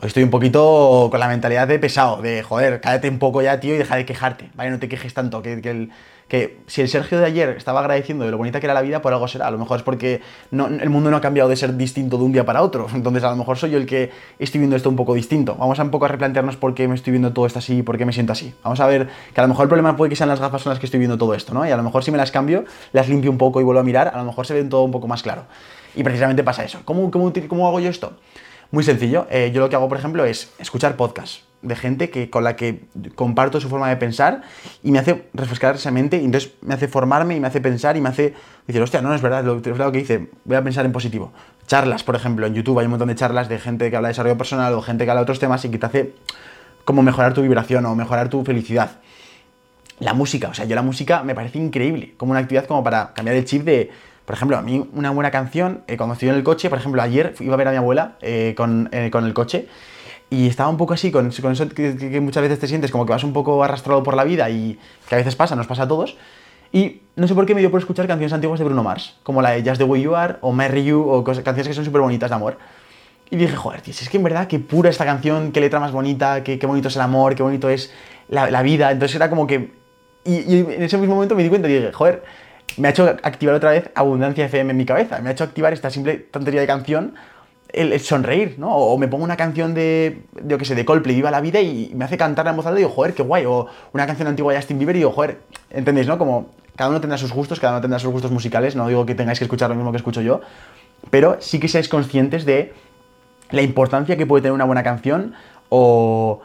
hoy 0.00 0.06
estoy 0.06 0.22
un 0.22 0.30
poquito 0.30 1.08
con 1.10 1.20
la 1.20 1.28
mentalidad 1.28 1.68
de 1.68 1.78
pesado, 1.78 2.22
de 2.22 2.42
joder, 2.42 2.80
cállate 2.80 3.10
un 3.10 3.18
poco 3.18 3.42
ya, 3.42 3.60
tío, 3.60 3.74
y 3.74 3.76
deja 3.76 3.96
de 3.96 4.06
quejarte, 4.06 4.48
¿vale? 4.54 4.70
No 4.70 4.78
te 4.78 4.88
quejes 4.88 5.12
tanto, 5.12 5.42
que, 5.42 5.60
que 5.60 5.90
que 6.30 6.60
si 6.68 6.80
el 6.80 6.88
Sergio 6.88 7.18
de 7.18 7.26
ayer 7.26 7.48
estaba 7.56 7.80
agradeciendo 7.80 8.24
de 8.24 8.30
lo 8.30 8.38
bonita 8.38 8.60
que 8.60 8.66
era 8.66 8.72
la 8.72 8.82
vida, 8.82 9.02
por 9.02 9.12
algo 9.12 9.26
será. 9.26 9.48
A 9.48 9.50
lo 9.50 9.58
mejor 9.58 9.78
es 9.78 9.82
porque 9.82 10.22
el 10.52 10.88
mundo 10.88 11.10
no 11.10 11.16
ha 11.16 11.20
cambiado 11.20 11.50
de 11.50 11.56
ser 11.56 11.76
distinto 11.76 12.18
de 12.18 12.22
un 12.22 12.30
día 12.30 12.44
para 12.44 12.62
otro. 12.62 12.86
Entonces 12.94 13.24
a 13.24 13.30
lo 13.30 13.36
mejor 13.36 13.58
soy 13.58 13.72
yo 13.72 13.78
el 13.78 13.84
que 13.84 14.12
estoy 14.38 14.60
viendo 14.60 14.76
esto 14.76 14.88
un 14.88 14.94
poco 14.94 15.12
distinto. 15.14 15.56
Vamos 15.56 15.80
a 15.80 15.82
un 15.82 15.90
poco 15.90 16.04
a 16.04 16.08
replantearnos 16.08 16.56
por 16.56 16.72
qué 16.72 16.86
me 16.86 16.94
estoy 16.94 17.10
viendo 17.10 17.32
todo 17.32 17.46
esto 17.46 17.58
así 17.58 17.78
y 17.78 17.82
por 17.82 17.98
qué 17.98 18.06
me 18.06 18.12
siento 18.12 18.32
así. 18.32 18.54
Vamos 18.62 18.78
a 18.78 18.86
ver 18.86 19.08
que 19.34 19.40
a 19.40 19.42
lo 19.42 19.48
mejor 19.48 19.64
el 19.64 19.68
problema 19.70 19.96
puede 19.96 20.08
que 20.08 20.14
sean 20.14 20.28
las 20.28 20.38
gafas 20.38 20.62
con 20.62 20.70
las 20.70 20.78
que 20.78 20.86
estoy 20.86 20.98
viendo 21.00 21.18
todo 21.18 21.34
esto, 21.34 21.52
¿no? 21.52 21.66
Y 21.66 21.70
a 21.72 21.76
lo 21.76 21.82
mejor 21.82 22.04
si 22.04 22.12
me 22.12 22.16
las 22.16 22.30
cambio, 22.30 22.64
las 22.92 23.08
limpio 23.08 23.32
un 23.32 23.38
poco 23.38 23.60
y 23.60 23.64
vuelvo 23.64 23.80
a 23.80 23.84
mirar, 23.84 24.12
a 24.14 24.18
lo 24.18 24.24
mejor 24.24 24.46
se 24.46 24.54
ve 24.54 24.62
todo 24.62 24.84
un 24.84 24.92
poco 24.92 25.08
más 25.08 25.24
claro. 25.24 25.46
Y 25.96 26.04
precisamente 26.04 26.44
pasa 26.44 26.62
eso. 26.62 26.78
¿Cómo, 26.84 27.10
cómo, 27.10 27.32
cómo 27.48 27.66
hago 27.66 27.80
yo 27.80 27.90
esto? 27.90 28.12
Muy 28.70 28.84
sencillo. 28.84 29.26
Eh, 29.30 29.50
yo 29.52 29.60
lo 29.60 29.68
que 29.68 29.74
hago, 29.74 29.88
por 29.88 29.98
ejemplo, 29.98 30.24
es 30.24 30.52
escuchar 30.60 30.94
podcasts 30.94 31.49
de 31.62 31.76
gente 31.76 32.10
que, 32.10 32.30
con 32.30 32.42
la 32.42 32.56
que 32.56 32.84
comparto 33.14 33.60
su 33.60 33.68
forma 33.68 33.88
de 33.88 33.96
pensar 33.96 34.42
y 34.82 34.90
me 34.90 34.98
hace 34.98 35.28
refrescar 35.34 35.74
esa 35.74 35.90
mente 35.90 36.16
y 36.16 36.24
entonces 36.24 36.52
me 36.62 36.74
hace 36.74 36.88
formarme 36.88 37.36
y 37.36 37.40
me 37.40 37.48
hace 37.48 37.60
pensar 37.60 37.96
y 37.96 38.00
me 38.00 38.08
hace 38.08 38.34
decir, 38.66 38.80
hostia, 38.80 39.02
no, 39.02 39.10
no 39.10 39.14
es 39.14 39.22
verdad, 39.22 39.44
lo, 39.44 39.60
que 39.60 39.98
dice, 39.98 40.30
voy 40.44 40.56
a 40.56 40.64
pensar 40.64 40.86
en 40.86 40.92
positivo. 40.92 41.32
Charlas, 41.66 42.02
por 42.02 42.16
ejemplo, 42.16 42.46
en 42.46 42.54
YouTube 42.54 42.78
hay 42.78 42.86
un 42.86 42.90
montón 42.90 43.08
de 43.08 43.14
charlas 43.14 43.48
de 43.48 43.58
gente 43.58 43.90
que 43.90 43.96
habla 43.96 44.08
de 44.08 44.12
desarrollo 44.12 44.38
personal 44.38 44.72
o 44.72 44.80
gente 44.80 45.04
que 45.04 45.10
habla 45.10 45.20
de 45.20 45.24
otros 45.24 45.38
temas 45.38 45.64
y 45.64 45.70
que 45.70 45.78
te 45.78 45.86
hace 45.86 46.14
como 46.84 47.02
mejorar 47.02 47.34
tu 47.34 47.42
vibración 47.42 47.84
o 47.86 47.94
mejorar 47.94 48.30
tu 48.30 48.42
felicidad. 48.42 48.92
La 49.98 50.14
música, 50.14 50.48
o 50.48 50.54
sea, 50.54 50.64
yo 50.64 50.74
la 50.74 50.82
música 50.82 51.22
me 51.22 51.34
parece 51.34 51.58
increíble, 51.58 52.14
como 52.16 52.30
una 52.30 52.40
actividad 52.40 52.64
como 52.64 52.82
para 52.82 53.12
cambiar 53.12 53.36
el 53.36 53.44
chip 53.44 53.64
de, 53.64 53.90
por 54.24 54.34
ejemplo, 54.34 54.56
a 54.56 54.62
mí 54.62 54.88
una 54.94 55.10
buena 55.10 55.30
canción, 55.30 55.82
eh, 55.88 55.98
cuando 55.98 56.14
estoy 56.14 56.30
en 56.30 56.36
el 56.36 56.42
coche, 56.42 56.70
por 56.70 56.78
ejemplo, 56.78 57.02
ayer 57.02 57.34
iba 57.40 57.52
a 57.52 57.56
ver 57.58 57.68
a 57.68 57.70
mi 57.72 57.76
abuela 57.76 58.16
eh, 58.22 58.54
con, 58.56 58.88
eh, 58.92 59.10
con 59.12 59.26
el 59.26 59.34
coche 59.34 59.68
y 60.30 60.46
estaba 60.46 60.70
un 60.70 60.76
poco 60.76 60.94
así, 60.94 61.10
con, 61.10 61.30
con 61.30 61.52
eso 61.52 61.68
que, 61.68 62.20
muchas 62.20 62.42
veces 62.42 62.60
te 62.60 62.68
sientes 62.68 62.92
como 62.92 63.04
que 63.04 63.12
vas 63.12 63.24
un 63.24 63.32
poco 63.32 63.64
arrastrado 63.64 64.04
por 64.04 64.14
la 64.14 64.22
vida 64.22 64.48
y 64.48 64.78
que 65.08 65.16
a 65.16 65.18
veces 65.18 65.34
pasa, 65.34 65.56
nos 65.56 65.66
pasa 65.66 65.82
a 65.82 65.88
todos. 65.88 66.16
Y 66.72 67.02
no 67.16 67.26
sé 67.26 67.34
por 67.34 67.46
qué 67.46 67.54
me 67.54 67.60
dio 67.60 67.70
por 67.72 67.80
escuchar 67.80 68.06
canciones 68.06 68.32
antiguas 68.32 68.60
de 68.60 68.64
Bruno 68.64 68.84
Mars, 68.84 69.16
como 69.24 69.42
la 69.42 69.50
de 69.50 69.62
Just 69.68 69.78
the 69.78 69.84
Way 69.84 70.02
You 70.02 70.14
Are 70.14 70.36
o 70.40 70.52
Marry 70.52 70.84
You 70.84 71.00
o 71.00 71.24
canciones 71.24 71.66
que 71.66 71.74
son 71.74 71.84
súper 71.84 72.00
bonitas 72.00 72.30
de 72.30 72.36
amor. 72.36 72.58
Y 73.28 73.36
dije, 73.36 73.56
joder, 73.56 73.80
tío, 73.80 73.92
es 73.92 74.08
que 74.08 74.16
en 74.18 74.22
verdad 74.22 74.46
qué 74.46 74.60
pura 74.60 74.88
esta 74.88 75.04
canción, 75.04 75.50
qué 75.50 75.60
letra 75.60 75.80
más 75.80 75.90
bonita, 75.90 76.44
qué, 76.44 76.60
qué 76.60 76.66
bonito 76.66 76.88
es 76.88 76.96
el 76.96 77.02
amor, 77.02 77.34
qué 77.34 77.42
bonito 77.42 77.68
es 77.68 77.92
la, 78.28 78.50
la 78.50 78.62
vida. 78.62 78.92
Entonces 78.92 79.16
era 79.16 79.28
como 79.28 79.48
que... 79.48 79.72
Y, 80.24 80.34
y, 80.34 80.60
en 80.60 80.82
ese 80.82 80.96
mismo 80.96 81.14
momento 81.16 81.34
me 81.34 81.42
di 81.42 81.48
cuenta 81.48 81.68
y 81.68 81.74
dije, 81.74 81.92
joder, 81.92 82.22
me 82.76 82.88
ha 82.88 82.90
hecho 82.92 83.04
activar 83.22 83.54
otra 83.56 83.70
vez 83.70 83.90
Abundancia 83.96 84.44
FM 84.44 84.70
en 84.70 84.76
mi 84.76 84.84
cabeza. 84.84 85.20
Me 85.20 85.30
ha 85.30 85.32
hecho 85.32 85.44
activar 85.44 85.72
esta 85.72 85.90
simple 85.90 86.18
tontería 86.18 86.60
de 86.60 86.68
canción 86.68 87.14
el, 87.72 87.98
sonreír, 88.00 88.56
¿no? 88.58 88.74
O, 88.74 88.98
me 88.98 89.08
pongo 89.08 89.24
una 89.24 89.36
canción 89.36 89.74
de, 89.74 90.22
yo 90.44 90.58
qué 90.58 90.64
sé, 90.64 90.74
de 90.74 90.84
Coldplay, 90.84 91.16
Viva 91.16 91.30
la 91.30 91.40
Vida, 91.40 91.60
y 91.60 91.92
me 91.94 92.04
hace 92.04 92.16
cantar 92.16 92.46
en 92.48 92.56
voz 92.56 92.66
alta 92.66 92.78
y 92.78 92.82
digo, 92.82 92.94
joder, 92.94 93.14
qué 93.14 93.22
guay. 93.22 93.44
O 93.46 93.66
una 93.92 94.06
canción 94.06 94.28
antigua 94.28 94.52
de 94.52 94.58
Justin 94.58 94.78
Bieber 94.78 94.96
y 94.96 95.00
digo, 95.00 95.12
joder, 95.12 95.40
¿entendéis, 95.70 96.06
no? 96.06 96.18
Como 96.18 96.48
cada 96.76 96.90
uno 96.90 97.00
tendrá 97.00 97.18
sus 97.18 97.32
gustos, 97.32 97.60
cada 97.60 97.74
uno 97.74 97.80
tendrá 97.80 97.98
sus 97.98 98.10
gustos 98.10 98.30
musicales, 98.30 98.74
no 98.76 98.88
digo 98.88 99.04
que 99.04 99.14
tengáis 99.14 99.38
que 99.38 99.44
escuchar 99.44 99.68
lo 99.68 99.76
mismo 99.76 99.90
que 99.90 99.98
escucho 99.98 100.22
yo, 100.22 100.40
pero 101.10 101.36
sí 101.40 101.60
que 101.60 101.68
seáis 101.68 101.88
conscientes 101.88 102.44
de 102.44 102.72
la 103.50 103.62
importancia 103.62 104.16
que 104.16 104.26
puede 104.26 104.42
tener 104.42 104.54
una 104.54 104.64
buena 104.64 104.82
canción 104.82 105.34
o 105.68 106.40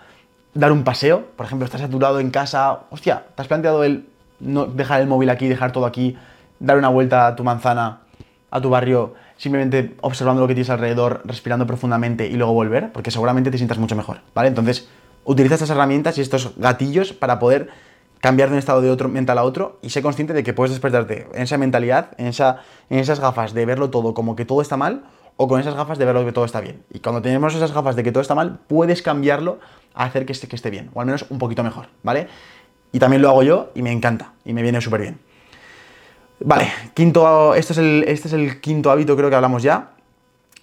dar 0.54 0.72
un 0.72 0.84
paseo, 0.84 1.26
por 1.36 1.46
ejemplo, 1.46 1.66
estás 1.66 1.82
saturado 1.82 2.20
en 2.20 2.32
casa, 2.32 2.82
hostia, 2.90 3.24
¿te 3.36 3.42
has 3.42 3.48
planteado 3.48 3.84
el 3.84 4.08
no 4.40 4.66
dejar 4.66 5.02
el 5.02 5.08
móvil 5.08 5.30
aquí, 5.30 5.48
dejar 5.48 5.72
todo 5.72 5.86
aquí, 5.86 6.18
dar 6.60 6.78
una 6.78 6.90
vuelta 6.90 7.28
a 7.28 7.36
tu 7.36 7.44
manzana, 7.44 8.00
a 8.52 8.62
tu 8.62 8.70
barrio, 8.70 9.14
simplemente 9.38 9.96
observando 10.02 10.42
lo 10.42 10.48
que 10.48 10.54
tienes 10.54 10.70
alrededor, 10.70 11.22
respirando 11.26 11.68
profundamente 11.68 12.28
y 12.28 12.34
luego 12.36 12.54
volver, 12.54 12.92
porque 12.92 13.12
seguramente 13.12 13.52
te 13.52 13.58
sientas 13.58 13.78
mucho 13.78 13.96
mejor, 13.96 14.22
¿vale? 14.34 14.48
Entonces, 14.50 14.88
utiliza 15.26 15.56
estas 15.56 15.70
herramientas 15.70 16.18
y 16.18 16.22
estos 16.22 16.54
gatillos 16.58 17.14
para 17.14 17.40
poder 17.40 17.70
cambiar 18.20 18.50
de 18.50 18.54
un 18.54 18.60
estado 18.60 18.82
de 18.82 18.90
otro 18.90 19.10
mental 19.10 19.38
a 19.38 19.44
otro 19.44 19.78
y 19.82 19.90
sé 19.90 20.02
consciente 20.02 20.34
de 20.34 20.44
que 20.44 20.54
puedes 20.54 20.72
despertarte 20.72 21.28
en 21.34 21.44
esa 21.44 21.58
mentalidad, 21.58 22.12
en, 22.18 22.28
esa, 22.28 22.62
en 22.90 23.00
esas 23.00 23.20
gafas 23.20 23.54
de 23.54 23.66
verlo 23.66 23.90
todo 23.90 24.14
como 24.14 24.36
que 24.36 24.46
todo 24.46 24.62
está 24.62 24.78
mal 24.78 25.04
o 25.38 25.48
con 25.48 25.60
esas 25.60 25.76
gafas 25.76 25.98
de 25.98 26.06
verlo 26.06 26.26
que 26.26 26.32
todo 26.32 26.46
está 26.46 26.62
bien. 26.62 26.82
Y 26.92 27.00
cuando 27.00 27.22
tenemos 27.22 27.54
esas 27.54 27.74
gafas 27.74 27.96
de 27.96 28.04
que 28.04 28.12
todo 28.12 28.22
está 28.22 28.36
mal, 28.36 28.60
puedes 28.68 29.02
cambiarlo 29.02 29.60
a 29.94 30.06
hacer 30.06 30.26
que 30.26 30.32
esté, 30.32 30.48
que 30.48 30.56
esté 30.56 30.70
bien, 30.70 30.90
o 30.94 31.02
al 31.02 31.06
menos 31.06 31.26
un 31.30 31.38
poquito 31.38 31.64
mejor, 31.64 31.88
¿vale? 32.04 32.28
Y 32.92 33.00
también 33.00 33.22
lo 33.22 33.30
hago 33.30 33.44
yo 33.44 33.72
y 33.76 33.82
me 33.82 33.92
encanta 33.92 34.34
y 34.46 34.54
me 34.54 34.62
viene 34.62 34.80
súper 34.80 35.02
bien. 35.02 35.20
Vale, 36.40 36.72
quinto, 36.94 37.56
este 37.56 37.74
es, 37.74 37.80
el, 37.80 38.06
este 38.08 38.28
es 38.28 38.34
el 38.34 38.60
quinto 38.60 38.92
hábito 38.92 39.16
creo 39.16 39.30
que 39.30 39.36
hablamos 39.36 39.64
ya. 39.64 39.92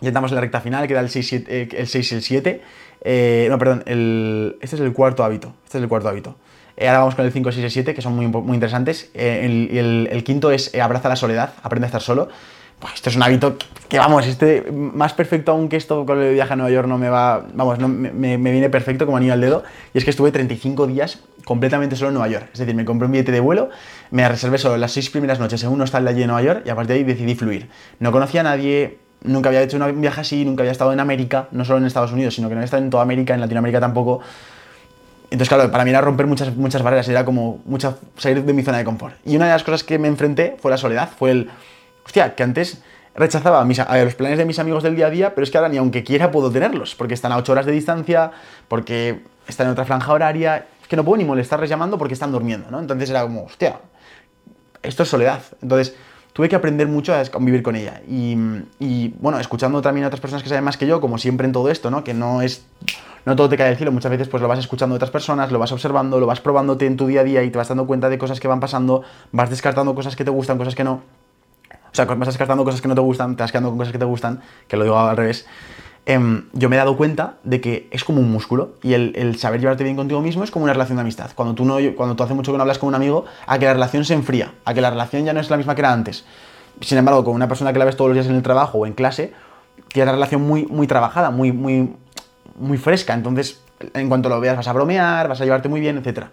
Ya 0.00 0.08
estamos 0.08 0.32
en 0.32 0.34
la 0.34 0.40
recta 0.40 0.60
final, 0.60 0.86
queda 0.88 1.00
el 1.00 1.10
6, 1.10 1.32
eh, 1.32 1.68
el 1.72 1.86
6 1.86 2.12
y 2.12 2.14
el 2.16 2.22
7. 2.22 2.62
Eh, 3.04 3.46
no, 3.48 3.58
perdón, 3.58 3.84
el, 3.86 4.56
este 4.60 4.76
es 4.76 4.82
el 4.82 4.92
cuarto 4.92 5.22
hábito. 5.22 5.54
Este 5.64 5.78
es 5.78 5.82
el 5.82 5.88
cuarto 5.88 6.08
hábito. 6.08 6.36
Eh, 6.76 6.88
ahora 6.88 7.00
vamos 7.00 7.14
con 7.14 7.24
el 7.24 7.32
5, 7.32 7.52
6 7.52 7.66
y 7.66 7.70
7, 7.70 7.94
que 7.94 8.02
son 8.02 8.16
muy, 8.16 8.26
muy 8.26 8.54
interesantes. 8.54 9.10
el, 9.14 10.08
el, 10.10 10.24
quinto 10.24 10.50
es 10.50 10.74
abraza 10.74 11.08
la 11.08 11.16
soledad, 11.16 11.54
aprende 11.62 11.86
a 11.86 11.88
estar 11.88 12.02
solo. 12.02 12.28
Esto 12.94 13.10
es 13.10 13.16
un 13.16 13.22
hábito 13.22 13.56
que, 13.88 13.98
vamos, 13.98 14.26
este 14.26 14.64
más 14.72 15.12
perfecto 15.12 15.52
aún 15.52 15.68
que 15.68 15.76
esto 15.76 16.04
con 16.04 16.20
el 16.20 16.34
viaje 16.34 16.52
a 16.52 16.56
Nueva 16.56 16.70
York 16.70 16.88
no 16.88 16.98
me 16.98 17.08
va, 17.08 17.46
vamos, 17.54 17.78
no, 17.78 17.86
me, 17.86 18.10
me, 18.10 18.50
viene 18.50 18.70
perfecto 18.70 19.06
como 19.06 19.18
anillo 19.18 19.34
al 19.34 19.40
dedo. 19.40 19.62
Y 19.94 19.98
es 19.98 20.04
que 20.04 20.10
estuve 20.10 20.32
35 20.32 20.86
días 20.86 21.20
completamente 21.44 21.94
solo 21.94 22.08
en 22.08 22.14
Nueva 22.14 22.28
York. 22.28 22.48
Es 22.52 22.58
decir, 22.58 22.74
me 22.74 22.84
compré 22.84 23.06
un 23.06 23.12
billete 23.12 23.30
de 23.30 23.40
vuelo, 23.40 23.70
me 24.12 24.28
reservé 24.28 24.58
solo 24.58 24.76
las 24.76 24.92
seis 24.92 25.08
primeras 25.08 25.40
noches 25.40 25.64
en 25.64 25.70
un 25.70 25.80
hostal 25.80 26.04
de 26.04 26.10
allí 26.10 26.22
en 26.22 26.28
Nueva 26.28 26.42
York 26.42 26.62
y 26.66 26.68
a 26.68 26.76
partir 26.76 26.88
de 26.88 26.94
ahí 27.00 27.04
decidí 27.04 27.34
fluir. 27.34 27.70
No 27.98 28.12
conocía 28.12 28.42
a 28.42 28.44
nadie, 28.44 28.98
nunca 29.22 29.48
había 29.48 29.62
hecho 29.62 29.78
un 29.78 30.00
viaje 30.02 30.20
así, 30.20 30.44
nunca 30.44 30.62
había 30.62 30.72
estado 30.72 30.92
en 30.92 31.00
América, 31.00 31.48
no 31.50 31.64
solo 31.64 31.78
en 31.78 31.86
Estados 31.86 32.12
Unidos, 32.12 32.34
sino 32.34 32.48
que 32.48 32.54
no 32.54 32.58
había 32.58 32.66
estado 32.66 32.82
en 32.82 32.90
toda 32.90 33.02
América, 33.02 33.32
en 33.32 33.40
Latinoamérica 33.40 33.80
tampoco. 33.80 34.20
Entonces, 35.30 35.48
claro, 35.48 35.70
para 35.70 35.84
mí 35.84 35.90
era 35.90 36.02
romper 36.02 36.26
muchas, 36.26 36.54
muchas 36.54 36.82
barreras, 36.82 37.08
era 37.08 37.24
como 37.24 37.62
mucha, 37.64 37.96
salir 38.18 38.44
de 38.44 38.52
mi 38.52 38.62
zona 38.62 38.76
de 38.76 38.84
confort. 38.84 39.16
Y 39.24 39.34
una 39.34 39.46
de 39.46 39.52
las 39.52 39.64
cosas 39.64 39.82
que 39.82 39.98
me 39.98 40.08
enfrenté 40.08 40.56
fue 40.60 40.70
la 40.70 40.76
soledad, 40.76 41.08
fue 41.18 41.30
el, 41.30 41.50
hostia, 42.04 42.34
que 42.34 42.42
antes 42.42 42.82
rechazaba 43.14 43.64
mis, 43.64 43.78
a, 43.78 44.04
los 44.04 44.14
planes 44.14 44.36
de 44.36 44.44
mis 44.44 44.58
amigos 44.58 44.82
del 44.82 44.94
día 44.94 45.06
a 45.06 45.10
día, 45.10 45.34
pero 45.34 45.44
es 45.44 45.50
que 45.50 45.56
ahora 45.56 45.70
ni 45.70 45.78
aunque 45.78 46.04
quiera 46.04 46.30
puedo 46.30 46.50
tenerlos, 46.50 46.94
porque 46.94 47.14
están 47.14 47.32
a 47.32 47.38
8 47.38 47.50
horas 47.50 47.64
de 47.64 47.72
distancia, 47.72 48.30
porque 48.68 49.20
están 49.48 49.68
en 49.68 49.72
otra 49.72 49.86
franja 49.86 50.12
horaria, 50.12 50.66
es 50.82 50.88
que 50.88 50.96
no 50.96 51.04
puedo 51.04 51.16
ni 51.16 51.24
molestarles 51.24 51.70
llamando 51.70 51.96
porque 51.96 52.12
están 52.12 52.30
durmiendo, 52.30 52.70
¿no? 52.70 52.78
Entonces 52.78 53.08
era 53.08 53.22
como, 53.22 53.44
hostia, 53.44 53.80
esto 54.82 55.02
es 55.02 55.08
soledad. 55.08 55.42
Entonces 55.60 55.94
tuve 56.32 56.48
que 56.48 56.56
aprender 56.56 56.88
mucho 56.88 57.14
a 57.14 57.24
convivir 57.26 57.62
con 57.62 57.76
ella. 57.76 58.00
Y, 58.08 59.14
bueno, 59.20 59.38
escuchando 59.38 59.82
también 59.82 60.04
a 60.04 60.08
otras 60.08 60.20
personas 60.20 60.42
que 60.42 60.48
saben 60.48 60.64
más 60.64 60.76
que 60.76 60.86
yo, 60.86 61.00
como 61.00 61.18
siempre 61.18 61.46
en 61.46 61.52
todo 61.52 61.70
esto, 61.70 61.90
¿no? 61.90 62.04
Que 62.04 62.14
no 62.14 62.42
es. 62.42 62.64
No 63.24 63.36
todo 63.36 63.48
te 63.48 63.56
cae 63.56 63.68
del 63.68 63.76
cielo, 63.76 63.92
muchas 63.92 64.10
veces 64.10 64.26
pues 64.26 64.42
lo 64.42 64.48
vas 64.48 64.58
escuchando 64.58 64.94
de 64.94 64.96
otras 64.96 65.12
personas, 65.12 65.52
lo 65.52 65.60
vas 65.60 65.70
observando, 65.70 66.18
lo 66.18 66.26
vas 66.26 66.40
probándote 66.40 66.86
en 66.86 66.96
tu 66.96 67.06
día 67.06 67.20
a 67.20 67.24
día 67.24 67.44
y 67.44 67.50
te 67.50 67.58
vas 67.58 67.68
dando 67.68 67.86
cuenta 67.86 68.08
de 68.08 68.18
cosas 68.18 68.40
que 68.40 68.48
van 68.48 68.58
pasando, 68.58 69.04
vas 69.30 69.48
descartando 69.48 69.94
cosas 69.94 70.16
que 70.16 70.24
te 70.24 70.30
gustan, 70.32 70.58
cosas 70.58 70.74
que 70.74 70.82
no. 70.82 70.94
O 70.94 71.94
sea, 71.94 72.06
vas 72.06 72.26
descartando 72.26 72.64
cosas 72.64 72.80
que 72.80 72.88
no 72.88 72.96
te 72.96 73.00
gustan, 73.00 73.36
te 73.36 73.44
vas 73.44 73.52
quedando 73.52 73.68
con 73.68 73.78
cosas 73.78 73.92
que 73.92 73.98
te 73.98 74.04
gustan, 74.04 74.40
que 74.66 74.76
lo 74.76 74.82
digo 74.82 74.98
al 74.98 75.16
revés. 75.16 75.46
Em, 76.04 76.48
yo 76.52 76.68
me 76.68 76.74
he 76.74 76.78
dado 76.78 76.96
cuenta 76.96 77.36
de 77.44 77.60
que 77.60 77.88
es 77.92 78.02
como 78.02 78.20
un 78.20 78.30
músculo 78.30 78.74
y 78.82 78.94
el, 78.94 79.36
saber 79.38 79.60
llevarte 79.60 79.84
bien 79.84 79.94
contigo 79.94 80.20
mismo 80.20 80.42
es 80.42 80.50
como 80.50 80.64
una 80.64 80.72
relación 80.72 80.96
de 80.96 81.02
amistad. 81.02 81.30
Cuando 81.34 81.54
tú, 81.54 81.64
no, 81.64 81.76
cuando 81.96 82.16
tú 82.16 82.24
hace 82.24 82.34
mucho 82.34 82.50
que 82.50 82.58
no 82.58 82.62
hablas 82.62 82.78
con 82.78 82.88
un 82.88 82.96
amigo, 82.96 83.24
a 83.46 83.58
que 83.58 83.66
la 83.66 83.74
relación 83.74 84.04
se 84.04 84.14
enfría, 84.14 84.52
a 84.64 84.74
que 84.74 84.80
la 84.80 84.90
relación 84.90 85.24
ya 85.24 85.32
no 85.32 85.38
es 85.38 85.48
la 85.48 85.56
misma 85.56 85.74
que 85.76 85.80
era 85.80 85.92
antes. 85.92 86.24
Sin 86.80 86.98
embargo, 86.98 87.24
con 87.24 87.34
una 87.34 87.46
persona 87.46 87.72
que 87.72 87.78
la 87.78 87.84
ves 87.84 87.96
todos 87.96 88.08
los 88.08 88.16
días 88.16 88.26
en 88.26 88.34
el 88.34 88.42
trabajo 88.42 88.78
o 88.78 88.86
en 88.86 88.94
clase, 88.94 89.32
tiene 89.88 90.04
una 90.04 90.12
relación 90.12 90.42
muy, 90.42 90.66
muy 90.66 90.88
trabajada, 90.88 91.30
muy, 91.30 91.52
muy, 91.52 91.94
muy 92.56 92.78
fresca. 92.78 93.14
Entonces, 93.14 93.60
en 93.94 94.08
cuanto 94.08 94.28
lo 94.28 94.40
veas, 94.40 94.56
vas 94.56 94.66
a 94.66 94.72
bromear, 94.72 95.28
vas 95.28 95.40
a 95.40 95.44
llevarte 95.44 95.68
muy 95.68 95.80
bien, 95.80 95.98
etc. 95.98 96.26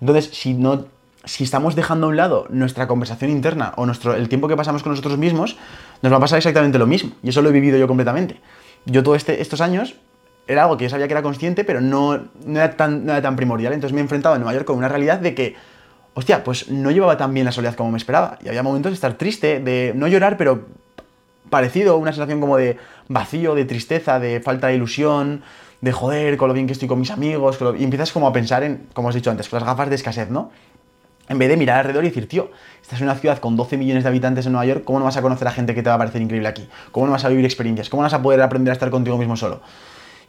Entonces, 0.00 0.30
si 0.32 0.54
no 0.54 0.84
si 1.24 1.42
estamos 1.42 1.74
dejando 1.74 2.06
a 2.06 2.10
un 2.10 2.16
lado 2.16 2.46
nuestra 2.50 2.86
conversación 2.86 3.32
interna 3.32 3.72
o 3.76 3.84
nuestro, 3.84 4.14
el 4.14 4.28
tiempo 4.28 4.46
que 4.46 4.56
pasamos 4.56 4.84
con 4.84 4.92
nosotros 4.92 5.18
mismos, 5.18 5.56
nos 6.00 6.12
va 6.12 6.18
a 6.18 6.20
pasar 6.20 6.36
exactamente 6.36 6.78
lo 6.78 6.86
mismo. 6.86 7.10
Y 7.20 7.30
eso 7.30 7.42
lo 7.42 7.48
he 7.48 7.52
vivido 7.52 7.76
yo 7.76 7.88
completamente. 7.88 8.40
Yo 8.86 9.02
todos 9.02 9.18
este, 9.18 9.42
estos 9.42 9.60
años 9.60 9.96
era 10.46 10.62
algo 10.62 10.76
que 10.76 10.84
yo 10.84 10.90
sabía 10.90 11.08
que 11.08 11.14
era 11.14 11.22
consciente, 11.22 11.64
pero 11.64 11.80
no, 11.80 12.18
no, 12.44 12.58
era 12.58 12.76
tan, 12.76 13.04
no 13.04 13.12
era 13.12 13.22
tan 13.22 13.36
primordial. 13.36 13.72
Entonces 13.72 13.92
me 13.92 14.00
he 14.00 14.02
enfrentado 14.02 14.36
en 14.36 14.40
Nueva 14.40 14.54
York 14.54 14.66
con 14.66 14.78
una 14.78 14.88
realidad 14.88 15.18
de 15.18 15.34
que, 15.34 15.56
hostia, 16.14 16.44
pues 16.44 16.70
no 16.70 16.90
llevaba 16.90 17.16
tan 17.16 17.34
bien 17.34 17.44
la 17.44 17.52
soledad 17.52 17.74
como 17.74 17.90
me 17.90 17.98
esperaba. 17.98 18.38
Y 18.44 18.48
había 18.48 18.62
momentos 18.62 18.90
de 18.90 18.94
estar 18.94 19.14
triste, 19.14 19.60
de 19.60 19.92
no 19.94 20.06
llorar, 20.06 20.36
pero 20.36 20.66
parecido, 21.50 21.96
una 21.96 22.12
sensación 22.12 22.40
como 22.40 22.56
de 22.56 22.78
vacío, 23.08 23.54
de 23.54 23.64
tristeza, 23.64 24.18
de 24.18 24.40
falta 24.40 24.68
de 24.68 24.74
ilusión, 24.74 25.42
de 25.80 25.92
joder, 25.92 26.36
con 26.36 26.48
lo 26.48 26.54
bien 26.54 26.66
que 26.66 26.72
estoy 26.72 26.88
con 26.88 26.98
mis 26.98 27.10
amigos, 27.10 27.58
y 27.78 27.84
empiezas 27.84 28.12
como 28.12 28.26
a 28.26 28.32
pensar 28.32 28.62
en, 28.62 28.86
como 28.92 29.10
he 29.10 29.14
dicho 29.14 29.30
antes, 29.30 29.48
con 29.48 29.58
las 29.58 29.66
gafas 29.66 29.88
de 29.88 29.94
escasez, 29.96 30.30
¿no? 30.30 30.50
En 31.28 31.38
vez 31.38 31.48
de 31.48 31.56
mirar 31.56 31.78
alrededor 31.78 32.04
y 32.04 32.08
decir, 32.08 32.28
tío, 32.28 32.50
estás 32.80 33.00
en 33.00 33.06
una 33.06 33.16
ciudad 33.16 33.38
con 33.38 33.56
12 33.56 33.76
millones 33.76 34.04
de 34.04 34.08
habitantes 34.08 34.46
en 34.46 34.52
Nueva 34.52 34.66
York, 34.66 34.84
¿cómo 34.84 35.00
no 35.00 35.04
vas 35.04 35.16
a 35.16 35.22
conocer 35.22 35.48
a 35.48 35.50
gente 35.50 35.74
que 35.74 35.82
te 35.82 35.88
va 35.88 35.96
a 35.96 35.98
parecer 35.98 36.22
increíble 36.22 36.48
aquí? 36.48 36.68
¿Cómo 36.92 37.06
no 37.06 37.12
vas 37.12 37.24
a 37.24 37.28
vivir 37.28 37.44
experiencias? 37.44 37.88
¿Cómo 37.88 38.02
no 38.02 38.06
vas 38.06 38.14
a 38.14 38.22
poder 38.22 38.40
aprender 38.42 38.70
a 38.70 38.74
estar 38.74 38.90
contigo 38.90 39.18
mismo 39.18 39.36
solo? 39.36 39.60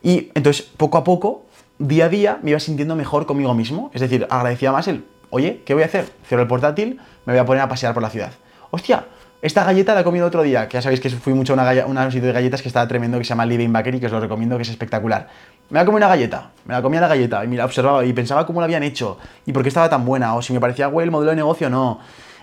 Y 0.01 0.31
entonces, 0.33 0.63
poco 0.63 0.97
a 0.97 1.03
poco, 1.03 1.45
día 1.77 2.05
a 2.05 2.09
día, 2.09 2.39
me 2.41 2.51
iba 2.51 2.59
sintiendo 2.59 2.95
mejor 2.95 3.25
conmigo 3.25 3.53
mismo. 3.53 3.91
Es 3.93 4.01
decir, 4.01 4.25
agradecía 4.29 4.71
más 4.71 4.87
el, 4.87 5.05
oye, 5.29 5.61
¿qué 5.65 5.73
voy 5.73 5.83
a 5.83 5.85
hacer? 5.85 6.09
Cierro 6.25 6.41
el 6.41 6.47
portátil, 6.47 6.99
me 7.25 7.33
voy 7.33 7.39
a 7.39 7.45
poner 7.45 7.61
a 7.61 7.69
pasear 7.69 7.93
por 7.93 8.01
la 8.01 8.09
ciudad. 8.09 8.31
Hostia, 8.71 9.05
esta 9.41 9.63
galleta 9.63 9.93
la 9.93 10.01
he 10.01 10.03
comido 10.03 10.25
otro 10.25 10.41
día, 10.41 10.67
que 10.67 10.75
ya 10.75 10.81
sabéis 10.81 10.99
que 10.99 11.09
fui 11.11 11.33
mucho 11.33 11.53
a 11.53 11.55
una, 11.55 11.85
una 11.85 12.09
sitio 12.09 12.27
de 12.27 12.33
galletas 12.33 12.61
que 12.61 12.69
estaba 12.69 12.87
tremendo, 12.87 13.19
que 13.19 13.23
se 13.23 13.29
llama 13.29 13.45
Living 13.45 13.71
Bakery, 13.71 13.99
que 13.99 14.07
os 14.07 14.11
lo 14.11 14.19
recomiendo, 14.19 14.55
que 14.57 14.63
es 14.63 14.69
espectacular. 14.69 15.27
Me 15.69 15.79
la 15.79 15.85
comí 15.85 15.97
una 15.97 16.07
galleta, 16.07 16.51
me 16.65 16.73
la 16.73 16.81
comía 16.81 17.01
la 17.01 17.07
galleta, 17.07 17.43
y 17.43 17.47
mira, 17.47 17.65
observaba 17.65 18.03
y 18.03 18.13
pensaba 18.13 18.45
cómo 18.47 18.61
la 18.61 18.65
habían 18.65 18.83
hecho, 18.83 19.19
y 19.45 19.51
por 19.51 19.61
qué 19.61 19.69
estaba 19.69 19.89
tan 19.89 20.05
buena, 20.05 20.33
o 20.35 20.41
si 20.41 20.53
me 20.53 20.59
parecía 20.59 20.87
güey 20.87 21.05
el 21.05 21.11
modelo 21.11 21.31
de 21.31 21.35
negocio 21.35 21.69
no, 21.69 21.99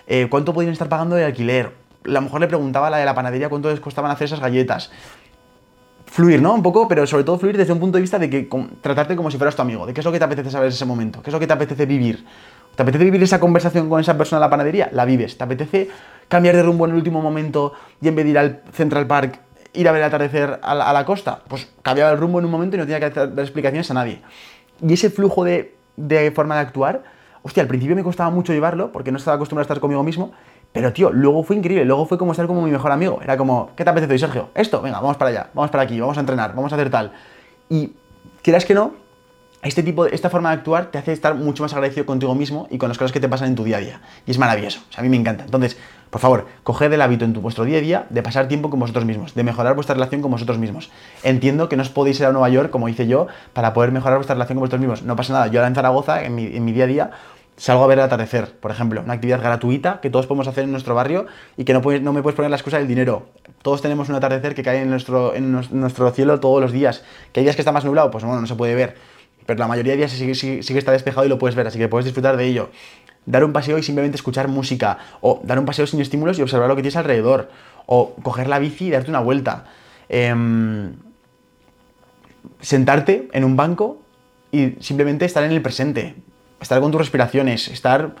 eh, 0.07 0.27
cuánto 0.29 0.53
podían 0.53 0.71
estar 0.71 0.87
pagando 0.87 1.15
de 1.15 1.25
alquiler. 1.25 1.73
A 2.05 2.09
lo 2.09 2.21
mejor 2.21 2.39
le 2.39 2.47
preguntaba 2.47 2.87
a 2.87 2.89
la 2.91 2.97
de 2.97 3.05
la 3.05 3.15
panadería 3.15 3.49
cuánto 3.49 3.69
les 3.69 3.79
costaban 3.79 4.11
hacer 4.11 4.25
esas 4.25 4.39
galletas. 4.39 4.91
Fluir, 6.05 6.41
¿no? 6.41 6.53
Un 6.53 6.63
poco, 6.63 6.87
pero 6.87 7.05
sobre 7.07 7.23
todo 7.23 7.37
fluir 7.37 7.57
desde 7.57 7.73
un 7.73 7.79
punto 7.79 7.97
de 7.97 8.01
vista 8.01 8.19
de 8.19 8.29
que 8.29 8.47
tratarte 8.79 9.15
como 9.15 9.31
si 9.31 9.37
fueras 9.37 9.55
tu 9.55 9.63
amigo, 9.63 9.85
de 9.85 9.93
qué 9.93 10.01
es 10.01 10.05
lo 10.05 10.11
que 10.11 10.19
te 10.19 10.23
apetece 10.23 10.49
saber 10.49 10.67
en 10.67 10.73
ese 10.73 10.85
momento, 10.85 11.21
qué 11.21 11.29
es 11.29 11.33
lo 11.33 11.39
que 11.39 11.47
te 11.47 11.53
apetece 11.53 11.85
vivir. 11.85 12.23
¿Te 12.75 12.83
apetece 12.83 13.05
vivir 13.05 13.23
esa 13.23 13.39
conversación 13.39 13.89
con 13.89 14.01
esa 14.01 14.17
persona 14.17 14.39
en 14.39 14.41
la 14.41 14.49
panadería? 14.49 14.89
La 14.91 15.05
vives. 15.05 15.37
¿Te 15.37 15.43
apetece 15.43 15.89
cambiar 16.27 16.55
de 16.55 16.63
rumbo 16.63 16.85
en 16.85 16.91
el 16.91 16.97
último 16.97 17.21
momento 17.21 17.73
y 18.01 18.07
en 18.07 18.15
vez 18.15 18.25
de 18.25 18.31
ir 18.31 18.37
al 18.37 18.61
Central 18.73 19.07
Park, 19.07 19.39
ir 19.73 19.87
a 19.87 19.91
ver 19.91 20.01
el 20.01 20.07
atardecer 20.07 20.59
a 20.61 20.93
la, 20.93 21.05
costa? 21.05 21.39
Pues 21.47 21.69
cambiaba 21.81 22.11
el 22.11 22.17
rumbo 22.17 22.39
en 22.39 22.45
un 22.45 22.51
momento 22.51 22.75
y 22.75 22.79
no 22.79 22.85
tenía 22.85 22.99
que 22.99 23.09
dar 23.11 23.39
explicaciones 23.39 23.89
a 23.91 23.93
nadie. 23.93 24.21
Y 24.85 24.93
ese 24.93 25.09
flujo 25.09 25.45
de, 25.45 25.73
forma 26.35 26.55
de 26.55 26.61
actuar, 26.61 27.03
hostia, 27.43 27.63
al 27.63 27.69
principio 27.69 27.95
me 27.95 28.03
costaba 28.03 28.29
mucho 28.29 28.51
llevarlo 28.51 28.91
porque 28.91 29.11
no 29.11 29.17
estaba 29.17 29.35
acostumbrado 29.35 29.63
a 29.63 29.67
estar 29.67 29.79
conmigo 29.79 30.03
mismo, 30.03 30.33
pero 30.73 30.91
tío, 30.91 31.11
luego 31.11 31.43
fue 31.43 31.55
increíble, 31.55 31.85
luego 31.85 32.05
fue 32.05 32.17
como 32.17 32.33
estar 32.33 32.45
como 32.45 32.61
mi 32.61 32.71
mejor 32.71 32.91
amigo. 32.91 33.21
Era 33.23 33.37
como, 33.37 33.71
¿qué 33.77 33.85
te 33.85 33.89
apetece 33.89 34.11
hoy, 34.11 34.19
Sergio? 34.19 34.49
Esto, 34.53 34.81
venga, 34.81 34.99
vamos 34.99 35.15
para 35.15 35.29
allá, 35.29 35.49
vamos 35.53 35.71
para 35.71 35.83
aquí, 35.83 35.97
vamos 35.97 36.17
a 36.17 36.19
entrenar, 36.19 36.53
vamos 36.53 36.73
a 36.73 36.75
hacer 36.75 36.89
tal. 36.89 37.13
Y 37.69 37.93
quieras 38.41 38.65
que 38.65 38.73
no, 38.73 39.04
este 39.65 39.83
tipo 39.83 40.05
esta 40.05 40.29
forma 40.29 40.49
de 40.49 40.55
actuar 40.55 40.91
te 40.91 40.97
hace 40.97 41.11
estar 41.11 41.33
mucho 41.35 41.63
más 41.63 41.73
agradecido 41.73 42.05
contigo 42.05 42.35
mismo 42.35 42.67
y 42.69 42.77
con 42.77 42.89
las 42.89 42.97
cosas 42.97 43.11
que 43.11 43.19
te 43.19 43.27
pasan 43.27 43.49
en 43.49 43.55
tu 43.55 43.63
día 43.63 43.77
a 43.77 43.79
día. 43.79 44.01
Y 44.25 44.31
es 44.31 44.37
maravilloso. 44.37 44.81
O 44.89 44.93
sea, 44.93 45.01
a 45.01 45.03
mí 45.03 45.09
me 45.09 45.17
encanta. 45.17 45.43
Entonces, 45.43 45.77
por 46.11 46.21
favor, 46.21 46.45
coged 46.63 46.93
el 46.93 47.01
hábito 47.01 47.25
en 47.25 47.33
tu, 47.33 47.41
vuestro 47.41 47.65
día 47.65 47.79
a 47.79 47.81
día 47.81 48.05
de 48.09 48.21
pasar 48.21 48.47
tiempo 48.47 48.69
con 48.69 48.79
vosotros 48.79 49.05
mismos, 49.05 49.33
de 49.33 49.43
mejorar 49.43 49.73
vuestra 49.73 49.95
relación 49.95 50.21
con 50.21 50.31
vosotros 50.31 50.59
mismos. 50.59 50.91
Entiendo 51.23 51.67
que 51.67 51.77
no 51.77 51.81
os 51.81 51.89
podéis 51.89 52.19
ir 52.19 52.27
a 52.27 52.31
Nueva 52.31 52.49
York, 52.49 52.69
como 52.69 52.89
hice 52.89 53.07
yo, 53.07 53.27
para 53.53 53.73
poder 53.73 53.91
mejorar 53.91 54.19
vuestra 54.19 54.35
relación 54.35 54.57
con 54.57 54.61
vosotros 54.61 54.81
mismos. 54.81 55.03
No 55.03 55.15
pasa 55.15 55.33
nada. 55.33 55.47
Yo 55.47 55.59
ahora 55.59 55.67
en 55.67 55.75
Zaragoza, 55.75 56.23
en 56.23 56.35
mi, 56.35 56.45
en 56.45 56.63
mi 56.63 56.71
día 56.71 56.83
a 56.83 56.87
día, 56.87 57.11
salgo 57.57 57.83
a 57.83 57.87
ver 57.87 57.97
el 57.97 58.05
atardecer, 58.05 58.51
por 58.59 58.71
ejemplo, 58.71 59.01
una 59.01 59.13
actividad 59.13 59.41
gratuita 59.41 59.99
que 60.01 60.09
todos 60.09 60.27
podemos 60.27 60.47
hacer 60.47 60.65
en 60.65 60.71
nuestro 60.71 60.93
barrio 60.93 61.25
y 61.57 61.63
que 61.63 61.73
no, 61.73 61.81
no 61.81 62.13
me 62.13 62.21
puedes 62.21 62.35
poner 62.35 62.51
la 62.51 62.57
excusa 62.57 62.77
del 62.77 62.87
dinero. 62.87 63.27
Todos 63.61 63.81
tenemos 63.81 64.09
un 64.09 64.15
atardecer 64.15 64.53
que 64.55 64.61
cae 64.61 64.81
en 64.81 64.89
nuestro, 64.89 65.33
en 65.33 65.51
nuestro 65.51 66.11
cielo 66.11 66.39
todos 66.39 66.61
los 66.61 66.71
días. 66.71 67.03
¿Que 67.31 67.39
hay 67.39 67.45
días 67.45 67.55
que 67.55 67.61
está 67.61 67.71
más 67.71 67.85
nublado? 67.85 68.11
Pues 68.11 68.23
bueno, 68.23 68.41
no 68.41 68.47
se 68.47 68.55
puede 68.55 68.75
ver 68.75 69.14
pero 69.45 69.59
la 69.59 69.67
mayoría 69.67 69.93
de 69.93 69.97
días 69.97 70.11
sí, 70.11 70.35
sí, 70.35 70.73
que 70.73 70.79
está 70.79 70.91
despejado 70.91 71.25
y 71.25 71.29
lo 71.29 71.37
puedes 71.37 71.55
ver, 71.55 71.67
así 71.67 71.77
que 71.77 71.87
puedes 71.87 72.05
disfrutar 72.05 72.37
de 72.37 72.45
ello. 72.45 72.69
Dar 73.25 73.43
un 73.43 73.53
paseo 73.53 73.77
y 73.77 73.83
simplemente 73.83 74.15
escuchar 74.15 74.47
música, 74.47 74.97
o 75.21 75.41
dar 75.43 75.59
un 75.59 75.65
paseo 75.65 75.87
sin 75.87 76.01
estímulos 76.01 76.37
y 76.39 76.41
observar 76.41 76.67
lo 76.67 76.75
que 76.75 76.81
tienes 76.81 76.95
alrededor, 76.95 77.49
o 77.85 78.15
coger 78.21 78.47
la 78.47 78.59
bici 78.59 78.87
y 78.87 78.91
darte 78.91 79.09
una 79.09 79.19
vuelta. 79.19 79.65
Em, 80.09 80.93
sentarte 82.59 83.29
en 83.33 83.43
un 83.43 83.55
banco 83.55 84.01
y 84.51 84.75
simplemente 84.79 85.25
estar 85.25 85.43
en 85.43 85.51
el 85.51 85.61
presente, 85.61 86.15
estar 86.59 86.79
con 86.79 86.91
tus 86.91 87.01
respiraciones, 87.01 87.67
estar, 87.67 88.15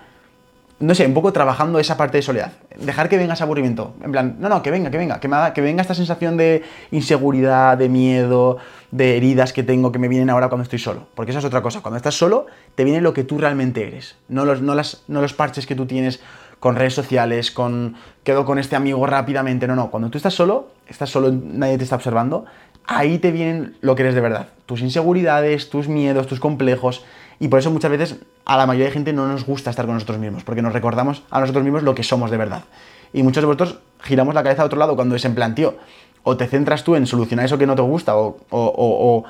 no 0.79 0.93
sé, 0.93 1.05
un 1.05 1.13
poco 1.13 1.31
trabajando 1.31 1.79
esa 1.79 1.95
parte 1.95 2.17
de 2.17 2.21
soledad. 2.21 2.51
Dejar 2.77 3.07
que 3.07 3.17
venga 3.17 3.33
ese 3.33 3.43
aburrimiento. 3.43 3.95
En 4.03 4.11
plan, 4.11 4.35
no, 4.39 4.49
no, 4.49 4.61
que 4.61 4.71
venga, 4.71 4.91
que 4.91 4.97
venga, 4.97 5.19
que, 5.19 5.29
que 5.53 5.61
venga 5.61 5.81
esta 5.81 5.95
sensación 5.95 6.35
de 6.35 6.63
inseguridad, 6.91 7.77
de 7.77 7.87
miedo, 7.87 8.57
de 8.91 9.15
heridas 9.15 9.53
que 9.53 9.63
tengo 9.63 9.91
que 9.91 9.99
me 9.99 10.09
vienen 10.09 10.29
ahora 10.29 10.49
cuando 10.49 10.63
estoy 10.63 10.79
solo. 10.79 11.07
Porque 11.15 11.31
esa 11.31 11.39
es 11.39 11.45
otra 11.45 11.61
cosa. 11.61 11.81
Cuando 11.81 11.95
estás 11.97 12.15
solo, 12.15 12.47
te 12.75 12.83
viene 12.83 12.99
lo 12.99 13.13
que 13.13 13.23
tú 13.23 13.37
realmente 13.37 13.87
eres. 13.87 14.17
No 14.27 14.43
los, 14.43 14.61
no 14.61 14.75
las, 14.75 15.03
no 15.07 15.21
los 15.21 15.33
parches 15.33 15.65
que 15.65 15.75
tú 15.75 15.85
tienes 15.85 16.19
con 16.59 16.75
redes 16.75 16.93
sociales, 16.93 17.51
con 17.51 17.95
quedo 18.23 18.43
con 18.43 18.59
este 18.59 18.75
amigo 18.75 19.05
rápidamente. 19.05 19.67
No, 19.67 19.75
no. 19.75 19.91
Cuando 19.91 20.09
tú 20.09 20.17
estás 20.17 20.33
solo, 20.33 20.71
estás 20.87 21.09
solo, 21.09 21.31
nadie 21.31 21.77
te 21.77 21.85
está 21.85 21.95
observando, 21.95 22.45
ahí 22.85 23.17
te 23.17 23.31
vienen 23.31 23.77
lo 23.79 23.95
que 23.95 24.03
eres 24.03 24.15
de 24.15 24.21
verdad. 24.21 24.47
Tus 24.65 24.81
inseguridades, 24.81 25.69
tus 25.69 25.87
miedos, 25.87 26.27
tus 26.27 26.39
complejos. 26.39 27.05
Y 27.39 27.47
por 27.47 27.59
eso 27.59 27.71
muchas 27.71 27.91
veces 27.91 28.15
a 28.45 28.57
la 28.57 28.65
mayoría 28.65 28.87
de 28.87 28.91
gente 28.91 29.13
no 29.13 29.27
nos 29.27 29.45
gusta 29.45 29.69
estar 29.69 29.85
con 29.85 29.95
nosotros 29.95 30.17
mismos, 30.17 30.43
porque 30.43 30.61
nos 30.61 30.73
recordamos 30.73 31.23
a 31.29 31.39
nosotros 31.39 31.63
mismos 31.63 31.83
lo 31.83 31.95
que 31.95 32.03
somos 32.03 32.31
de 32.31 32.37
verdad. 32.37 32.63
Y 33.13 33.23
muchos 33.23 33.41
de 33.41 33.47
vosotros 33.47 33.79
giramos 34.01 34.33
la 34.35 34.43
cabeza 34.43 34.61
a 34.63 34.65
otro 34.65 34.79
lado 34.79 34.95
cuando 34.95 35.15
es 35.15 35.25
en 35.25 35.35
plan, 35.35 35.55
tío, 35.55 35.75
o 36.23 36.37
te 36.37 36.47
centras 36.47 36.83
tú 36.83 36.95
en 36.95 37.07
solucionar 37.07 37.45
eso 37.45 37.57
que 37.57 37.67
no 37.67 37.75
te 37.75 37.81
gusta, 37.81 38.17
o, 38.17 38.37
o, 38.49 39.25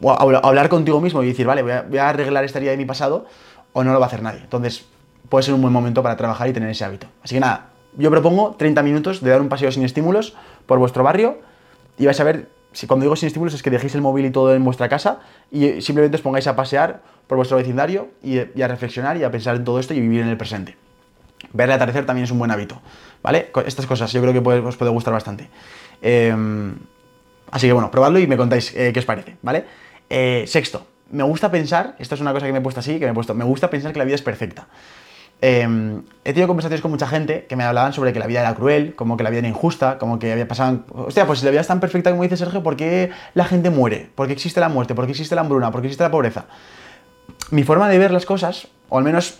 o, 0.00 0.10
hablar 0.42 0.68
contigo 0.68 1.00
mismo 1.00 1.22
y 1.22 1.28
decir, 1.28 1.46
vale, 1.46 1.62
voy 1.62 1.72
a, 1.72 1.82
voy 1.82 1.98
a 1.98 2.08
arreglar 2.08 2.44
esta 2.44 2.58
herida 2.58 2.72
de 2.72 2.76
mi 2.76 2.84
pasado, 2.84 3.26
o 3.72 3.84
no 3.84 3.92
lo 3.92 4.00
va 4.00 4.06
a 4.06 4.08
hacer 4.08 4.22
nadie. 4.22 4.40
Entonces, 4.40 4.86
puede 5.28 5.42
ser 5.42 5.54
un 5.54 5.62
buen 5.62 5.72
momento 5.72 6.02
para 6.02 6.16
trabajar 6.16 6.48
y 6.48 6.52
tener 6.52 6.68
ese 6.70 6.84
hábito. 6.84 7.06
Así 7.22 7.34
que 7.34 7.40
nada, 7.40 7.70
yo 7.96 8.10
propongo 8.10 8.54
30 8.56 8.82
minutos 8.82 9.20
de 9.20 9.30
dar 9.30 9.40
un 9.40 9.48
paseo 9.48 9.70
sin 9.72 9.84
estímulos 9.84 10.34
por 10.66 10.78
vuestro 10.78 11.02
barrio 11.02 11.38
y 11.98 12.06
vais 12.06 12.18
a 12.20 12.24
ver, 12.24 12.48
si 12.72 12.86
cuando 12.86 13.04
digo 13.04 13.16
sin 13.16 13.26
estímulos 13.26 13.54
es 13.54 13.62
que 13.62 13.70
dejéis 13.70 13.94
el 13.94 14.02
móvil 14.02 14.26
y 14.26 14.30
todo 14.30 14.54
en 14.54 14.64
vuestra 14.64 14.88
casa 14.88 15.20
y 15.50 15.80
simplemente 15.80 16.16
os 16.16 16.22
pongáis 16.22 16.46
a 16.46 16.54
pasear 16.54 17.02
por 17.28 17.36
vuestro 17.36 17.56
vecindario 17.56 18.08
y, 18.22 18.38
a 18.38 18.68
reflexionar 18.68 19.16
y 19.16 19.22
a 19.22 19.30
pensar 19.30 19.54
en 19.54 19.64
todo 19.64 19.78
esto 19.78 19.94
y 19.94 20.00
vivir 20.00 20.22
en 20.22 20.28
el 20.28 20.36
presente. 20.36 20.76
Ver 21.52 21.68
el 21.68 21.76
atardecer 21.76 22.04
también 22.04 22.24
es 22.24 22.30
un 22.32 22.38
buen 22.38 22.50
hábito, 22.50 22.80
¿vale? 23.22 23.52
Estas 23.64 23.86
cosas 23.86 24.12
yo 24.12 24.20
creo 24.20 24.32
que 24.32 24.40
os 24.40 24.76
puede 24.76 24.90
gustar 24.90 25.12
bastante. 25.12 25.48
Em, 26.02 26.74
así 27.50 27.66
que 27.68 27.72
bueno, 27.72 27.90
probadlo 27.90 28.18
y 28.18 28.26
me 28.26 28.36
contáis 28.36 28.74
eh, 28.74 28.90
qué 28.92 28.98
os 28.98 29.06
parece, 29.06 29.36
¿vale? 29.42 29.64
Eh, 30.10 30.44
sexto, 30.48 30.86
me 31.10 31.22
gusta 31.22 31.50
pensar, 31.50 31.94
esto 31.98 32.14
es 32.14 32.20
una 32.20 32.32
cosa 32.32 32.46
que 32.46 32.52
me 32.52 32.58
he 32.58 32.62
puesto 32.62 32.80
así, 32.80 32.98
que 32.98 33.04
me 33.04 33.12
he 33.12 33.14
puesto, 33.14 33.34
me 33.34 33.44
gusta 33.44 33.70
pensar 33.70 33.92
que 33.92 33.98
la 33.98 34.04
vida 34.04 34.16
es 34.16 34.22
perfecta. 34.22 34.66
Em, 35.40 36.02
he 36.24 36.32
tenido 36.32 36.48
conversaciones 36.48 36.82
con 36.82 36.90
mucha 36.90 37.06
gente 37.06 37.46
que 37.48 37.54
me 37.54 37.62
hablaban 37.62 37.92
sobre 37.92 38.12
que 38.12 38.18
la 38.18 38.26
vida 38.26 38.40
era 38.40 38.54
cruel, 38.54 38.96
como 38.96 39.16
que 39.16 39.22
la 39.22 39.30
vida 39.30 39.38
era 39.40 39.48
injusta, 39.48 39.98
como 39.98 40.18
que 40.18 40.32
había 40.32 40.48
pasado. 40.48 40.80
Hostia, 40.90 41.26
pues 41.26 41.38
si 41.38 41.44
la 41.44 41.52
vida 41.52 41.60
es 41.60 41.66
tan 41.68 41.78
perfecta 41.78 42.10
como 42.10 42.24
dice 42.24 42.36
Sergio, 42.36 42.62
¿por 42.62 42.76
qué 42.76 43.10
la 43.34 43.44
gente 43.44 43.70
muere? 43.70 44.10
¿Por 44.14 44.26
qué 44.26 44.32
existe 44.32 44.58
la 44.58 44.68
muerte? 44.68 44.96
¿Por 44.96 45.04
qué 45.04 45.12
existe 45.12 45.36
la 45.36 45.42
hambruna? 45.42 45.70
¿Por 45.70 45.80
qué 45.80 45.86
existe 45.86 46.02
la 46.02 46.10
pobreza? 46.10 46.46
Mi 47.50 47.64
forma 47.64 47.88
de 47.88 47.98
ver 47.98 48.10
las 48.10 48.26
cosas, 48.26 48.68
o 48.88 48.98
al 48.98 49.04
menos 49.04 49.38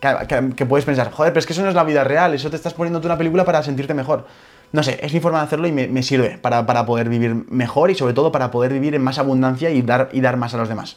que, 0.00 0.66
puedes 0.66 0.84
pensar, 0.84 1.10
joder, 1.10 1.32
pero 1.32 1.40
es 1.40 1.46
que 1.46 1.52
eso 1.52 1.62
no 1.62 1.68
es 1.68 1.74
la 1.74 1.84
vida 1.84 2.04
real, 2.04 2.34
eso 2.34 2.50
te 2.50 2.56
estás 2.56 2.74
poniendo 2.74 3.00
una 3.00 3.18
película 3.18 3.44
para 3.44 3.62
sentirte 3.62 3.94
mejor. 3.94 4.26
No 4.72 4.82
sé, 4.82 4.98
es 5.00 5.12
mi 5.12 5.20
forma 5.20 5.38
de 5.38 5.44
hacerlo 5.44 5.68
y 5.68 5.72
me, 5.72 6.02
sirve 6.02 6.38
para, 6.38 6.66
poder 6.86 7.08
vivir 7.08 7.34
mejor 7.48 7.90
y 7.90 7.94
sobre 7.94 8.14
todo 8.14 8.32
para 8.32 8.50
poder 8.50 8.72
vivir 8.72 8.94
en 8.94 9.02
más 9.02 9.18
abundancia 9.18 9.70
y 9.70 9.82
dar, 9.82 10.10
y 10.12 10.20
dar 10.20 10.36
más 10.36 10.54
a 10.54 10.56
los 10.56 10.68
demás. 10.68 10.96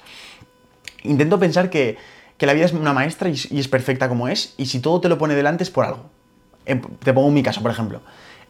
Intento 1.04 1.40
pensar 1.40 1.70
que 1.70 1.98
que 2.40 2.46
la 2.46 2.54
vida 2.54 2.66
es 2.66 2.74
una 2.74 2.94
maestra 2.94 3.30
y, 3.30 3.34
es 3.34 3.68
perfecta 3.68 4.08
como 4.08 4.30
es, 4.30 4.56
y 4.58 4.68
si 4.68 4.80
todo 4.80 5.02
te 5.02 5.10
lo 5.10 5.18
pone 5.18 5.36
delante 5.36 5.64
es 5.64 5.70
por 5.70 5.86
algo. 5.86 6.10
Em, 6.66 6.82
te 7.04 7.14
pongo 7.14 7.30
mi 7.30 7.44
caso, 7.44 7.62
por 7.62 7.70
ejemplo. 7.70 8.02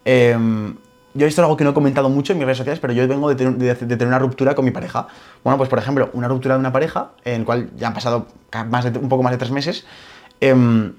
Em, 0.05 0.77
yo 1.13 1.21
he 1.23 1.25
visto 1.25 1.41
algo 1.41 1.57
que 1.57 1.63
no 1.63 1.71
he 1.71 1.73
comentado 1.73 2.09
mucho 2.09 2.33
en 2.33 2.39
mis 2.39 2.45
redes 2.45 2.59
sociales, 2.59 2.79
pero 2.79 2.93
yo 2.93 3.07
vengo 3.07 3.33
de 3.33 3.35
tener, 3.35 4.07
una 4.07 4.19
ruptura 4.19 4.53
con 4.53 4.63
mi 4.63 4.71
pareja. 4.71 5.07
Bueno, 5.43 5.57
pues 5.57 5.69
por 5.69 5.79
ejemplo, 5.79 6.09
una 6.13 6.27
ruptura 6.27 6.55
de 6.55 6.59
una 6.59 6.71
pareja, 6.71 7.11
en 7.25 7.39
la 7.39 7.45
cual 7.45 7.69
ya 7.75 7.87
han 7.87 7.93
pasado 7.93 8.27
más 8.69 8.85
un 8.85 9.09
poco 9.09 9.23
más 9.23 9.31
de 9.31 9.37
tres 9.37 9.51
meses. 9.51 9.85
Em, 10.39 10.93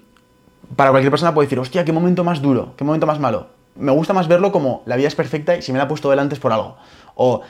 para 0.75 0.91
cualquier 0.91 1.11
persona 1.11 1.33
puede 1.33 1.47
decir, 1.47 1.59
hostia, 1.59 1.85
qué 1.85 1.93
momento 1.93 2.25
más 2.25 2.43
duro, 2.43 2.75
qué 2.77 2.85
momento 2.85 3.07
más 3.07 3.21
malo. 3.21 3.49
Me 3.77 3.93
gusta 3.93 4.13
más 4.13 4.27
verlo 4.27 4.51
como 4.51 4.83
la 4.85 4.97
vida 4.97 5.09
es 5.09 5.15
perfecta 5.15 5.57
y 5.57 5.63
si 5.63 5.73
me 5.73 5.79
la 5.79 5.85
ha 5.85 5.89
puesto 5.89 6.11
delante 6.11 6.35
es 6.35 6.41
por 6.41 6.53
algo. 6.53 6.77
O 7.15 7.43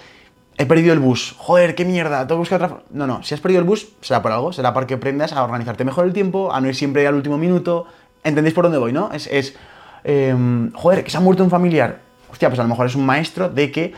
he 0.59 0.67
perdido 0.67 0.93
el 0.93 0.99
bus, 0.99 1.35
joder, 1.39 1.75
qué 1.75 1.87
mierda, 1.87 2.27
tengo 2.27 2.37
que 2.37 2.51
buscar 2.51 2.63
otra... 2.63 2.83
No, 2.91 3.07
no, 3.07 3.23
si 3.23 3.33
has 3.33 3.41
perdido 3.41 3.61
el 3.63 3.67
bus, 3.67 3.89
será 4.03 4.21
por 4.21 4.33
algo, 4.33 4.53
será 4.53 4.75
porque 4.75 4.95
aprendas 4.95 5.33
a 5.33 5.43
organizarte 5.43 5.85
mejor 5.85 6.05
el 6.05 6.13
tiempo, 6.13 6.53
a 6.53 6.61
no 6.61 6.69
ir 6.69 6.77
siempre 6.77 7.07
al 7.07 7.15
último 7.15 7.39
minuto. 7.39 7.87
¿Entendéis 8.23 8.55
por 8.55 8.65
dónde 8.65 8.79
voy, 8.79 8.93
no? 8.93 9.11
Es, 9.13 9.27
es 9.29 9.57
em, 10.05 10.71
joder, 10.73 11.03
que 11.03 11.11
se 11.11 11.17
ha 11.17 11.21
muerto 11.21 11.43
un 11.43 11.49
familiar. 11.49 12.10
Hostia, 12.31 12.49
pues 12.49 12.59
a 12.59 12.63
lo 12.63 12.69
mejor 12.69 12.87
es 12.87 12.95
un 12.95 13.07
maestro 13.07 13.49
de 13.49 13.71
que 13.71 13.93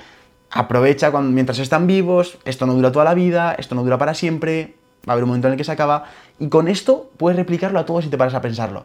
aprovecha 0.51 1.11
cuando, 1.11 1.31
mientras 1.31 1.59
están 1.59 1.87
vivos, 1.87 2.39
esto 2.45 2.67
no 2.67 2.75
dura 2.75 2.93
toda 2.93 3.05
la 3.05 3.15
vida, 3.15 3.55
esto 3.59 3.75
no 3.75 3.83
dura 3.83 3.99
para 3.99 4.15
siempre, 4.15 4.75
va 5.09 5.13
a 5.13 5.15
haber 5.15 5.25
un 5.25 5.31
momento 5.31 5.49
en 5.49 5.53
el 5.53 5.59
que 5.59 5.65
se 5.65 5.73
acaba, 5.73 6.05
y 6.39 6.49
con 6.49 6.69
esto 6.69 7.11
puedes 7.17 7.37
replicarlo 7.37 7.79
a 7.79 7.87
todos 7.87 8.05
si 8.05 8.11
te 8.11 8.19
paras 8.19 8.35
a 8.35 8.41
pensarlo. 8.41 8.85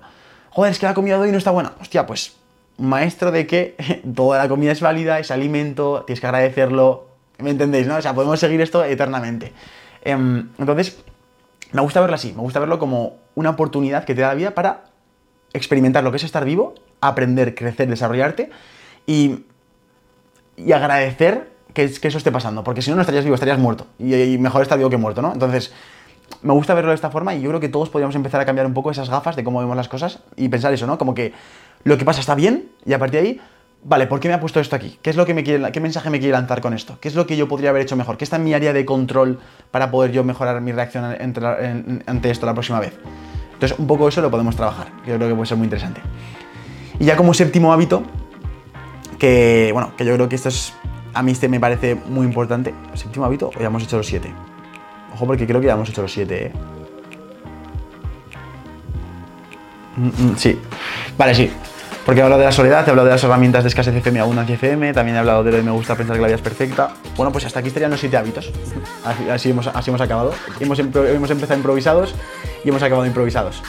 Joder, 0.49 0.71
es 0.71 0.79
que 0.79 0.85
la 0.85 0.93
comida 0.93 1.15
de 1.15 1.23
hoy 1.23 1.31
no 1.31 1.37
está 1.37 1.51
buena. 1.51 1.73
Hostia, 1.81 2.05
pues 2.05 2.37
maestro 2.77 3.31
de 3.31 3.47
que 3.47 3.75
toda 4.15 4.37
la 4.37 4.47
comida 4.47 4.71
es 4.71 4.81
válida, 4.81 5.19
es 5.19 5.31
alimento, 5.31 6.03
tienes 6.05 6.21
que 6.21 6.27
agradecerlo, 6.27 7.07
¿Me 7.39 7.51
entendéis, 7.51 7.85
no? 7.87 7.97
O 7.97 8.01
sea, 8.01 8.13
podemos 8.13 8.39
seguir 8.39 8.61
esto 8.61 8.83
eternamente. 8.83 9.53
Em, 10.03 10.49
entonces, 10.57 10.97
me 11.71 11.81
gusta 11.81 12.01
verlo 12.01 12.15
así, 12.15 12.33
me 12.33 12.41
gusta 12.41 12.59
verlo 12.59 12.79
como 12.79 13.17
una 13.35 13.51
oportunidad 13.51 14.05
que 14.05 14.15
te 14.15 14.21
da 14.21 14.29
la 14.29 14.33
vida 14.33 14.51
para 14.51 14.85
experimentar 15.53 16.03
lo 16.03 16.11
que 16.11 16.17
es 16.17 16.23
estar 16.23 16.45
vivo, 16.45 16.73
aprender, 17.01 17.53
crecer, 17.53 17.87
desarrollarte 17.87 18.49
y, 19.07 19.45
agradecer 20.71 21.51
que, 21.73 21.85
eso 21.85 22.17
esté 22.17 22.31
pasando, 22.31 22.63
porque 22.63 22.81
si 22.81 22.91
no, 22.91 22.95
no 22.95 23.01
estarías 23.01 23.23
vivo, 23.23 23.33
estarías 23.33 23.57
muerto. 23.57 23.87
Y, 23.97 24.37
mejor 24.37 24.61
estar 24.61 24.77
vivo 24.77 24.89
que 24.89 24.97
muerto, 24.97 25.21
¿no? 25.21 25.33
Entonces, 25.33 25.73
me 26.43 26.53
gusta 26.53 26.75
verlo 26.75 26.91
de 26.91 26.95
esta 26.95 27.09
forma 27.09 27.33
y 27.33 27.41
yo 27.41 27.49
creo 27.49 27.59
que 27.59 27.69
todos 27.69 27.89
podríamos 27.89 28.15
empezar 28.15 28.39
a 28.41 28.45
cambiar 28.45 28.67
un 28.67 28.73
poco 28.73 28.91
esas 28.91 29.09
gafas 29.09 29.35
de 29.35 29.43
cómo 29.43 29.59
vemos 29.59 29.75
las 29.75 29.87
cosas 29.87 30.19
y 30.35 30.49
pensar 30.49 30.73
eso, 30.73 30.85
¿no? 30.85 30.97
Como 30.97 31.15
que 31.15 31.33
lo 31.83 31.97
que 31.97 32.05
pasa 32.05 32.19
está 32.19 32.35
bien 32.35 32.69
y 32.85 32.93
a 32.93 32.99
partir 32.99 33.21
de 33.21 33.27
ahí 33.27 33.41
vale, 33.83 34.07
¿por 34.07 34.19
qué 34.19 34.27
me 34.27 34.33
ha 34.33 34.39
puesto 34.39 34.59
esto 34.59 34.75
aquí? 34.75 34.99
¿Qué 35.01 35.09
es 35.09 35.15
lo 35.15 35.25
que 35.25 35.33
me 35.33 35.43
quiere, 35.43 35.71
qué 35.71 35.79
mensaje 35.79 36.09
me 36.09 36.19
quiere 36.19 36.33
lanzar 36.33 36.61
con 36.61 36.73
esto? 36.73 36.97
¿Qué 36.99 37.07
es 37.07 37.15
lo 37.15 37.25
que 37.25 37.37
yo 37.37 37.47
podría 37.47 37.69
haber 37.69 37.81
hecho 37.81 37.95
mejor? 37.95 38.17
¿Qué 38.17 38.23
está 38.23 38.35
en 38.35 38.43
mi 38.43 38.53
área 38.53 38.73
de 38.73 38.85
control 38.85 39.39
para 39.71 39.89
poder 39.91 40.11
yo 40.11 40.23
mejorar 40.23 40.59
mi 40.61 40.71
reacción 40.71 41.05
ante 42.05 42.29
esto 42.29 42.45
la 42.45 42.53
próxima 42.53 42.79
vez? 42.79 42.97
Entonces, 43.53 43.79
un 43.79 43.87
poco 43.87 44.07
eso 44.07 44.21
lo 44.21 44.29
podemos 44.29 44.55
trabajar. 44.55 44.87
Yo 45.07 45.15
creo 45.15 45.29
que 45.29 45.35
puede 45.35 45.47
ser 45.47 45.57
muy 45.57 45.65
interesante. 45.65 46.01
Y 46.99 47.05
ya 47.05 47.15
como 47.15 47.33
séptimo 47.33 47.73
hábito, 47.73 48.03
que 49.17 49.69
bueno, 49.73 49.91
que 49.97 50.05
yo 50.05 50.13
creo 50.13 50.29
que 50.29 50.35
esto 50.35 50.49
es, 50.49 50.73
a 51.13 51.23
mí 51.23 51.31
este 51.31 51.49
me 51.49 51.59
parece 51.59 51.95
muy 51.95 52.25
importante. 52.25 52.73
¿Séptimo 52.93 53.25
hábito 53.25 53.49
o 53.55 53.59
ya 53.59 53.67
hemos 53.67 53.83
hecho 53.83 53.97
los 53.97 54.07
siete? 54.07 54.33
Ojo, 55.13 55.25
porque 55.25 55.47
creo 55.47 55.59
que 55.59 55.67
ya 55.67 55.73
hemos 55.73 55.89
hecho 55.89 56.01
los 56.01 56.11
siete, 56.11 56.47
¿eh? 56.47 56.51
Mm, 59.97 60.07
mm, 60.07 60.37
sí. 60.37 60.59
Vale, 61.17 61.33
sí. 61.33 61.51
Porque 62.05 62.21
he 62.21 62.23
hablado 62.23 62.39
de 62.39 62.45
la 62.45 62.53
soledad, 62.53 62.87
he 62.87 62.89
hablado 62.89 63.07
de 63.07 63.15
las 63.15 63.23
herramientas 63.23 63.63
de 63.63 63.67
escasez 63.67 63.93
FM 63.93 64.19
y 64.19 64.21
abundancia 64.21 64.55
FM, 64.55 64.93
también 64.93 65.17
he 65.17 65.19
hablado 65.19 65.43
de 65.43 65.51
lo 65.51 65.57
de 65.57 65.63
me 65.63 65.71
gusta 65.71 65.95
pensar 65.95 66.15
que 66.15 66.21
la 66.21 66.27
vida 66.27 66.37
es 66.37 66.41
perfecta. 66.41 66.93
Bueno, 67.17 67.33
pues 67.33 67.43
hasta 67.45 67.59
aquí 67.59 67.67
estarían 67.67 67.91
los 67.91 67.99
siete 67.99 68.15
hábitos. 68.15 68.49
Así, 69.29 69.49
hemos, 69.49 69.67
así 69.67 69.89
hemos 69.89 69.99
acabado. 69.99 70.33
Hemos, 70.59 70.79
hemos 70.79 71.31
empezado 71.31 71.57
improvisados 71.57 72.15
y 72.63 72.69
hemos 72.69 72.81
acabado 72.81 73.05
improvisados. 73.05 73.61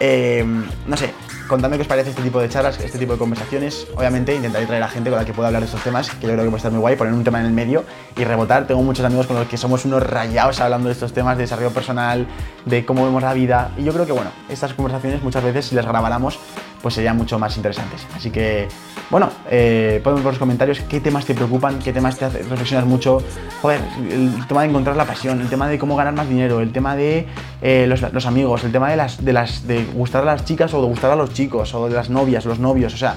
Eh, 0.00 0.44
no 0.86 0.96
sé, 0.96 1.12
contadme 1.52 1.76
qué 1.76 1.82
os 1.82 1.88
parece 1.88 2.08
este 2.08 2.22
tipo 2.22 2.40
de 2.40 2.48
charlas, 2.48 2.80
este 2.80 2.98
tipo 2.98 3.12
de 3.12 3.18
conversaciones. 3.18 3.86
Obviamente 3.94 4.34
intentaré 4.34 4.64
traer 4.64 4.82
a 4.82 4.88
gente 4.88 5.10
con 5.10 5.18
la 5.18 5.26
que 5.26 5.34
pueda 5.34 5.48
hablar 5.48 5.60
de 5.60 5.66
estos 5.66 5.82
temas, 5.82 6.08
que 6.08 6.26
yo 6.26 6.32
creo 6.32 6.44
que 6.44 6.48
puede 6.48 6.56
estar 6.56 6.72
muy 6.72 6.80
guay, 6.80 6.96
poner 6.96 7.12
un 7.12 7.22
tema 7.24 7.40
en 7.40 7.46
el 7.46 7.52
medio 7.52 7.84
y 8.16 8.24
rebotar. 8.24 8.66
Tengo 8.66 8.82
muchos 8.82 9.04
amigos 9.04 9.26
con 9.26 9.36
los 9.36 9.46
que 9.46 9.58
somos 9.58 9.84
unos 9.84 10.02
rayados 10.02 10.62
hablando 10.62 10.88
de 10.88 10.94
estos 10.94 11.12
temas 11.12 11.36
de 11.36 11.42
desarrollo 11.42 11.70
personal, 11.70 12.26
de 12.64 12.86
cómo 12.86 13.04
vemos 13.04 13.22
la 13.22 13.34
vida. 13.34 13.70
Y 13.76 13.84
yo 13.84 13.92
creo 13.92 14.06
que, 14.06 14.12
bueno, 14.12 14.30
estas 14.48 14.72
conversaciones 14.72 15.22
muchas 15.22 15.44
veces, 15.44 15.66
si 15.66 15.74
las 15.74 15.84
grabáramos, 15.84 16.38
pues 16.82 16.94
serían 16.94 17.16
mucho 17.16 17.38
más 17.38 17.56
interesantes. 17.56 18.06
Así 18.14 18.30
que, 18.30 18.68
bueno, 19.10 19.30
eh, 19.50 20.00
ponme 20.02 20.20
los 20.20 20.38
comentarios 20.38 20.80
qué 20.80 21.00
temas 21.00 21.24
te 21.24 21.34
preocupan, 21.34 21.78
qué 21.78 21.92
temas 21.92 22.18
te 22.18 22.24
hacen 22.24 22.48
reflexionar 22.48 22.86
mucho. 22.86 23.22
Joder, 23.62 23.80
el 24.10 24.46
tema 24.46 24.62
de 24.62 24.68
encontrar 24.68 24.96
la 24.96 25.04
pasión, 25.04 25.40
el 25.40 25.48
tema 25.48 25.68
de 25.68 25.78
cómo 25.78 25.96
ganar 25.96 26.14
más 26.14 26.28
dinero, 26.28 26.60
el 26.60 26.72
tema 26.72 26.96
de 26.96 27.26
eh, 27.62 27.86
los, 27.86 28.26
amigos, 28.26 28.64
el 28.64 28.72
tema 28.72 28.90
de 28.90 28.96
las, 28.96 29.24
de 29.24 29.32
las 29.32 29.66
de 29.66 29.84
gustar 29.84 30.22
a 30.22 30.26
las 30.26 30.44
chicas 30.44 30.74
o 30.74 30.82
de 30.82 30.88
gustar 30.88 31.12
a 31.12 31.16
los 31.16 31.32
chicos, 31.32 31.72
o 31.74 31.88
de 31.88 31.94
las 31.94 32.10
novias, 32.10 32.44
los 32.44 32.58
novios, 32.58 32.94
o 32.94 32.96
sea, 32.96 33.14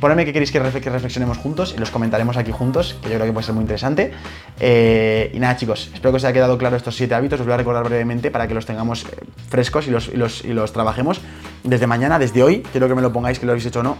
Ponedme 0.00 0.24
qué 0.24 0.32
queréis 0.32 0.50
que, 0.50 0.58
reflexionemos 0.58 1.36
juntos 1.36 1.74
y 1.76 1.78
los 1.78 1.90
comentaremos 1.90 2.38
aquí 2.38 2.52
juntos, 2.52 2.96
que 3.02 3.10
yo 3.10 3.16
creo 3.16 3.26
que 3.26 3.32
puede 3.32 3.44
ser 3.44 3.54
muy 3.54 3.62
interesante. 3.62 4.12
Eh, 4.58 5.30
y 5.34 5.38
nada, 5.38 5.56
chicos, 5.56 5.90
espero 5.92 6.12
que 6.12 6.16
os 6.16 6.24
haya 6.24 6.32
quedado 6.32 6.56
claro 6.56 6.76
estos 6.76 6.96
siete 6.96 7.14
hábitos. 7.14 7.38
Os 7.38 7.46
voy 7.46 7.52
a 7.52 7.58
recordar 7.58 7.84
brevemente 7.84 8.30
para 8.30 8.48
que 8.48 8.54
los 8.54 8.64
tengamos 8.64 9.04
eh, 9.04 9.08
frescos 9.48 9.86
y 9.88 9.90
los, 9.90 10.08
y 10.08 10.16
los, 10.16 10.42
y 10.42 10.54
los 10.54 10.72
trabajemos 10.72 11.20
desde 11.64 11.86
mañana, 11.86 12.18
desde 12.18 12.42
hoy. 12.42 12.62
Quiero 12.72 12.88
que 12.88 12.94
me 12.94 13.02
lo 13.02 13.12
pongáis, 13.12 13.38
que 13.38 13.44
lo 13.44 13.52
habéis 13.52 13.66
hecho 13.66 13.80
o 13.80 13.82
no. 13.82 13.98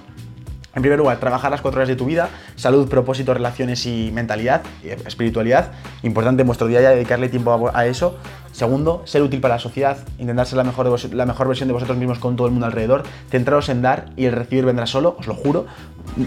En 0.75 0.83
primer 0.83 0.99
lugar, 0.99 1.19
trabajar 1.19 1.51
las 1.51 1.61
cuatro 1.61 1.79
horas 1.79 1.89
de 1.89 1.97
tu 1.97 2.05
vida, 2.05 2.29
salud, 2.55 2.89
propósito, 2.89 3.35
relaciones 3.35 3.87
y 3.87 4.13
mentalidad, 4.13 4.63
espiritualidad. 5.05 5.73
Importante 6.03 6.43
en 6.43 6.47
vuestro 6.47 6.69
día 6.69 6.81
ya 6.81 6.91
dedicarle 6.91 7.29
tiempo 7.29 7.71
a, 7.75 7.87
eso. 7.87 8.19
Segundo, 8.53 9.03
ser 9.05 9.23
útil 9.23 9.41
para 9.41 9.55
la 9.55 9.61
sociedad, 9.61 9.99
intentar 10.19 10.47
ser 10.47 10.59
la 10.59 10.65
mejor, 10.65 11.13
la 11.13 11.27
mejor 11.27 11.49
versión 11.49 11.69
de 11.69 11.73
vosotros 11.73 11.99
mismos 11.99 12.21
con 12.21 12.37
todo 12.37 12.47
el 12.47 12.53
mundo 12.53 12.67
alrededor. 12.67 13.03
Centraros 13.31 13.69
en 13.69 13.83
dar 13.83 14.11
y 14.17 14.27
el 14.27 14.33
recibir 14.33 14.65
vendrá 14.65 14.87
solo, 14.87 15.17
os 15.19 15.27
lo 15.27 15.35
juro. 15.35 15.67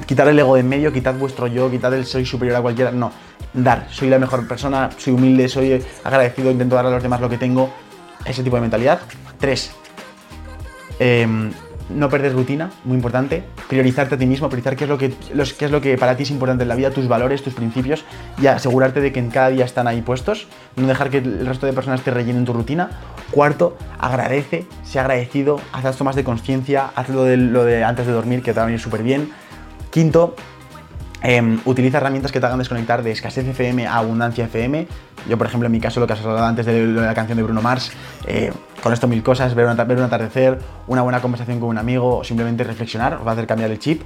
Quitar 0.06 0.28
el 0.28 0.38
ego 0.38 0.56
de 0.56 0.62
en 0.62 0.70
medio, 0.70 0.92
quitad 0.92 1.16
vuestro 1.16 1.48
yo, 1.48 1.72
quitad 1.72 1.94
el 1.94 2.06
soy 2.06 2.26
superior 2.26 2.58
a 2.58 2.62
cualquiera. 2.62 2.92
No, 2.92 3.12
dar. 3.54 3.88
Soy 3.92 4.10
la 4.10 4.20
mejor 4.20 4.46
persona, 4.46 4.90
soy 4.98 5.14
humilde, 5.14 5.48
soy 5.48 5.82
agradecido, 6.04 6.52
intento 6.52 6.76
dar 6.76 6.86
a 6.86 6.90
los 6.90 7.04
demás 7.04 7.22
lo 7.22 7.30
que 7.30 7.38
tengo. 7.38 7.70
Ese 8.26 8.44
tipo 8.44 8.58
de 8.58 8.62
mentalidad. 8.62 9.00
Tres, 9.40 9.74
em, 11.00 11.52
no 11.94 12.10
perder 12.10 12.34
rutina, 12.34 12.72
muy 12.84 12.96
importante, 12.96 13.44
priorizarte 13.70 14.16
a 14.16 14.18
ti 14.18 14.26
mismo, 14.26 14.50
priorizar 14.50 14.76
qué 14.76 14.86
es, 14.86 14.90
lo 14.90 14.98
que, 14.98 15.12
qué 15.12 15.66
es 15.66 15.72
lo 15.72 15.82
que 15.82 15.98
para 15.98 16.16
ti 16.18 16.24
es 16.24 16.32
importante 16.32 16.64
en 16.64 16.70
la 16.70 16.76
vida, 16.76 16.92
tus 16.92 17.08
valores, 17.08 17.44
tus 17.44 17.54
principios, 17.54 18.04
y 18.42 18.48
asegurarte 18.48 19.02
de 19.02 19.12
que 19.12 19.20
en 19.20 19.30
cada 19.30 19.50
día 19.50 19.66
están 19.66 19.88
ahí 19.88 20.02
puestos, 20.02 20.48
no 20.76 20.88
dejar 20.88 21.10
que 21.10 21.20
el 21.20 21.46
resto 21.46 21.66
de 21.66 21.74
personas 21.74 22.02
te 22.02 22.12
rellenen 22.12 22.46
tu 22.46 22.54
rutina. 22.54 22.90
Cuarto, 23.32 23.78
agradece, 24.00 24.66
sé 24.84 25.00
agradecido, 25.00 25.60
haz 25.72 25.84
las 25.84 25.98
tomas 25.98 26.16
de 26.16 26.24
conciencia, 26.24 26.92
haz 26.96 27.10
lo 27.10 27.24
de, 27.24 27.38
lo 27.38 27.64
de 27.64 27.84
antes 27.84 28.06
de 28.06 28.14
dormir, 28.14 28.42
que 28.42 28.54
te 28.54 28.60
va 28.60 28.64
a 28.64 28.66
venir 28.66 28.80
súper 28.80 29.04
bien. 29.04 29.32
Quinto, 29.90 30.36
Em, 31.26 31.62
utiliza 31.64 31.98
herramientas 32.00 32.34
que 32.34 32.42
te 32.42 32.46
hagan 32.46 32.60
desconectar 32.60 33.02
de 33.02 33.12
escasez 33.12 33.48
FM 33.48 33.88
a 33.88 33.96
abundancia 33.96 34.44
FM. 34.44 34.88
Yo, 35.30 35.38
por 35.38 35.48
ejemplo, 35.48 35.68
en 35.68 35.72
mi 35.72 35.80
caso, 35.80 36.02
lo 36.02 36.06
que 36.06 36.14
has 36.14 36.20
hablado 36.20 36.46
antes 36.46 36.66
de, 36.66 36.86
la 36.86 37.14
canción 37.14 37.38
de 37.38 37.44
Bruno 37.44 37.62
Mars, 37.62 37.94
eh, 38.28 38.52
con 38.84 38.92
esto 38.92 39.08
mil 39.08 39.24
cosas, 39.24 39.56
ver, 39.56 39.66
un 39.66 39.80
atardecer, 39.80 40.60
una 40.88 41.02
buena 41.02 41.22
conversación 41.22 41.62
con 41.62 41.70
un 41.70 41.78
amigo 41.78 42.18
o 42.18 42.24
simplemente 42.26 42.66
reflexionar, 42.66 43.14
os 43.14 43.26
va 43.26 43.32
a 43.32 43.34
hacer 43.36 43.48
cambiar 43.48 43.72
el 43.72 43.80
chip. 43.80 44.02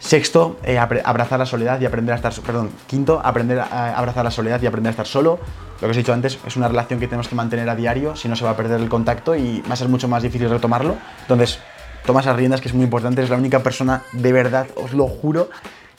Sexto, 0.00 0.56
eh, 0.64 0.76
abrazar 0.78 1.38
la 1.38 1.46
soledad 1.46 1.80
y 1.80 1.86
aprender 1.86 2.14
a 2.14 2.16
estar, 2.16 2.32
perdón, 2.44 2.70
quinto, 2.88 3.20
aprender 3.22 3.60
a 3.60 3.96
abrazar 3.96 4.24
la 4.24 4.30
soledad 4.32 4.60
y 4.60 4.66
aprender 4.66 4.88
a 4.88 4.92
estar 4.92 5.06
solo. 5.06 5.38
Lo 5.74 5.86
que 5.86 5.90
os 5.90 5.96
he 5.96 6.00
dicho 6.00 6.12
antes, 6.12 6.38
es 6.44 6.56
una 6.56 6.66
relación 6.66 6.98
que 6.98 7.06
tenemos 7.06 7.28
que 7.28 7.36
mantener 7.36 7.68
a 7.68 7.76
diario, 7.76 8.16
si 8.16 8.26
no 8.26 8.34
se 8.34 8.44
va 8.44 8.50
a 8.50 8.56
perder 8.56 8.80
el 8.80 8.88
contacto 8.88 9.36
y 9.36 9.62
va 9.68 9.74
a 9.74 9.76
ser 9.76 9.88
mucho 9.88 10.08
más 10.08 10.22
difícil 10.22 10.50
retomarlo. 10.50 10.96
Entonces, 11.20 11.60
toma 12.04 12.20
esas 12.20 12.34
riendas 12.34 12.60
que 12.60 12.68
es 12.68 12.74
muy 12.74 12.84
importante, 12.84 13.22
es 13.22 13.30
la 13.30 13.36
única 13.36 13.60
persona 13.60 14.02
de 14.12 14.32
verdad, 14.32 14.66
os 14.74 14.94
lo 14.94 15.06
juro, 15.06 15.50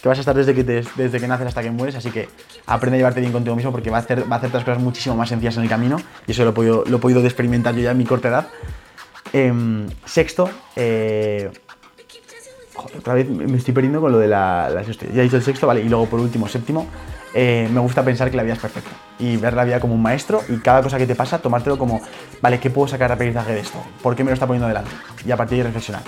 que 0.01 0.09
vas 0.09 0.17
a 0.17 0.21
estar 0.21 0.35
desde 0.35 0.55
que, 0.55 0.63
desde 0.63 1.19
que 1.19 1.27
naces 1.27 1.47
hasta 1.47 1.61
que 1.61 1.69
mueres, 1.69 1.95
así 1.95 2.09
que 2.09 2.27
aprende 2.65 2.97
a 2.97 2.99
llevarte 2.99 3.19
bien 3.19 3.31
contigo 3.31 3.55
mismo 3.55 3.71
porque 3.71 3.89
va 3.89 3.97
a, 3.97 3.99
hacer, 3.99 4.23
va 4.29 4.35
a 4.35 4.39
hacerte 4.39 4.57
las 4.57 4.65
cosas 4.65 4.81
muchísimo 4.81 5.15
más 5.15 5.29
sencillas 5.29 5.57
en 5.57 5.63
el 5.63 5.69
camino 5.69 5.97
y 6.25 6.31
eso 6.31 6.43
lo 6.43 6.49
he 6.49 6.53
podido, 6.53 6.83
lo 6.87 6.97
he 6.97 6.99
podido 6.99 7.21
experimentar 7.21 7.75
yo 7.75 7.81
ya 7.81 7.91
en 7.91 7.97
mi 7.97 8.05
corta 8.05 8.29
edad. 8.29 8.47
Em, 9.33 9.87
sexto, 10.03 10.49
eh, 10.75 11.51
otra 12.97 13.13
vez 13.13 13.29
me 13.29 13.57
estoy 13.57 13.73
perdiendo 13.73 14.01
con 14.01 14.11
lo 14.11 14.17
de 14.17 14.27
la, 14.27 14.83
Ya 15.13 15.21
he 15.21 15.23
dicho 15.23 15.37
el 15.37 15.43
sexto, 15.43 15.67
vale, 15.67 15.81
y 15.81 15.89
luego 15.89 16.07
por 16.07 16.19
último, 16.19 16.47
séptimo, 16.47 16.87
eh, 17.33 17.69
me 17.71 17.79
gusta 17.79 18.03
pensar 18.03 18.29
que 18.29 18.37
la 18.37 18.43
vida 18.43 18.53
es 18.53 18.59
perfecta 18.59 18.91
y 19.19 19.37
ver 19.37 19.53
la 19.53 19.63
vida 19.63 19.79
como 19.79 19.93
un 19.93 20.01
maestro 20.01 20.41
y 20.49 20.57
cada 20.57 20.81
cosa 20.81 20.97
que 20.97 21.07
te 21.07 21.15
pasa, 21.15 21.39
tomártelo 21.39 21.77
como, 21.77 22.01
vale, 22.41 22.59
¿qué 22.59 22.69
puedo 22.69 22.87
sacar 22.87 23.09
de 23.09 23.13
aprendizaje 23.13 23.53
de 23.53 23.59
esto? 23.59 23.81
¿Por 24.01 24.15
qué 24.15 24.23
me 24.23 24.31
lo 24.31 24.33
está 24.33 24.47
poniendo 24.47 24.67
delante? 24.67 24.91
Y 25.25 25.31
a 25.31 25.37
partir 25.37 25.57
de 25.57 25.61
ahí 25.61 25.67
reflexionar. 25.67 26.01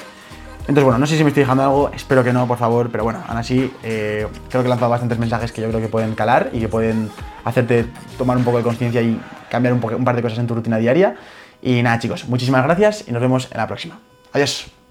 Entonces, 0.63 0.83
bueno, 0.85 0.97
no 0.97 1.05
sé 1.05 1.17
si 1.17 1.23
me 1.23 1.29
estoy 1.29 1.41
dejando 1.41 1.63
algo, 1.63 1.91
espero 1.93 2.23
que 2.23 2.31
no, 2.31 2.47
por 2.47 2.57
favor, 2.57 2.89
pero 2.89 3.03
bueno, 3.03 3.21
aún 3.27 3.37
así 3.37 3.71
eh, 3.83 4.25
creo 4.49 4.63
que 4.63 4.67
he 4.67 4.69
lanzado 4.69 4.89
bastantes 4.89 5.19
mensajes 5.19 5.51
que 5.51 5.61
yo 5.61 5.67
creo 5.67 5.81
que 5.81 5.89
pueden 5.89 6.15
calar 6.15 6.51
y 6.53 6.59
que 6.61 6.69
pueden 6.69 7.09
hacerte 7.43 7.87
tomar 8.17 8.37
un 8.37 8.45
poco 8.45 8.57
de 8.57 8.63
conciencia 8.63 9.01
y 9.01 9.19
cambiar 9.49 9.73
un, 9.73 9.83
un 9.83 10.05
par 10.05 10.15
de 10.15 10.21
cosas 10.21 10.39
en 10.39 10.47
tu 10.47 10.55
rutina 10.55 10.77
diaria. 10.77 11.15
Y 11.61 11.81
nada, 11.81 11.99
chicos, 11.99 12.29
muchísimas 12.29 12.63
gracias 12.63 13.05
y 13.07 13.11
nos 13.11 13.21
vemos 13.21 13.49
en 13.51 13.57
la 13.57 13.67
próxima. 13.67 13.99
Adiós. 14.31 14.82